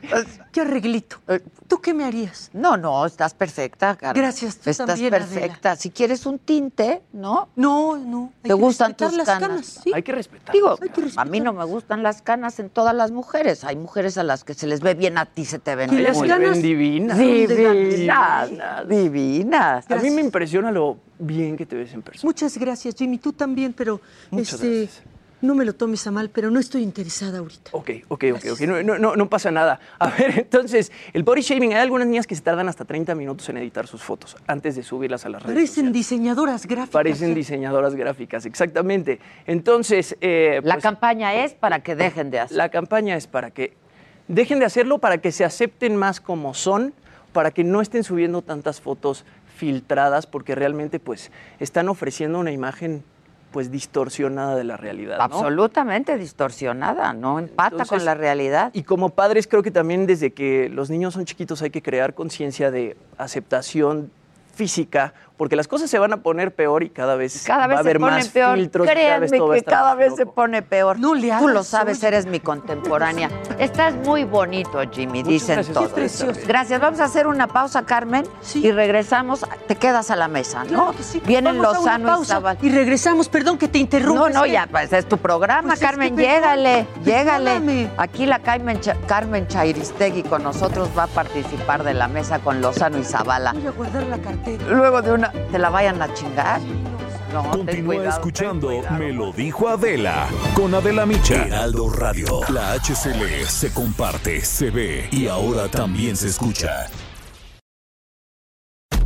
[0.51, 1.18] ¿Qué arreglito?
[1.68, 2.49] ¿Tú qué me harías?
[2.53, 4.22] No, no, estás perfecta, Carmen.
[4.22, 5.76] Gracias, tú Estás también, perfecta.
[5.76, 7.49] Si quieres un tinte, ¿no?
[7.55, 8.31] No, no.
[8.38, 9.47] hay ¿Te que gustan respetar tus las canas?
[9.49, 9.91] canas, sí.
[9.93, 10.53] Hay que respetar.
[10.53, 10.77] Digo,
[11.18, 13.64] a mí no me gustan las canas en todas las mujeres.
[13.64, 15.97] Hay mujeres a las que se les ve bien, a ti se te ven Y
[16.01, 16.61] las muy canas bien.
[16.61, 17.18] divinas.
[17.18, 18.49] Divinas,
[18.88, 19.89] divinas.
[19.89, 22.27] A mí me impresiona lo bien que te ves en persona.
[22.27, 23.18] Muchas gracias, Jimmy.
[23.18, 23.99] Tú también, pero
[24.30, 24.89] Muchas este,
[25.44, 27.72] no me lo tomes a mal, pero no estoy interesada ahorita.
[27.74, 28.61] Ok, ok, ok, ok.
[28.61, 29.80] No, no, no, no pasa nada.
[29.99, 33.49] A ver, entonces, el body shaming, hay algunas niñas que se tardan hasta 30 minutos
[33.49, 35.56] en editar sus fotos antes de subirlas a las redes.
[35.56, 36.90] Parecen diseñadoras gráficas.
[36.94, 39.20] Parecen diseñadoras gráficas, exactamente.
[39.45, 42.57] Entonces, eh, La pues, campaña es para que dejen de hacer.
[42.57, 43.74] la campaña es para que
[44.30, 46.94] dejen de hacerlo, para que se acepten más como son,
[47.34, 49.26] para que no estén subiendo tantas fotos
[49.57, 53.03] filtradas, porque realmente, pues, están ofreciendo una imagen,
[53.54, 55.18] pues, distorsionada de la realidad.
[55.18, 55.24] ¿no?
[55.24, 58.72] Absolutamente distorsionada, no empata Entonces, con la realidad.
[58.74, 62.16] Y como padres creo que también desde que los niños son chiquitos hay que crear
[62.16, 64.12] conciencia de aceptación
[64.54, 67.80] física, porque las cosas se van a poner peor y cada vez Cada vez va
[67.80, 68.55] a se haber ponen más peor.
[68.57, 68.88] filtros.
[68.88, 70.99] cada vez todo que cada más vez se pone peor.
[70.99, 73.30] No le Tú lo sabes, eres mi contemporánea.
[73.60, 75.88] Estás muy bonito, Jimmy, dicen gracias, todos.
[75.89, 76.39] qué precioso.
[76.47, 76.80] Gracias.
[76.80, 79.45] Vamos a hacer una pausa, Carmen, y regresamos.
[79.68, 80.69] Te quedas a la mesa, ¿no?
[80.69, 81.22] Claro que sí.
[81.26, 83.30] Vienen Vamos una Lozano y regresamos.
[83.30, 84.30] Perdón que te interrumpa.
[84.30, 87.45] No, no, ya, pues es tu programa, Pues es Carmen, que perdón, llégale, llégale.
[87.51, 87.89] perdóname.
[87.97, 92.97] Aquí la Carmen, Carmen Chairistegui con nosotros va a participar de la mesa con Lozano
[92.99, 93.53] y Zavala.
[93.53, 94.64] Voy a guardar la cartera.
[94.69, 96.61] Luego de una, ¿te la vayan a chingar?
[97.34, 98.69] No, Continúa cuidado, escuchando.
[98.97, 101.45] Me lo dijo Adela con Adela Micha.
[101.45, 102.41] Heraldo Radio.
[102.49, 106.88] La HCL se comparte, se ve y ahora también se escucha.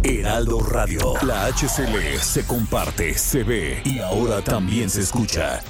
[0.03, 1.13] Heraldo Radio.
[1.23, 5.61] La HCL se comparte, se ve y ahora también se escucha.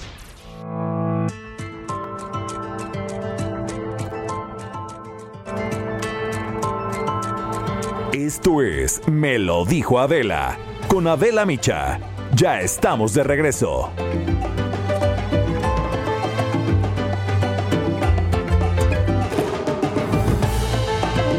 [8.17, 10.57] Esto es Me lo dijo Adela
[10.87, 11.99] con Adela Micha.
[12.33, 13.91] Ya estamos de regreso.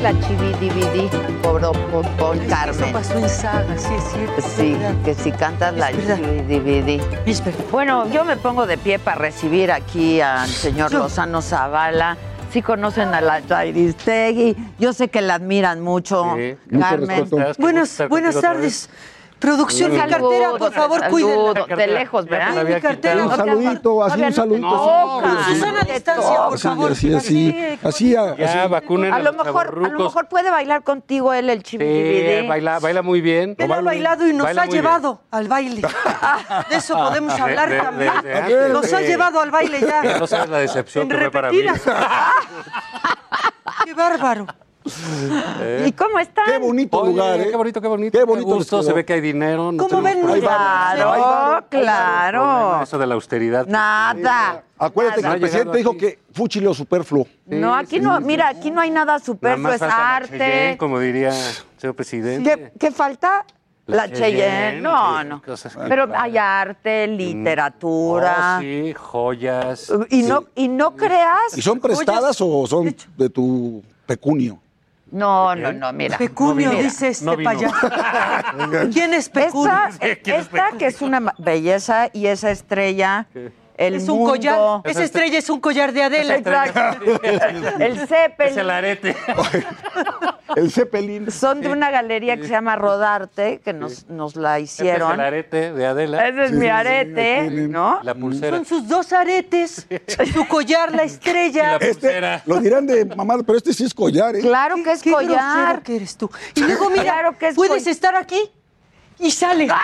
[0.03, 0.71] La chividi
[1.43, 1.61] por,
[1.91, 2.93] por, por Eso Carmen.
[2.93, 4.43] pasó en saga, sí es cierto.
[4.57, 6.17] Sí, que si cantas la Es verdad.
[6.17, 7.65] chividi Es verdad.
[7.73, 12.17] Bueno, yo me pongo de pie para recibir aquí al señor Yo- Lozano Zavala.
[12.51, 14.57] Sí conocen a la Chairistegui.
[14.79, 17.29] Yo sé que la admiran mucho, Sí, Carmen.
[17.59, 18.89] Buenas, buenas tardes.
[19.39, 21.77] Producción, mi Saludos, cartera, por favor, cuídenla.
[21.77, 22.65] De lejos, ¿verdad?
[22.65, 23.25] Mi cartera.
[23.25, 25.23] Un saludito, así un saludito.
[25.47, 26.93] Susana, a distancia, por favor.
[26.93, 30.83] así, así, así, a- Ya, vacunen A lo los mejor, a lo mejor puede bailar
[30.83, 32.49] contigo él el Sí, chividi.
[32.49, 33.55] baila, baila muy bien.
[33.59, 35.83] Él ha bailado y nos ha llevado al baile.
[36.69, 38.13] De eso podemos De- hablar de- de- también.
[38.49, 39.05] de Nos ha sí.
[39.07, 40.19] llevado al baile ya.
[40.19, 41.63] No sabes la decepción En que fue para mí.
[41.63, 41.97] repetidas.
[43.85, 44.47] ¡Qué bárbaro!
[45.87, 46.47] ¿Y cómo están?
[46.47, 47.49] Qué bonito Oye, lugar, ¿eh?
[47.51, 48.13] qué bonito, qué bonito.
[48.13, 49.73] Qué Qué bonito gusto, se ve que hay dinero.
[49.73, 50.21] No ¿Cómo ven?
[50.41, 52.83] Claro, varo, claro.
[52.83, 53.67] Eso de la austeridad.
[53.67, 54.63] Nada.
[54.79, 55.35] Acuérdate Nada.
[55.35, 57.27] que el presidente No dijo que fuchilio superfluo.
[57.47, 60.39] No, aquí no, mira, aquí no hay nada superfluo, más es arte.
[60.39, 62.49] Cheyenne, como diría el señor presidente.
[62.57, 63.45] ¿Qué, qué falta?
[63.87, 64.81] La, La Cheyenne.
[64.81, 65.23] Cheyenne, No,
[65.57, 65.89] sí, no.
[65.89, 68.57] Pero hay arte, literatura.
[68.59, 69.91] Oh, sí, joyas.
[70.11, 71.57] Y no, y no creas.
[71.57, 74.61] ¿Y son prestadas o son de tu pecunio?
[75.11, 76.19] No, no, no, mira.
[76.19, 77.75] Pecunio, Mira, dice este no payaso.
[78.93, 79.73] ¿Quién es Pecunio?
[80.01, 83.27] Esta, esta que es una ma- belleza y esa estrella,
[83.79, 84.33] el Es un mundo.
[84.33, 84.81] collar.
[84.85, 86.35] Esa estrella es un collar de Adela.
[86.37, 86.99] Exacto.
[87.23, 87.31] el
[87.81, 88.71] Es el Zeppelin.
[88.71, 89.17] arete.
[90.57, 91.31] El Zeppelin.
[91.31, 94.87] Son de una galería que se llama Rodarte, que nos, nos la Este es el
[94.87, 95.21] hicieron.
[95.21, 96.27] arete de Adela.
[96.27, 98.01] Ese es mi arete, ¿no?
[98.03, 98.57] La pulsera.
[98.57, 99.87] Son sus dos aretes,
[100.33, 101.69] su collar, la estrella.
[101.69, 102.35] Y la pulsera.
[102.37, 104.41] Este, lo dirán de mamada, pero este sí es collar, ¿eh?
[104.41, 105.83] Claro que es Qué collar.
[105.83, 106.31] que eres tú.
[106.55, 108.41] Y luego, mira, Claro que es puedes estar aquí
[109.19, 109.69] y sale.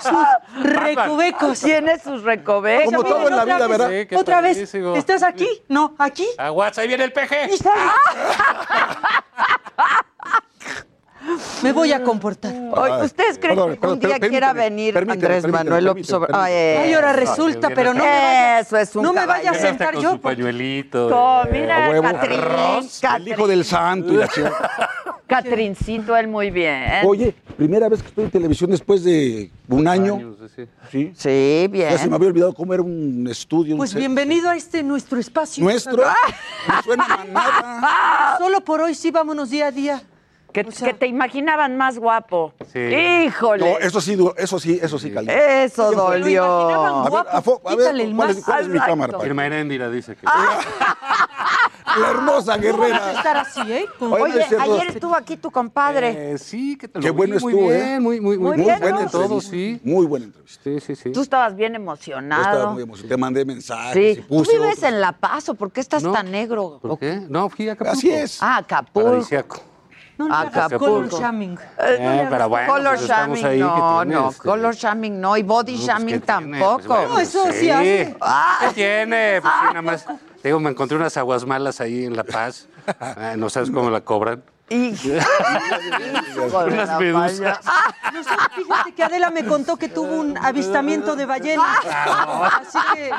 [0.00, 1.60] Sus recovecos.
[1.60, 2.94] Tiene sus recovecos.
[2.94, 3.90] Como todo en la vida, vez, ¿verdad?
[3.90, 4.56] Sí, qué Otra vez.
[4.56, 4.96] padrísimo.
[4.96, 5.48] ¿Estás aquí?
[5.68, 6.26] No, aquí.
[6.38, 7.52] Aguas, ahí viene el peje.
[7.52, 7.80] Y sale.
[11.62, 12.52] Me voy a comportar.
[13.04, 16.26] ¿Ustedes creen Perdón, que perdón, un día permíteme, quiera venir permíteme, Andrés permíteme, Manuel Obrador?
[16.26, 16.78] permíteme.
[16.84, 19.94] Ay, ahora resulta, pero no me vaya, Eso es un no me vaya a sentar
[19.94, 20.10] con yo.
[20.12, 21.08] su pañuelito.
[21.10, 22.02] No, eh, mira, a huevo.
[22.02, 22.40] Catrín,
[23.16, 24.28] El hijo del santo y la.
[25.26, 27.04] Catrincito, él muy bien.
[27.04, 30.14] Oye, primera vez que estoy en televisión después de un año.
[30.14, 30.64] años, sí.
[30.90, 31.12] Sí.
[31.14, 32.14] Sí, Ya se me bien.
[32.14, 33.76] había olvidado cómo era un estudio.
[33.76, 35.62] Pues bienvenido a este nuestro espacio.
[35.62, 36.02] Nuestro.
[36.68, 38.36] No suena a nada.
[38.38, 40.02] Solo por hoy sí, vámonos día a día.
[40.52, 42.54] Que, que te imaginaban más guapo.
[42.72, 42.78] Sí.
[42.78, 43.70] Híjole.
[43.72, 45.62] No, eso sí, eso sí, eso sí calienta.
[45.64, 46.44] Eso dolió.
[46.44, 48.44] A ver, a a ver, Quítale el ¿cuál es, más.
[48.46, 49.18] cuál es mi cámara?
[49.18, 49.26] pa?
[49.26, 50.26] Irma Heréndira dice que.
[50.26, 53.12] La hermosa Vas a guerrera.
[53.12, 53.86] estar así, ¿eh?
[54.00, 56.32] Oye, ayer estuvo aquí tu compadre.
[56.32, 58.00] Eh, sí, que te lo Qué vi, bueno muy estuvo, bien, ¿eh?
[58.00, 59.10] Muy, muy, muy, Muy muy bien, bueno ¿no?
[59.10, 59.50] todo, entrevista.
[59.50, 59.80] sí.
[59.84, 60.60] Muy buena entrevista.
[60.64, 61.12] Sí, sí, sí.
[61.12, 62.42] Tú estabas bien Yo emocionado.
[62.42, 63.08] estaba muy emocionado.
[63.08, 64.16] Te mandé mensajes.
[64.16, 64.20] Sí.
[64.20, 64.82] y ¿Tú vives otros.
[64.92, 66.12] en La Paz o por qué estás No.
[66.12, 66.78] tan negro?
[66.80, 67.22] ¿Por qué?
[67.28, 67.98] No, fui a Acapulco.
[67.98, 68.42] Así es.
[68.42, 69.08] Ah, Acapulco.
[69.08, 69.60] Paradisiaco.
[70.18, 70.84] No, no, Acapulco.
[70.84, 71.58] color shaming.
[71.78, 74.42] Eh, pero bueno, color pues shaming ahí, no, ¿qué tiene, no, este?
[74.42, 76.58] color shaming no, y body No, pues, shaming ¿qué tiene?
[76.58, 76.76] tampoco.
[76.76, 78.16] Pues, bueno, No, eso sí hace.
[78.20, 78.58] Ah.
[78.60, 79.40] ¿Qué tiene?
[79.40, 80.06] Pues sí, nada más.
[80.42, 82.66] Digo, me encontré unas aguas malas ahí en La Paz.
[83.00, 84.42] Ah, no sabes cómo la cobran.
[84.70, 84.94] Y...
[86.66, 87.60] Unas medusas.
[88.12, 91.66] No sé, fíjate que Adela me contó que tuvo un avistamiento de ballenas.
[91.86, 93.10] Así que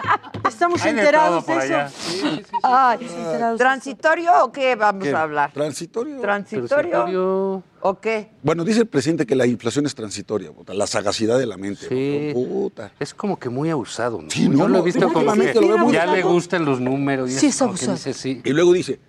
[0.47, 1.85] estamos Hay de enterados todo de, por allá.
[1.87, 2.43] eso.
[2.63, 3.57] Ay, enterados.
[3.57, 5.13] ¿Transitorio o qué vamos ¿Qué?
[5.15, 5.51] a hablar?
[5.51, 6.19] Transitorio.
[6.21, 7.63] ¿Transitorio Transitorio.
[7.81, 8.31] o qué?
[8.43, 11.87] Bueno, dice el presidente que la inflación es transitoria, puta, la sagacidad de la mente.
[11.87, 12.31] Sí.
[12.33, 12.91] puta.
[12.99, 14.29] Es como que muy abusado, ¿no?
[14.29, 16.65] Sí, no, Yo lo he no, visto como que lo veo muy ya le gustan
[16.65, 17.29] los números.
[17.29, 17.95] y Sí, es es como que abusado.
[17.97, 18.41] dice sí.
[18.43, 18.99] Y luego dice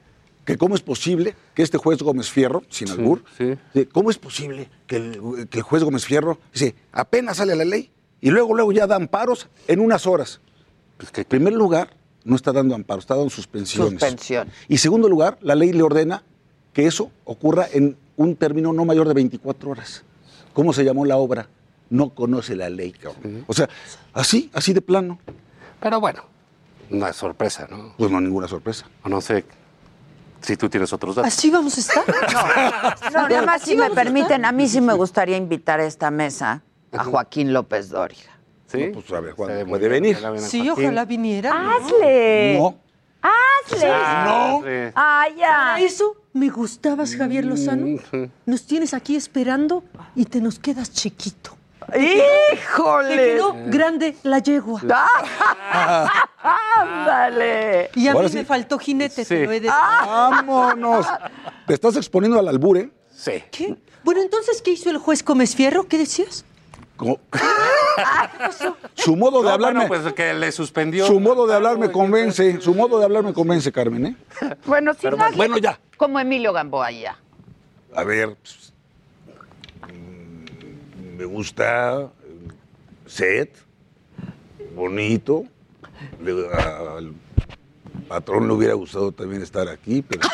[0.51, 3.87] que cómo es posible que este juez Gómez Fierro, sin albur, sí.
[3.93, 7.91] ¿cómo es posible que el, que el juez Gómez Fierro, dice, apenas sale la ley
[8.21, 10.41] y luego, luego ya da amparos en unas horas?
[10.97, 11.91] Pues que En primer lugar,
[12.25, 13.93] no está dando amparos, está dando suspensiones.
[13.93, 14.49] Suspensión.
[14.67, 16.25] Y segundo lugar, la ley le ordena
[16.73, 20.03] que eso ocurra en un término no mayor de 24 horas.
[20.53, 21.49] ¿Cómo se llamó la obra?
[21.91, 23.45] No conoce la ley, cabrón.
[23.47, 23.69] O sea,
[24.13, 25.21] así, así de plano.
[25.81, 26.25] Pero bueno,
[26.91, 27.95] no es sorpresa, ¿no?
[27.97, 28.91] Pues no, ninguna sorpresa.
[29.05, 29.45] O no sé
[30.41, 31.33] si tú tienes otros datos.
[31.33, 32.05] ¿Así vamos a estar?
[33.13, 35.85] No, nada más ¿Sí si me a permiten, a mí sí me gustaría invitar a
[35.85, 36.63] esta mesa
[36.93, 38.31] a Joaquín López Dóriga.
[38.67, 38.87] ¿Sí?
[38.87, 40.19] No, pues a ver, muy puede venir.
[40.39, 41.53] Sí, ojalá viniera.
[41.53, 41.71] ¿no?
[41.71, 42.59] ¡Hazle!
[42.59, 42.79] No.
[43.23, 43.89] ¡Hazle!
[43.89, 44.63] No.
[44.95, 45.49] ¡Ah, ya!
[45.49, 47.99] Para eso me gustabas, Javier Lozano.
[48.47, 49.83] Nos tienes aquí esperando
[50.15, 51.57] y te nos quedas chiquito.
[51.93, 53.17] Te ¡Híjole!
[53.17, 54.81] quedó grande la yegua.
[56.43, 57.91] ¡Ándale!
[57.95, 58.37] Y a Ahora mí sí.
[58.39, 59.29] me faltó jinete, Sí.
[59.35, 61.07] te lo he de ¡Vámonos!
[61.67, 62.91] Te estás exponiendo al albur, ¿eh?
[63.15, 63.43] Sí.
[63.51, 63.77] ¿Qué?
[64.03, 65.87] Bueno, entonces, ¿qué hizo el juez Gómez Fierro?
[65.87, 66.45] ¿Qué decías?
[66.97, 67.19] Como-
[68.95, 71.07] su modo de No, hablarme, bueno, pues que le suspendió.
[71.07, 74.17] su modo de hablar me convence, su modo de hablar me convence, Carmen, ¿eh?
[74.67, 75.79] Bueno, sí, hazle bueno, ya.
[75.97, 77.17] Como Emilio Gamboa ya.
[77.95, 78.70] A ver, pues,
[81.21, 82.11] me gusta el
[83.07, 83.55] set,
[84.75, 85.45] bonito.
[86.23, 87.13] Le- al
[88.09, 90.27] patrón le hubiera gustado también estar aquí, pero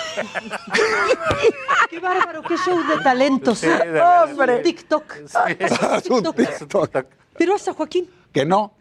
[1.90, 2.42] ¡Qué bárbaro!
[2.42, 3.58] ¡Qué show de talentos!
[3.58, 4.58] Sí, de ¡Hombre!
[4.60, 5.12] TikTok.
[5.58, 7.06] es un TikTok.
[7.36, 8.08] Pero hasta Joaquín.
[8.32, 8.72] que no.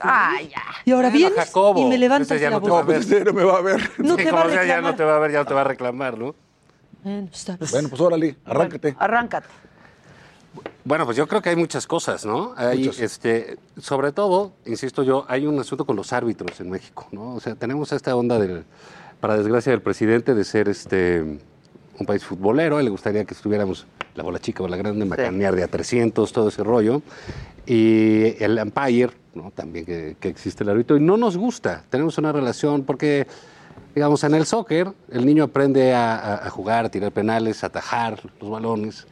[0.00, 0.62] ¡Ay, ya!
[0.84, 2.68] Y ahora Bueno, vienes Jacobo, y me levantas ya la no voz.
[2.70, 3.80] No, pues ese no me va a ver.
[3.98, 5.62] No Sí, te va a ya no te va a ver, ya no te va
[5.62, 6.36] a reclamar, ¿no?
[7.02, 7.28] Bueno.
[7.72, 8.94] Bueno, pues órale, arráncate.
[8.96, 9.48] Arráncate.
[10.84, 12.54] Bueno, pues yo creo que hay muchas cosas, ¿no?
[12.56, 13.00] Hay, Muchas.
[13.00, 17.34] este, sobre todo, insisto yo, hay un asunto con los árbitros en México, ¿no?
[17.34, 18.64] O sea, tenemos esta onda del,
[19.20, 21.38] para desgracia del presidente, de ser este
[22.00, 22.78] un país futbolero.
[22.78, 26.32] Él le gustaría que estuviéramos la bola chica o la grande, macanear de a 300,
[26.32, 27.02] todo ese rollo.
[27.66, 29.50] Y el umpire, ¿no?
[29.50, 30.96] También que, que existe el árbitro.
[30.96, 31.84] Y no nos gusta.
[31.90, 33.26] Tenemos una relación porque
[33.94, 37.66] digamos, en el soccer, el niño aprende a, a- a jugar, a tirar penales, a
[37.66, 39.06] atajar los balones,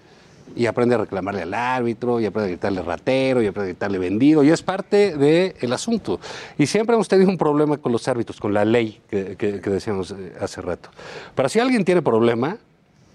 [0.55, 3.98] y aprende a reclamarle al árbitro, y aprende a gritarle ratero, y aprende a gritarle
[3.98, 6.20] vendido, y es parte del asunto.
[6.56, 9.70] Y siempre hemos tenido un problema con los árbitros, con la ley que, que- que
[9.70, 10.90] decíamos eh, hace rato.
[11.35, 12.59] Pero si alguien tiene problema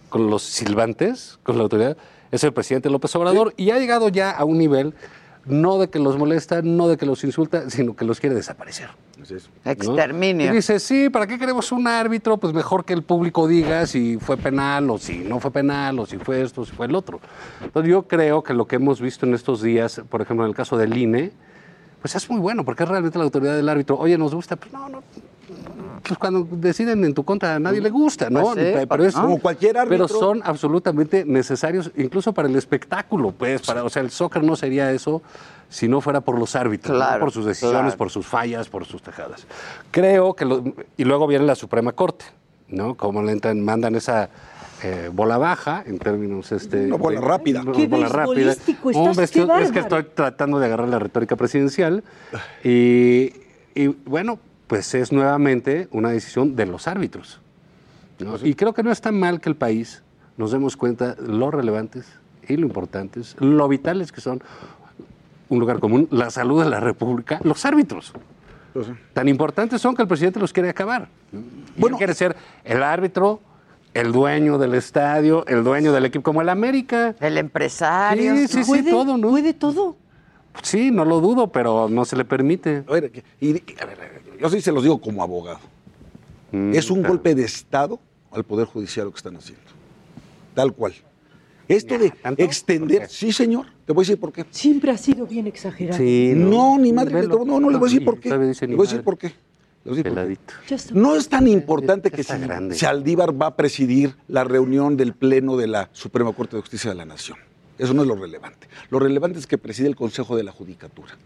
[0.09, 1.95] con los silbantes, con la autoridad,
[2.31, 4.93] es el presidente López Obrador, y ha llegado ya a un nivel
[5.45, 8.89] no de que los molesta, no de que los insulta, sino que los quiere desaparecer.
[9.63, 9.71] ¿No?
[9.71, 10.51] Exterminio.
[10.51, 12.37] Y dice, sí, ¿para qué queremos un árbitro?
[12.37, 16.05] Pues mejor que el público diga si fue penal o si no fue penal o
[16.05, 17.19] si fue esto o si fue el otro.
[17.63, 20.55] Entonces yo creo que lo que hemos visto en estos días, por ejemplo, en el
[20.55, 21.31] caso del INE,
[22.01, 23.97] pues es muy bueno, porque es realmente la autoridad del árbitro.
[23.97, 24.55] Oye, ¿nos gusta?
[24.55, 25.03] Pues no, no.
[26.07, 28.41] Pues cuando deciden en tu contra a nadie le gusta, ¿no?
[28.41, 30.07] Pues sí, Pe- pa- es, como cualquier árbitro.
[30.07, 33.61] Pero son absolutamente necesarios, incluso para el espectáculo, pues.
[33.61, 35.21] Para, o sea, el soccer no sería eso
[35.69, 37.05] si no fuera por los árbitros, ¿no?
[37.05, 37.97] Claro, por sus decisiones, claro.
[37.97, 39.45] por sus fallas, por sus tejadas.
[39.91, 40.63] Creo que, lo-
[40.97, 42.25] y luego viene la Suprema Corte,
[42.67, 42.95] ¿no?
[42.95, 44.29] Como le entran, mandan esa
[44.83, 46.51] eh, bola baja, en términos...
[46.51, 47.63] Este, Una bola de- rápida.
[47.75, 48.51] Qué bola rápida.
[48.53, 52.03] estás, qué vestido- es que estoy tratando de agarrar la retórica presidencial
[52.63, 53.31] y,
[53.75, 54.39] y, bueno,
[54.71, 57.41] pues es nuevamente una decisión de los árbitros.
[58.19, 58.35] ¿no?
[58.41, 60.01] Y creo que no está mal que el país
[60.37, 62.05] nos demos cuenta lo relevantes
[62.47, 64.41] y lo importantes, lo vitales que son
[65.49, 68.13] un lugar común, la salud de la República, los árbitros.
[69.11, 71.09] Tan importantes son que el presidente los quiere acabar.
[71.75, 73.41] Bueno, quiere ser el árbitro
[73.93, 77.13] el dueño del estadio, el dueño del equipo, como el América.
[77.19, 78.37] El empresario.
[78.37, 78.89] Sí, sí, sí, ¿Puede?
[78.89, 79.27] todo, ¿no?
[79.31, 79.97] ¿Puede todo?
[80.63, 82.83] Sí, no lo dudo, pero no se le permite.
[82.87, 83.11] A ver,
[83.41, 84.10] y- y- a ver, a ver,
[84.41, 85.59] yo sí se los digo como abogado.
[86.51, 87.13] es un claro.
[87.13, 87.99] golpe de Estado
[88.31, 89.63] al Poder Judicial lo que están haciendo.
[90.53, 90.93] Tal cual.
[91.67, 94.45] Esto de extender, sí señor, te voy a decir por qué.
[94.49, 96.03] Siempre ha sido bien exagerado.
[96.03, 97.45] no, ni madre, Velo.
[97.45, 98.29] no, no, le voy a decir por qué.
[98.29, 98.67] Le voy a decir por qué.
[98.67, 99.33] Le voy a decir por qué.
[100.03, 100.53] Peladito.
[100.67, 100.93] Ya está.
[100.93, 102.75] No es tan importante que si grande.
[102.75, 106.97] Saldívar va a presidir la reunión del Pleno de la Suprema Corte de Justicia de
[106.97, 107.37] la Nación.
[107.81, 108.67] Eso no es lo relevante.
[108.91, 111.17] Lo relevante es que preside el Consejo de la Judicatura.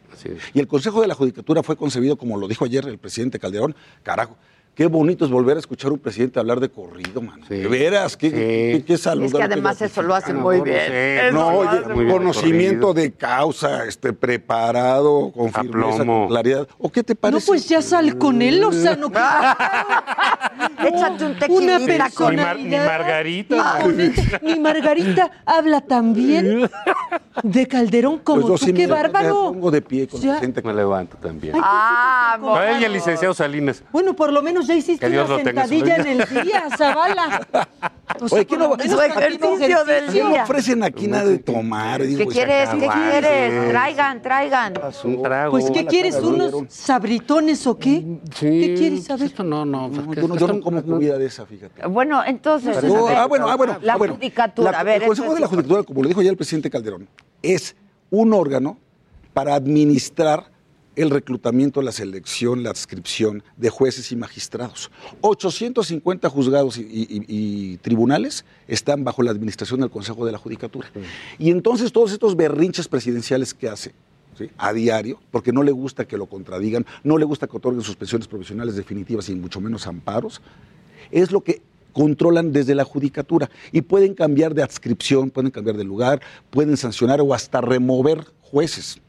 [0.53, 3.75] Y el Consejo de la Judicatura fue concebido, como lo dijo ayer el presidente Calderón,
[4.03, 4.37] carajo.
[4.75, 7.45] Qué bonito es volver a escuchar a un presidente hablar de corrido, mano.
[7.47, 7.55] Sí.
[7.55, 8.35] De veras, qué, Sí.
[8.35, 9.37] qué, qué Es saludable.
[9.37, 11.33] que además eso lo hace no, muy no bien.
[11.33, 16.19] No, oye, hace muy bien conocimiento de causa, este, preparado, con A firmeza, plomo.
[16.19, 16.67] con claridad.
[16.77, 17.47] ¿O qué te No, parece?
[17.47, 19.09] pues ya sal con él, Lozano.
[19.11, 19.17] que-
[20.89, 22.55] Échate un Una tequilita con personalidad.
[22.81, 23.79] Ni Margarita.
[24.41, 26.69] Ni Margarita habla tan bien
[27.43, 28.65] de Calderón como Pues tú.
[28.67, 29.27] sí ¡Qué me- bárbaro!
[29.45, 30.33] Me pongo de pie con Ya.
[30.33, 30.61] la gente.
[30.61, 31.55] Me levanto también.
[31.55, 33.83] Ay, Ah, No, él y el licenciado Salinas.
[33.91, 37.47] Bueno, por lo menos ya hiciste Que Dios una sentadilla en el día, Zavala.
[38.21, 40.43] O sea, Oye, ¿qué no- menos ejercicio del ¿Qué me día.
[40.43, 42.01] ofrecen aquí nada de tomar?
[42.03, 42.69] Digo, ¿Qué pues, quieres?
[42.69, 43.69] ¿Qué quieres?
[43.69, 44.73] Traigan, traigan.
[45.03, 45.51] Un trago.
[45.51, 46.15] Pues, ¿qué quieres?
[46.15, 48.03] ¿Unos sabritones o qué?
[48.35, 49.27] Sí, ¿Qué quieres saber?
[49.27, 49.89] Esto no, no.
[49.89, 51.85] No, pues, yo, no, yo no como comida de esa, fíjate.
[51.87, 52.83] Bueno, entonces.
[52.83, 53.77] No, ver, ah, bueno, ah, bueno.
[53.81, 54.15] La ah, bueno.
[54.15, 55.01] judicatura, La- a ver.
[55.01, 57.07] el Consejo de la Judicatura, como lo dijo ya el presidente Calderón,
[57.41, 57.75] es
[58.09, 58.77] un órgano
[59.33, 60.54] para administrar
[60.95, 64.89] el reclutamiento, la selección, la adscripción de jueces y magistrados.
[65.21, 70.89] 850 juzgados y, y- y tribunales están bajo la administración del Consejo de la Judicatura.
[71.37, 73.93] Y entonces todos estos berrinches presidenciales que hace
[74.37, 74.49] ¿sí?
[74.57, 78.27] a diario, porque no le gusta que lo contradigan, no le gusta que otorguen suspensiones
[78.27, 80.41] provisionales definitivas y mucho menos amparos,
[81.11, 81.61] es lo que
[81.93, 87.21] controlan desde la judicatura y pueden cambiar de adscripción, pueden cambiar de lugar, pueden sancionar
[87.21, 88.99] o hasta remover jueces.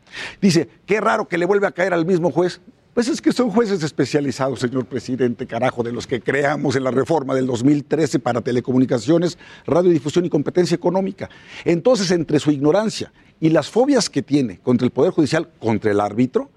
[0.40, 2.60] Dice, qué raro que le vuelve a caer al mismo juez.
[2.94, 6.90] Pues es que son jueces especializados, señor presidente, carajo, de los que creamos en la
[6.90, 11.28] reforma del 2013 para telecomunicaciones, radiodifusión y competencia económica.
[11.66, 16.00] Entonces, entre su ignorancia y las fobias que tiene contra el Poder Judicial, contra el
[16.00, 16.48] árbitro,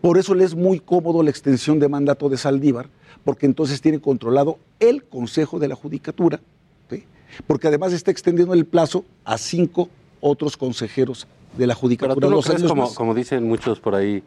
[0.00, 2.88] por eso le es muy cómodo la extensión de mandato de Saldívar,
[3.22, 6.40] porque entonces tiene controlado el Consejo de la Judicatura,
[6.88, 7.04] ¿sí?
[7.46, 12.14] porque además está extendiendo el plazo a cinco otros consejeros de la Pero Judicatura.
[12.26, 14.22] tú no crees, años como, como dicen muchos por ahí,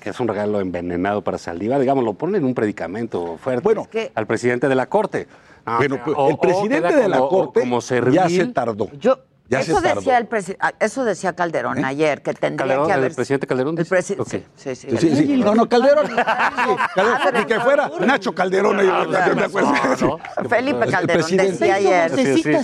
[0.00, 3.88] que es un regalo envenenado para Saldívar, digamos, lo ponen en un predicamento fuerte Bueno,
[4.14, 5.26] al presidente de la Corte.
[5.66, 8.28] No, Bueno, o sea, pues, o- el o presidente de la como- Corte como ya
[8.28, 8.90] se tardó.
[9.00, 10.26] Yo, Ya eso, se decía el
[10.58, 11.82] ah, eso decía Calderón ¿Eh?
[11.84, 13.14] ayer, que tendría Calderón, que el haber...
[13.14, 14.88] presidente Calderón El presi- sí, sí, sí.
[14.96, 15.36] Sí, sí, sí.
[15.36, 16.06] No, no, Calderón.
[16.06, 17.18] Sí, Calderón.
[17.22, 18.80] Padre, Ni que fuera Nacho Calderón.
[18.80, 20.00] ahí, Ah, ¿te- te acuerdas?
[20.02, 20.18] no,
[20.48, 22.10] Felipe El Calderón decía ayer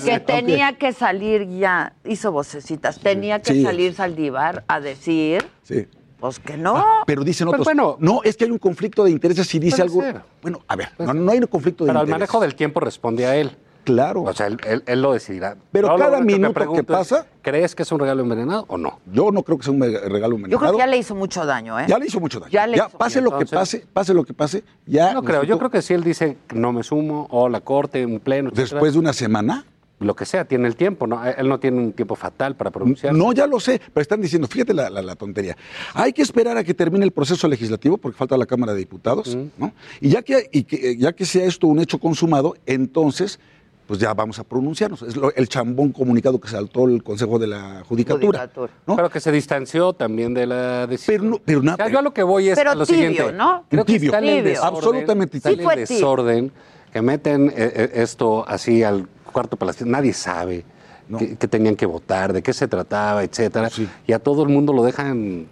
[0.01, 3.63] que tenía que salir ya, hizo vocecitas, tenía que Sí.
[3.63, 5.87] salir Saldívar a decir, Sí.
[6.19, 6.79] pues que no.
[6.79, 7.65] Ah, pero dicen Pues otros.
[7.67, 7.97] bueno.
[8.01, 10.01] no, es que hay un conflicto de intereses si dice algo.
[10.01, 10.23] ser.
[10.41, 12.21] Bueno, a ver, no, no hay un conflicto de Pero al intereses.
[12.33, 13.55] manejo del tiempo responde a él.
[13.85, 14.23] Claro.
[14.23, 15.57] O sea, él, él- él lo decidirá.
[15.73, 19.01] Pero cada minuto que pasa- ¿Crees que es un regalo envenenado o no?
[19.13, 20.73] Yo no creo que sea un regalo Yo creo envenenado.
[20.73, 21.87] que ya le hizo mucho daño, ¿eh?
[21.89, 22.53] Ya le hizo mucho daño.
[22.53, 25.15] Ya le hizo pase lo que pase, pase lo que pase, ya.
[25.15, 25.43] No creo.
[25.45, 28.71] Yo creo que si él dice no me sumo o la corte, un pleno, etcétera,
[28.75, 29.65] Después de una semana.
[30.01, 31.23] lo que sea, tiene el tiempo, ¿no?
[31.27, 33.19] Él no tiene un tiempo fatal para pronunciarse.
[33.19, 35.59] No, ya lo sé, pero están diciendo, fíjate la, la- la tontería.
[35.93, 39.37] Hay que esperar a que termine el proceso legislativo, porque falta la Cámara de Diputados,
[39.59, 39.73] ¿no?
[40.01, 43.41] Y ya que, y que- ya que sea esto un hecho consumado, entonces,
[43.91, 45.03] pues ya vamos a pronunciarnos.
[45.03, 48.39] Es lo- el chambón comunicado que saltó el Consejo de la Judicatura.
[48.39, 48.73] Judicatura.
[48.87, 48.95] ¿no?
[48.95, 51.17] Pero que se distanció también de la decisión.
[51.19, 51.75] Pero, no- pero nada.
[51.75, 53.33] O sea, yo a lo que voy es Pero a lo tibio, siguiente.
[53.33, 53.65] ¿no?
[53.69, 54.11] Creo que Tibio.
[54.11, 54.43] está el Tibio.
[54.45, 55.71] desorden, Absolutamente está en tibio.
[55.73, 56.53] el desorden,
[56.93, 59.85] que meten eh, eh, esto así al cuarto palacio.
[59.87, 60.65] Nadie sabe
[61.09, 61.19] No.
[61.19, 63.71] qué, qué tenían que votar, de qué se trataba, etcétera.
[63.71, 63.89] Sí.
[64.07, 65.47] Y a todo el mundo lo dejan.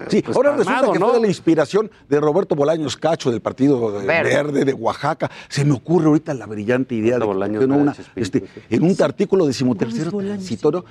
[0.00, 1.06] Eh, Sí, pues, ahora resulta que ¿no?
[1.06, 4.30] fue de la inspiración de Roberto Bolaños Cacho, del Partido de- Verde.
[4.34, 4.64] Verde.
[4.64, 5.30] de Oaxaca.
[5.48, 8.12] Se me ocurre ahorita la brillante idea de que, Bolaños ¿por qué no una- Sánchez
[8.16, 8.76] Espíritu, este, sí.
[8.76, 10.84] en un artículo decimotercero transitorio.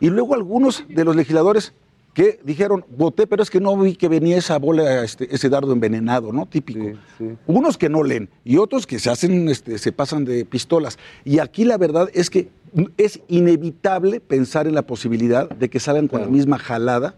[0.00, 1.72] Y luego algunos de los legisladores
[2.14, 5.72] que dijeron, voté, pero es que no vi que venía esa bola, este, ese dardo
[5.74, 6.46] envenenado, ¿no?
[6.46, 6.80] Típico.
[6.82, 7.24] Sí, sí.
[7.46, 10.98] Unos que no leen y otros que se hacen, este, se pasan de pistolas.
[11.26, 12.48] Y aquí la verdad es que
[12.96, 17.16] es inevitable pensar en la posibilidad de que salgan con la misma jalada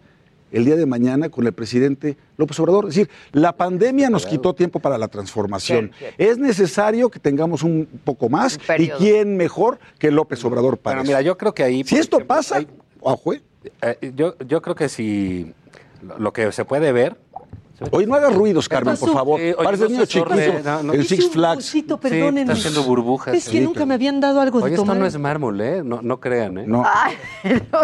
[0.53, 2.85] el día de mañana con el presidente López Obrador.
[2.89, 5.93] Es decir, la pandemia nos quitó tiempo para la transformación.
[5.99, 6.15] Sí, sí.
[6.19, 8.59] Es necesario que tengamos un poco más.
[8.69, 11.11] Un ¿Y quién mejor que López Obrador para Bueno, eso?
[11.11, 11.85] mira, yo creo que ahí.
[11.85, 12.69] si esto ejemplo, pasa, hay-
[13.01, 13.43] ojo, ¿eh?
[13.83, 15.53] Eh, yo, yo creo que si
[16.19, 17.17] lo que se puede ver,
[17.93, 19.41] Oye, no hagas ruidos, Carmen, por favor.
[19.41, 20.35] Eh, oye, Parece no niño chiquito.
[20.65, 20.93] no, no.
[20.93, 21.65] El Six un Flags.
[21.65, 23.35] Sí, está haciendo burbujas.
[23.35, 24.97] Es que nunca me habían dado algo de Oye, esto tomar.
[24.97, 25.83] no es mármol, ¿eh?
[25.85, 26.65] No, no crean, ¿eh?
[26.67, 26.85] No.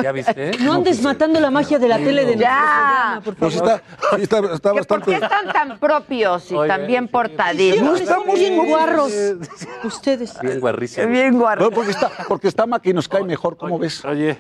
[0.02, 0.50] ¿Ya viste?
[0.60, 3.20] No andes matando la magia de la tele de Ya.
[3.20, 3.52] programa, por favor.
[3.54, 5.12] está, está, está ¿Que ¿Por qué bastante.
[5.14, 7.82] están tan propios y Oye, tan bien portaditos?
[7.82, 9.12] No estamos bien guarros.
[9.84, 10.34] Ustedes.
[10.40, 11.06] Bien guarrísimo.
[11.06, 11.72] Bien No, guardados.
[11.74, 14.04] porque está, porque está Maca y nos cae mejor, ¿cómo ves?
[14.04, 14.38] Oye,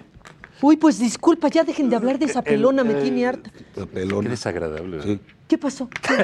[0.62, 3.50] Uy, pues disculpa, ya dejen de hablar de esa pelona, me el- tiene harta.
[3.76, 4.30] La qué pelona.
[4.30, 5.02] desagradable.
[5.02, 5.20] Sí.
[5.54, 5.88] ¿Qué pasó?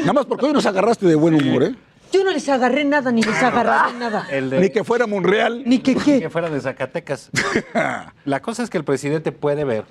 [0.00, 1.74] Nada más porque hoy nos agarraste de buen humor, ¿eh?
[2.10, 4.26] Yo no les agarré nada, ni les agarraré nada.
[4.30, 5.62] El de- Ni que fuera Monreal.
[5.66, 6.30] Ni que que qué.
[6.30, 7.30] fuera de Zacatecas.
[8.24, 9.84] La cosa es que el presidente puede ver,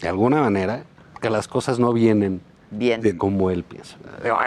[0.00, 0.84] de alguna manera,
[1.20, 2.40] que las cosas no vienen
[2.70, 3.18] Bien.
[3.18, 3.96] como él piensa.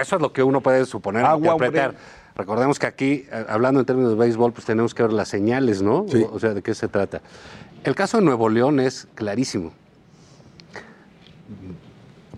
[0.01, 1.89] Eso es lo que uno puede suponer, Agua, interpretar.
[1.89, 2.01] hombre.
[2.37, 5.83] Recordemos que aquí, eh, hablando en términos de béisbol, pues tenemos que ver las señales,
[5.83, 6.05] ¿no?
[6.09, 6.25] Sí.
[6.31, 7.21] O sea, ¿de qué se trata?
[7.83, 9.73] El caso de Nuevo León es clarísimo.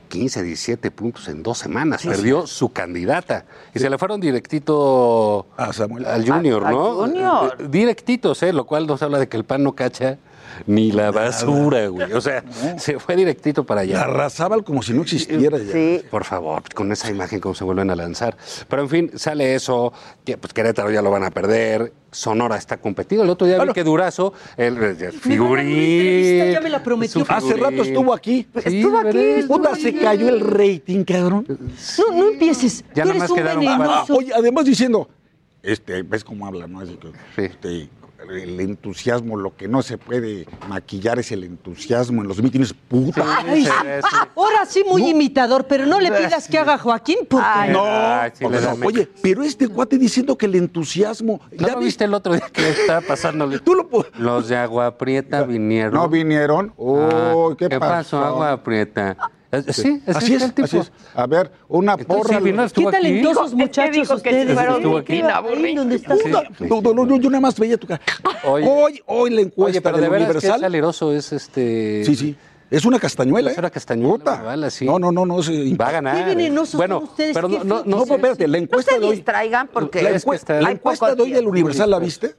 [0.10, 2.04] 15, 17 puntos en dos semanas.
[2.04, 3.46] Perdió su candidata.
[3.74, 6.06] Y se le fueron directito A Samuel.
[6.06, 6.94] al Junior, A- a ¿no?
[6.96, 7.56] Junior.
[7.60, 8.52] Eh, Directitos, ¿eh?
[8.52, 10.18] Lo cual nos habla de que el pan no cacha
[10.68, 12.12] ni la basura, güey.
[12.14, 12.44] O sea,
[12.78, 14.00] se fue directito para allá.
[14.00, 15.72] La Razábal como si no existiera ya.
[15.74, 16.02] Sí.
[16.10, 18.38] Por favor, con esa imagen cómo se vuelven a lanzar.
[18.68, 19.94] Pero en fin, sale eso,
[20.26, 23.24] que pues Querétaro ya lo van a perder, Sonora está competido.
[23.24, 23.74] El otro día vi Claro.
[23.74, 26.52] que Durazo, el, el figurín.
[26.54, 27.24] ya me la prometió.
[27.28, 28.48] Hace rato estuvo aquí.
[28.66, 31.46] Sí, Estuvo aquí, Puta, se cayó el rating, cabrón.
[31.50, 32.84] No, no empieces.
[32.96, 35.08] Ya Tú nomás eres un quedaron Ah, oye, además diciendo,
[35.62, 36.80] este, ves cómo habla, ¿no?
[36.80, 37.42] Así que, Sí.
[37.52, 37.90] este,
[38.30, 43.24] el entusiasmo, lo que no se puede maquillar es el entusiasmo en los mítines, puta.
[43.46, 43.72] Ay, sí.
[44.36, 48.32] Ahora sí, muy imitador, pero no le pidas que haga Joaquín porque Ay, No, Ay,
[48.34, 48.46] sí,
[48.86, 51.40] oye, pero este cuate diciendo que el entusiasmo.
[51.52, 53.60] ¿No ¿ya lo viste el otro día que estaba pasándole?
[53.64, 55.94] Tú lo pu- Los de Agua Prieta vinieron.
[55.94, 56.74] No vinieron.
[56.78, 58.26] Oh, Ah, ¿qué, pasó, pasó?
[58.26, 59.16] Agua Prieta?
[59.52, 60.66] Eh, Sí, ese así es, el tipo.
[60.66, 60.92] así es.
[61.16, 62.38] A ver, una Entonces, porra.
[62.38, 62.92] sí, qué aquí.
[62.92, 64.48] talentosos Dijo- es que muchachos dijo que ustedes.
[64.48, 64.78] se fueron ¿eh?
[64.78, 65.14] estuvo aquí.
[65.14, 66.20] Qué va- ahí donde estás.
[66.60, 68.02] No, no, no, yo nada más veía tu cara.
[68.46, 68.68] Oye.
[68.70, 70.62] hoy, hoy la encuesta Oye, pero del de veras que Universal.
[70.62, 72.04] saleroso es este.
[72.06, 72.36] Sí, sí.
[72.70, 73.54] Es una castañuela, ¿eh?
[73.54, 74.86] Es una castañuela, bala, sí.
[74.86, 75.42] No, no, no, no.
[75.42, 76.16] se- Va a ganar.
[76.16, 79.00] Qué venenosos bueno, son ustedes, pero no, no, no, No, espérate, la No encuesta se
[79.04, 79.16] hoy.
[79.16, 81.48] distraigan porque La, es que encue- está- la encuesta de hoy del.
[81.48, 82.36] Universal, ¿la viste?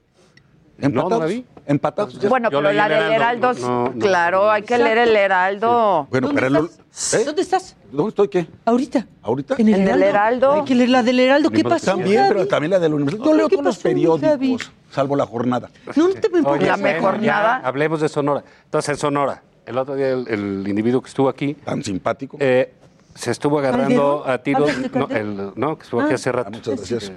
[0.80, 1.28] No, no la Empatados.
[1.30, 1.44] vi.
[1.66, 2.28] Empatados.
[2.28, 6.06] Bueno, pero la el del Heraldo, no, no, claro, no, hay que leer el Heraldo.
[6.10, 6.64] Bueno, ¿Dónde pero?
[6.64, 7.24] ¿Eh?
[7.24, 7.76] ¿Dónde estás?
[7.92, 8.46] ¿Dónde estoy qué?
[8.64, 9.06] Ahorita.
[9.22, 9.54] ¿Ahorita?
[9.58, 10.06] En el En el Heraldo.
[10.06, 10.52] Heraldo.
[10.52, 11.50] Hay que leer la del Heraldo.
[11.50, 11.86] ¿Qué pasó?
[11.92, 13.24] También, pero también la del Universal.
[13.24, 15.70] Yo Ay, leo ¿qué todos los periódicos, salvo la jornada.
[15.94, 16.58] No, no te me importa.
[16.58, 17.56] Oye, La mejor ya, nada.
[17.64, 18.42] Hablemos de Sonora.
[18.64, 22.36] Entonces, en Sonora, el otro día el, el individuo que estuvo aquí Tan simpático.
[22.40, 22.72] eh,
[23.14, 24.30] se estuvo agarrando ¿Calderón?
[24.30, 24.70] a tiros.
[24.70, 26.14] ¿Hablas de No, el- no, que estuvo aquí Ah.
[26.16, 26.48] hace rato.
[26.52, 27.12] Ah, muchas gracias.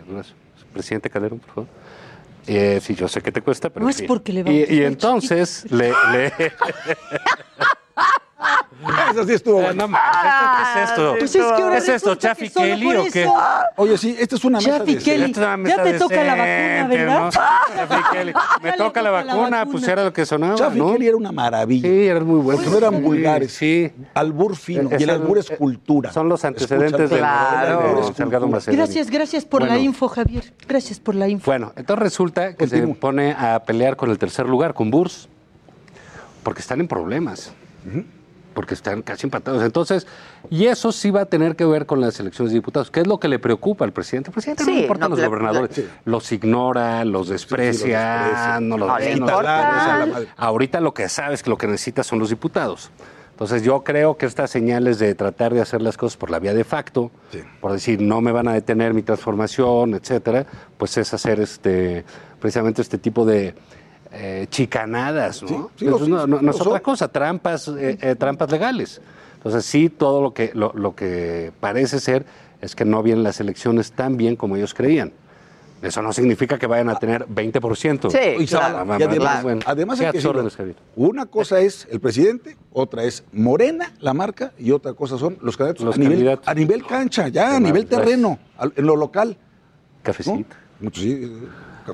[0.74, 1.68] Presidente Calderón, por favor.
[2.48, 4.84] Eh, sí, yo sé que te cuesta, pero No es porque le Y, vamos y
[4.84, 6.34] a entonces le, le-
[9.12, 9.86] Eso sí estuvo Eh, bueno.
[9.86, 9.98] ¿esto
[10.74, 11.16] ¿qué es esto?
[11.20, 13.30] Pues es que ahora ¿Es esto, Chaffy Kelly o qué?
[13.78, 15.02] Oye, sí, esta es una mesa Chaffy de...
[15.04, 15.24] Kelly.
[15.26, 17.20] Esto es una Ya te toca la vacuna, ¿verdad?
[17.24, 17.30] ¿no?
[17.32, 18.34] Chaffy Kelly.
[18.62, 19.66] Me toca la vacuna, vacuna.
[19.68, 20.94] pues era lo que sonaba, Chaffy ¿no?
[20.94, 21.88] Kelly era una maravilla.
[21.90, 22.58] Sí, era muy bueno.
[22.62, 23.52] Porque no eran Sí, vulgares.
[23.54, 23.92] Sí.
[24.14, 24.90] Albur fino.
[24.92, 26.12] Es y el el- albur es eh, cultura.
[26.12, 28.12] Son los antecedentes de Salgado.
[28.68, 30.54] Gracias, gracias por la info, Javier.
[30.68, 31.46] Gracias por la info.
[31.50, 35.30] Bueno, entonces resulta que se pone a pelear con el tercer lugar, con Burs,
[36.44, 37.54] porque están en problemas.
[38.54, 39.64] Porque están casi empatados.
[39.64, 40.06] Entonces,
[40.50, 42.92] y eso sí va a tener que ver con las elecciones de diputados.
[42.92, 44.30] ¿Qué es lo que le preocupa al presidente?
[44.30, 45.82] El presidente no Sí, le importa no, a los gobernadores.
[46.06, 48.60] Los ignora, los desprecia, desprecia.
[48.62, 50.28] no los No ve, le no los madre.
[50.38, 52.92] Ahorita lo que sabe es que lo que necesita son los diputados.
[53.32, 56.54] Entonces yo creo que estas señales de tratar de hacer las cosas por la vía
[56.54, 57.40] de facto, Sí.
[57.62, 60.46] por decir no me van a detener mi transformación, etcétera,
[60.78, 62.06] pues es hacer este
[62.40, 63.56] precisamente este tipo de
[64.14, 65.48] eh, chicanadas, ¿no?
[65.48, 69.02] Sí, sí, Entonces, no, no- no es otra cosa, trampas, eh, eh, trampas legales.
[69.36, 72.26] Entonces sí, todo lo que lo, lo que parece ser
[72.62, 75.12] es que no vienen las elecciones tan bien como ellos creían.
[75.82, 78.10] Eso no significa que vayan a tener 20%.
[78.10, 78.90] Sí, Y claro.
[78.94, 80.48] Además, bueno, además ¿qué hay que decirlo,
[80.96, 85.58] una cosa es el presidente, otra es Morena, la marca, y otra cosa son los
[85.58, 86.48] candidatos, Los a, nivel, candidatos.
[86.48, 88.40] a nivel cancha, ya, a nivel terreno,
[88.78, 89.36] en lo local.
[89.38, 90.04] ¿no?
[90.04, 90.56] Cafecito.
[90.80, 91.34] Mucho, sí.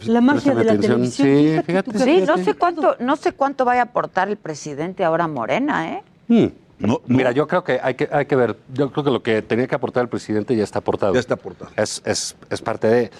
[0.05, 0.93] La magia de la atención.
[0.93, 1.27] televisión.
[1.27, 5.27] Sí, Fíjate Sí, no sé cuánto, no sé cuánto vaya a aportar el presidente ahora
[5.27, 6.03] Morena, ¿eh?
[6.27, 6.47] Hmm.
[6.79, 7.01] No, no.
[7.07, 8.55] Mira, yo creo que hay, que hay que ver.
[8.73, 11.13] Yo creo que lo que tenía que aportar el presidente ya está aportado.
[11.13, 11.71] Ya está aportado.
[11.75, 13.11] Es, es, es parte de.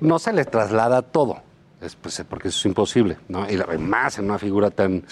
[0.00, 1.38] No se le traslada todo,
[1.80, 3.48] es, pues, porque eso es imposible, ¿no?
[3.50, 5.02] Y la- más en una figura tan.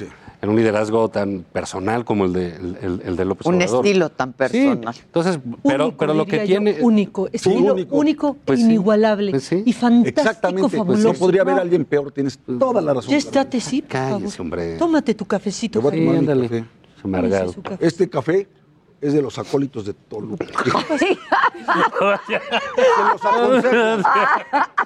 [0.43, 3.87] En un liderazgo tan personal como el de, el, el- de López Un Obrador.
[3.87, 4.95] estilo tan Sí, personal.
[5.07, 6.83] entonces, pero, Único, pero lo que diría yo, tiene.
[6.83, 7.97] único, estilo único.
[7.97, 9.63] único, Pues e sí, inigualable pues sí.
[9.65, 11.09] y fantástico, Exactamente, pues fabuloso.
[11.09, 13.11] no podría haber alguien peor, tienes toda la razón.
[13.13, 14.77] Ya estate, sí, por Cállese, hombre.
[14.77, 15.79] Tómate tu cafecito.
[15.81, 16.49] Te voy a Sí, tomar mi ándale.
[16.49, 16.65] café.
[17.05, 17.39] Amargado.
[17.39, 17.87] Tómese su café.
[17.87, 18.49] Este café
[19.07, 20.45] es de los acólitos de Toluca.
[20.99, 21.17] Se
[21.73, 24.03] los aconsejo.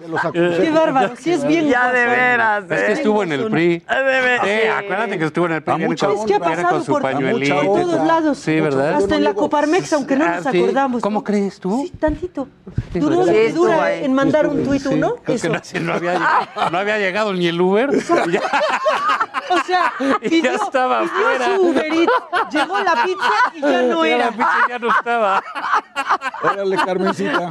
[0.01, 0.63] Se los aconsejo.
[0.63, 2.65] Qué bárbaro, sí es bien Ya de veras.
[2.65, 2.93] Es que ¿eh?
[2.93, 3.79] estuvo en el PRI.
[3.79, 4.47] De veras.
[4.47, 5.85] Sí, acuérdate que estuvo en el PRI.
[5.85, 5.95] Honra.
[5.95, 7.33] Es que ha pasado con su por- honra.
[7.65, 8.39] todos lados.
[8.39, 8.95] Sí, ¿verdad?
[8.95, 10.63] Hasta en la Coparmex, aunque no Ah, nos sí.
[10.63, 11.03] acordamos.
[11.03, 11.83] ¿Cómo crees tú?
[11.85, 12.49] Sí, tantito.
[12.95, 14.91] Duró lo que dura en mandar un tuit Eso.
[14.91, 15.15] no,
[16.71, 17.91] no había, llegado, ni el Uber.
[17.91, 19.93] O sea,
[20.23, 22.13] Y ya pidió, estaba pidió su Uber Eats,
[22.53, 24.10] llegó la pizza y ya no era.
[24.19, 25.43] La pizza ya no estaba.
[26.43, 27.51] Órale, Carmencita.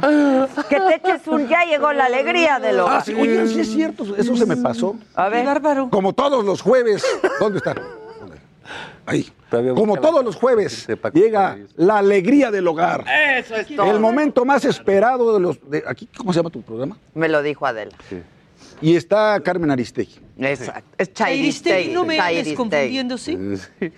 [0.68, 2.88] Que te eches un ya llegó la alegría de lo.
[2.88, 4.96] Ah, sí, oye, sí es cierto, eso se me pasó.
[5.14, 5.44] A ver.
[5.44, 5.90] bárbaro.
[5.90, 7.04] Como todos los jueves.
[7.38, 7.76] ¿Dónde están?
[8.18, 8.36] ¿Dónde?
[9.06, 9.30] Ahí.
[9.74, 13.04] Como todos los jueves, llega la alegría del hogar.
[13.36, 13.90] Eso es todo.
[13.90, 15.70] El momento más esperado de los.
[15.70, 16.96] De, aquí, ¿Cómo se llama tu programa?
[17.14, 17.96] Me lo dijo Adela.
[18.82, 20.18] Y está Carmen Aristegui.
[20.38, 20.90] Exacto.
[20.96, 21.94] Es Chairistegui, Chairistegui.
[21.94, 22.56] no me andes Chairistegui.
[22.56, 23.38] confundiendo, ¿sí?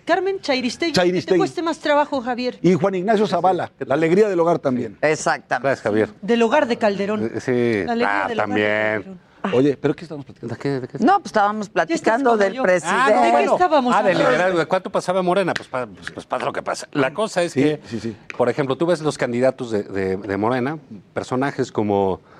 [0.04, 0.92] Carmen Chairistegui.
[0.92, 1.38] Que te Chairistegui.
[1.38, 2.58] cueste más trabajo, Javier.
[2.62, 4.98] Y Juan Ignacio Zavala, la alegría del hogar también.
[5.00, 5.68] Exactamente.
[5.68, 6.10] Gracias, Javier.
[6.20, 7.30] Del hogar de Calderón.
[7.40, 8.66] Sí, La alegría ah, del hogar de también.
[9.02, 9.32] Calderón.
[9.54, 10.54] Oye, ¿pero qué estamos platicando?
[10.54, 10.68] ¿De qué?
[10.80, 10.98] ¿De qué?
[11.00, 12.62] No, pues estábamos platicando del yo.
[12.62, 12.96] presidente.
[12.96, 13.52] Ah, no, ¿De qué bueno.
[13.54, 14.30] estábamos Ah, de hablando?
[14.30, 14.58] liderazgo.
[14.60, 15.52] ¿De cuánto pasaba Morena?
[15.52, 16.86] Pues, pues, pues pasa lo que pasa.
[16.92, 18.16] La cosa es Sí, que, sí, sí.
[18.36, 20.78] por ejemplo, tú ves los candidatos de, de- de Morena,
[21.12, 22.31] personajes como, eh,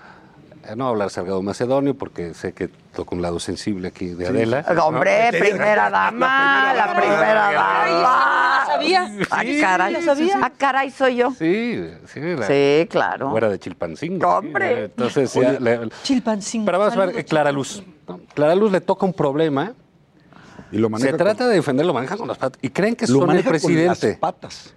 [0.71, 4.29] no voy a hablar Salgado Macedonio, porque sé que toca un lado sensible aquí de
[4.29, 4.65] Adela.
[4.83, 8.65] Hombre, No, primera dama, la primera dama.
[8.67, 9.11] ¿Sabía?
[9.31, 9.97] Ah, caray.
[10.43, 11.31] Ah, caray, soy yo.
[11.39, 12.21] Sí, sí.
[12.21, 13.31] La, Sí, claro.
[13.31, 14.27] Fuera de Chilpancingo.
[14.29, 14.75] Hombre.
[14.77, 16.65] sí, Entonces, ya, le- Chilpancingo.
[16.67, 17.83] pero vamos a ver, eh, Clara Luz.
[18.09, 18.21] ¿no?
[18.35, 19.73] Clara Luz le toca un problema.
[20.71, 22.59] Y lo maneja Se trata de defender, lo manejan con las patas.
[22.63, 24.09] Y creen que lo son el maneja con presidente.
[24.09, 24.75] las patas.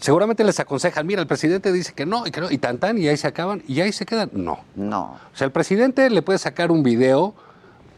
[0.00, 2.98] Seguramente les aconsejan, mira, el presidente dice que no, y que no, y tan tan,
[2.98, 4.30] y ahí se acaban, y ahí se quedan.
[4.32, 4.60] No.
[4.74, 5.18] No.
[5.32, 7.34] O sea, el presidente le puede sacar un video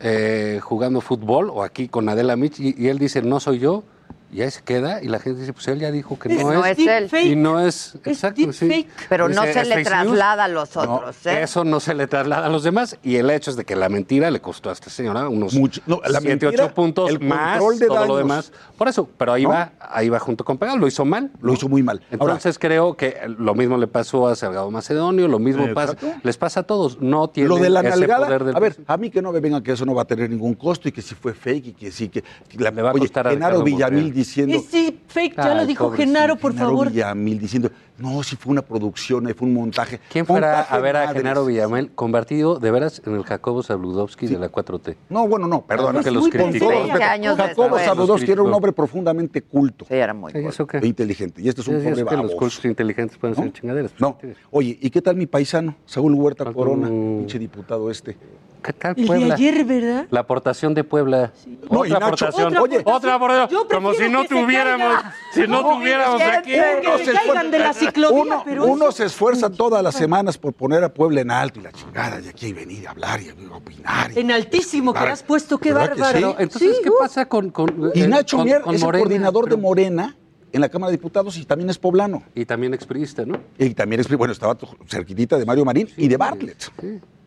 [0.00, 3.84] eh, jugando fútbol, o aquí con Adela Mitch, y, y él dice, no soy yo,
[4.32, 6.64] y ahí se queda, y la gente dice, pues él ya dijo que no, No
[6.64, 6.78] es.
[6.78, 7.26] es él.
[7.26, 8.86] Y no es, exacto, sí.
[9.08, 11.42] Pero no se "Es le traslada a los No, otros, ¿eh?
[11.42, 13.88] Eso no se le traslada a los demás, y el hecho es de que la
[13.88, 15.80] mentira le costó a esta señora unos Mucho.
[15.86, 18.52] No, la 7, mentira, 8 puntos el más, control de todo lo demás.
[18.76, 19.48] Por eso, pero ahí ¿No?
[19.50, 21.30] va, ahí va junto con Pegado, lo hizo mal.
[21.40, 22.00] Lo hizo muy mal.
[22.18, 25.92] Ahora- Entonces creo que lo mismo le pasó a Salgado Macedonio, lo mismo Eh, pasa,
[25.94, 26.20] exacto.
[26.22, 28.76] les pasa a todos, no tienen Lo de la ese nalgada, poder del a ver,
[28.86, 30.92] a mí que no me vengan que eso no va a tener ningún costo y
[30.92, 33.26] que si fue fake y que sí, que, que la, Le va a oye, costar
[33.26, 34.12] a Genaro Villamil.
[34.18, 35.90] Diciendo, Este fake ya lo dijo.
[35.92, 36.90] Genaro, por Genaro favor.
[36.90, 40.00] Villamil diciendo, no, si fue una producción, eh, fue un montaje.
[40.10, 41.08] ¿Quién fuera Montaje a ver a.
[41.12, 44.96] Genaro Villamil convertido de veras en el Jacobo Zabludovsky de la 4T?
[45.08, 46.02] No, bueno, no, perdón.
[46.02, 46.68] que los criticó.
[46.68, 47.78] 20 años Jacobo.
[47.78, 50.48] Zabludovsky era un hombre profundamente culto Sí, era muy ¿Y bueno.
[50.50, 50.78] ¿Eso qué?
[50.78, 51.42] e inteligente.
[51.42, 52.36] Y este es Sí, un sí, pobre que los baboso.
[52.36, 53.42] cultos inteligentes pueden ¿no?
[53.42, 53.92] ser chingaderas.
[53.98, 54.18] No.
[54.50, 55.74] Oye, ¿y qué tal mi paisano?
[55.86, 58.16] Saúl Huerta ¿Cuál Corona, pinche diputado este.
[58.60, 59.34] ¿Qué tal El de Puebla?
[59.34, 60.06] ayer, ¿verdad?
[60.10, 61.32] La aportación de Puebla.
[61.70, 62.46] No, y otra aportación.
[62.48, 62.96] otra Oye, aportación.
[62.96, 63.62] otra aportación.
[63.72, 64.94] Como si no tuviéramos,
[65.32, 66.50] si no, No, tuviéramos aquí.
[66.52, 70.38] Que se caigan de la ciclovía, Uno, pero uno eso- se esfuerza todas las semanas
[70.38, 73.20] por poner a Puebla en alto y la chingada, y aquí hay venir a hablar
[73.20, 74.12] y a opinar.
[74.14, 76.30] y- En altísimo que has puesto, qué ¿Verdad que bárbaro.
[76.30, 76.36] sí?
[76.38, 76.94] Entonces, Sí, ¿qué uh.
[76.98, 79.02] pasa con, con Y eh, Nacho con- Mier con es el Morena?
[79.04, 80.16] coordinador de Morena
[80.52, 82.22] en la Cámara de Diputados y también es poblano.
[82.34, 83.38] Y también expriista, ¿no?
[83.58, 84.56] Y también es, bueno, estaba
[84.86, 86.70] cerquitita de Mario Marín y de Bartlett.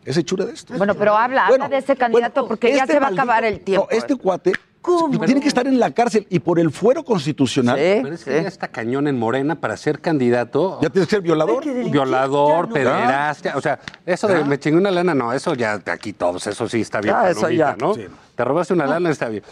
[0.04, 0.74] Ese chure de esto.
[0.76, 3.10] Bueno, pero habla, Bueno, habla de ese candidato bueno, porque ya este se va a
[3.10, 3.86] acabar el tiempo.
[3.88, 4.52] No, este cuate
[4.82, 5.18] ¿Cómo?
[5.24, 8.30] tiene que estar en la cárcel y por el fuero constitucional Sí, Pero es sí.
[8.30, 10.78] que ya está cañón en Morena para ser candidato.
[10.82, 11.64] ya tiene que ser violador.
[11.90, 12.74] Violador, no.
[12.74, 16.68] pederastia, o sea, eso de me chingué una lana, no, eso ya aquí todos, eso
[16.68, 17.76] sí está bien, Ah, eso ya.
[17.80, 17.94] ¿no?
[17.94, 18.06] Sí.
[18.34, 19.42] Te robaste una lana, está bien.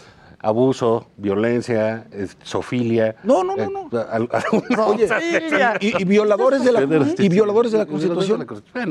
[0.43, 2.07] Abuso, violencia,
[2.41, 3.15] sofilia.
[3.23, 4.75] No, no, no, eh, no.
[4.75, 5.21] cosas.
[5.79, 6.81] y, y violadores de la,
[7.17, 8.45] y violadores de la Constitución.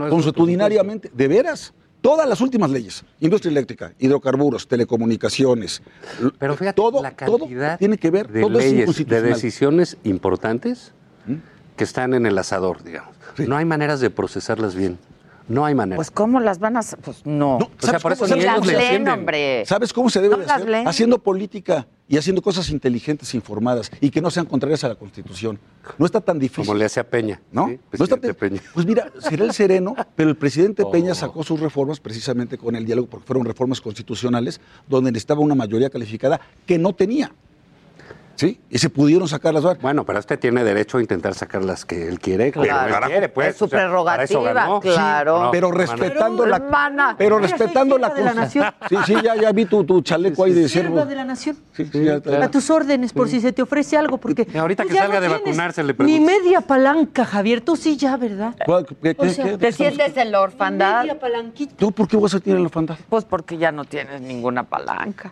[0.08, 1.74] Consuetudinariamente, de veras.
[2.00, 5.82] Todas las últimas leyes, industria eléctrica, hidrocarburos, telecomunicaciones,
[6.38, 9.20] Pero fíjate, todo, la todo cantidad tiene que ver, de todo es leyes, de.
[9.20, 9.24] ¿Mm?
[9.24, 10.92] decisiones importantes
[11.76, 13.14] que están en el asador, digamos.
[13.36, 13.44] Sí.
[13.46, 14.98] No hay maneras de procesarlas bien.
[15.50, 15.96] No hay maneras.
[15.98, 17.00] Pues, ¿cómo las van a hacer?
[17.00, 17.58] Pues no.
[17.58, 19.64] No, o sea, ¿sabes por cómo eso ni ellos leen, hombre.
[19.66, 20.68] ¿Sabes cómo se debe No de hacer?
[20.68, 20.86] leen.
[20.86, 25.58] Haciendo política y haciendo cosas inteligentes informadas y que no sean contrarias a la Constitución.
[25.98, 26.66] No está tan difícil.
[26.66, 27.40] Como le hace a Peña.
[27.50, 27.66] ¿No?
[27.66, 27.72] ¿sí?
[27.72, 28.62] No está Presidente tan- Peña.
[28.72, 30.90] Pues mira, será el sereno, pero el presidente Oh.
[30.92, 35.56] Peña sacó sus reformas precisamente con el diálogo, porque fueron reformas constitucionales donde necesitaba una
[35.56, 37.32] mayoría calificada que no tenía.
[38.40, 38.58] ¿Sí?
[38.70, 42.08] Y se pudieron sacar las Bueno, pero este tiene derecho a intentar sacar las que
[42.08, 42.50] él quiere.
[42.50, 43.04] Claro.
[43.04, 43.48] él quiere, pues.
[43.48, 45.42] Es su o sea, prerrogativa, claro.
[45.42, 47.16] No, pero respetando la hermana.
[47.18, 48.64] pero Mira, respetando la, de la nación.
[48.88, 51.04] Sí, sí, ya, ya vi tu, tu chaleco ahí de Sierva siervo.
[51.06, 51.58] de la nación.
[51.72, 52.42] Sí, sí, ya está.
[52.42, 54.48] A tus órdenes, por si se te ofrece algo, porque.
[54.50, 56.26] Y ahorita que salga no de vacunarse, le Ni pregunto.
[56.26, 57.60] media palanca, Javier.
[57.60, 58.54] Tú sí ya, ¿verdad?
[58.64, 61.00] ¿Cuál- qué- O qué- sea, qué- ¿Te sientes en la orfandad?
[61.02, 61.74] Media palanquita.
[61.76, 62.96] ¿Tú por qué vas a tener la orfandad?
[63.10, 65.30] Pues porque ya no tienes ninguna palanca.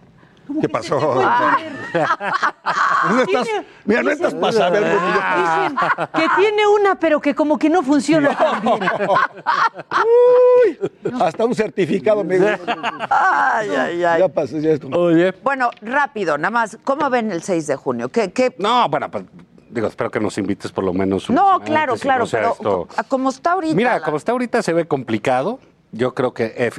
[0.61, 1.21] ¿Qué pasó?
[1.23, 1.57] Ah.
[3.11, 3.49] No estás-
[3.85, 5.77] mira, no estás para saber lo que yo- Dicen
[6.15, 8.81] que tiene una, pero que como que no funciona tan bien.
[11.21, 12.37] Hasta un certificado me
[13.09, 14.21] Ay, ay, ay.
[14.21, 14.89] Ya pasé, ya esto.
[14.89, 15.33] Oye.
[15.43, 16.79] Bueno, rápido, nada más.
[16.85, 18.09] ¿Cómo ven el 6 de junio?
[18.09, 18.55] ¿Qué, qué?
[18.59, 19.25] No, bueno, pues,
[19.71, 21.29] digo, espero que nos invites por lo menos.
[21.31, 23.75] una No, semana claro, antes claro, no pero esto- como está ahorita.
[23.75, 25.61] Mira, la- como está ahorita se ve complicado.
[25.93, 26.71] Yo creo que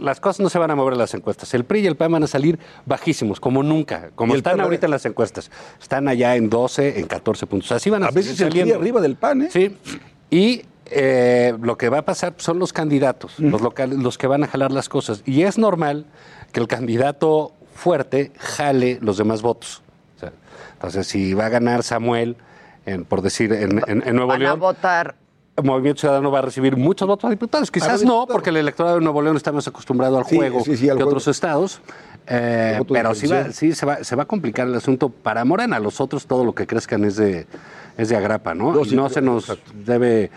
[0.00, 1.52] las cosas no se van a mover en las encuestas.
[1.54, 4.60] El PRI y el PAN van a salir bajísimos, como nunca, como ¿Y el están
[4.60, 5.50] ahorita en las encuestas.
[5.80, 7.72] Están allá en 12, en 14 puntos.
[7.72, 8.80] Así van a, A veces seguir el PRI saliendo.
[8.80, 9.48] arriba del PAN, ¿eh?
[9.52, 9.76] Sí.
[10.30, 14.44] Y eh, lo que va a pasar son los candidatos, los locales, los que van
[14.44, 15.22] a jalar las cosas.
[15.26, 16.06] Y es normal
[16.52, 19.82] que el candidato fuerte jale los demás votos.
[20.16, 20.32] O sea,
[20.74, 22.36] entonces, si va a ganar Samuel,
[22.86, 25.14] en- por decir, en, en- en Nuevo Van a León, votar.
[25.62, 27.70] Movimiento Ciudadano va a recibir muchos votos a diputados.
[27.70, 30.76] Quizás no, porque el electorado de Nuevo León está más acostumbrado al Sí, juego sí,
[30.76, 31.10] sí, al que juego.
[31.10, 31.80] otros estados.
[32.26, 35.78] Eh, pero sí, va, sí se, va, se va a complicar el asunto para Morena.
[35.80, 37.46] Los otros, todo lo que crezcan es de,
[37.96, 38.72] es de agrapa, ¿no?
[38.74, 40.30] No, no se nos debe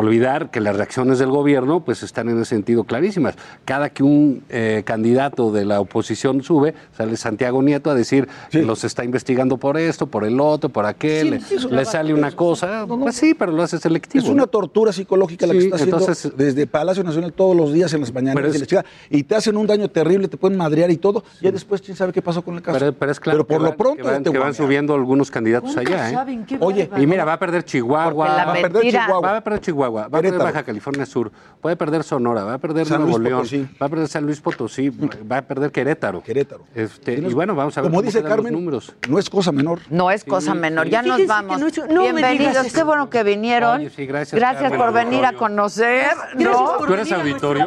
[0.00, 3.34] olvidar que las reacciones del gobierno pues están en ese sentido clarísimas.
[3.64, 8.62] Cada que un eh, candidato de la oposición sube, sale Santiago Nieto a decir que
[8.62, 12.86] los está investigando por esto, por el otro, por aquel, Sí, le sale una cosa,
[12.86, 14.24] pues sí, pero lo hace selectivo.
[14.24, 14.46] Es una ¿no?
[14.46, 18.12] tortura psicológica la que está haciendo entonces- desde Palacio Nacional todos los días en las
[18.12, 20.96] mañanas es- y, la chica, y te hacen un daño terrible, te pueden madrear y
[20.96, 21.24] todo.
[21.40, 22.78] Ya después, ¿quién sabe qué pasó con el caso?
[22.78, 24.48] Pero, pero es claro Pero por que lo van- pronto que van, este que van
[24.50, 24.54] guamea.
[24.66, 26.10] subiendo algunos candidatos allá.
[26.10, 26.12] ¿eh?
[26.14, 26.90] saben Oye.
[26.98, 29.20] Y mira, va a perder Chihuahua, va a perder Chihuahua.
[29.20, 30.38] Va a perder Chihuahua, va a perder.
[30.38, 33.68] Baja California Sur, puede perder Sonora, va a perder San Nuevo Luis León, Potosí.
[33.80, 36.22] va a perder San Luis Potosí, va a perder Querétaro.
[36.22, 36.64] Querétaro.
[36.74, 38.94] Este, y bueno, vamos a ver Como cómo dice quedan los Carmen, números.
[39.08, 39.80] no es cosa menor.
[39.90, 40.84] No es cosa Sí, menor.
[40.86, 40.90] sí.
[40.92, 41.60] Ya nos Fíjense vamos.
[41.60, 42.72] no es- no me Bienvenidos.
[42.72, 43.80] Qué bueno que vinieron.
[43.80, 46.06] Oye, sí, gracias, Gracias Carmen, por venir a conocer.
[46.36, 46.78] ¿no?
[46.78, 47.66] por ¿Tú eres a auditorio?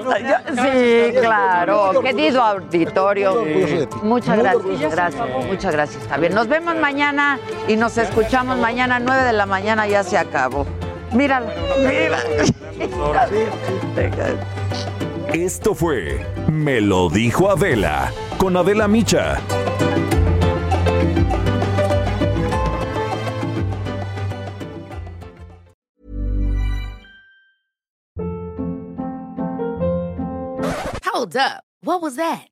[0.49, 2.02] Sí, claro.
[2.02, 3.43] Querido auditorio.
[4.03, 4.91] Muchas gracias.
[4.91, 5.27] Gracias.
[5.48, 6.03] Muchas gracias.
[6.03, 6.34] Está bien.
[6.34, 8.99] Nos vemos mañana y nos escuchamos mañana.
[8.99, 10.65] 9 de la mañana ya se acabó.
[11.14, 11.54] Mírala.
[11.80, 12.20] Mírala.
[15.34, 19.40] Esto fue Me lo dijo Adela con Adela Micha.
[31.06, 31.64] Hold up.
[31.84, 32.51] What was that?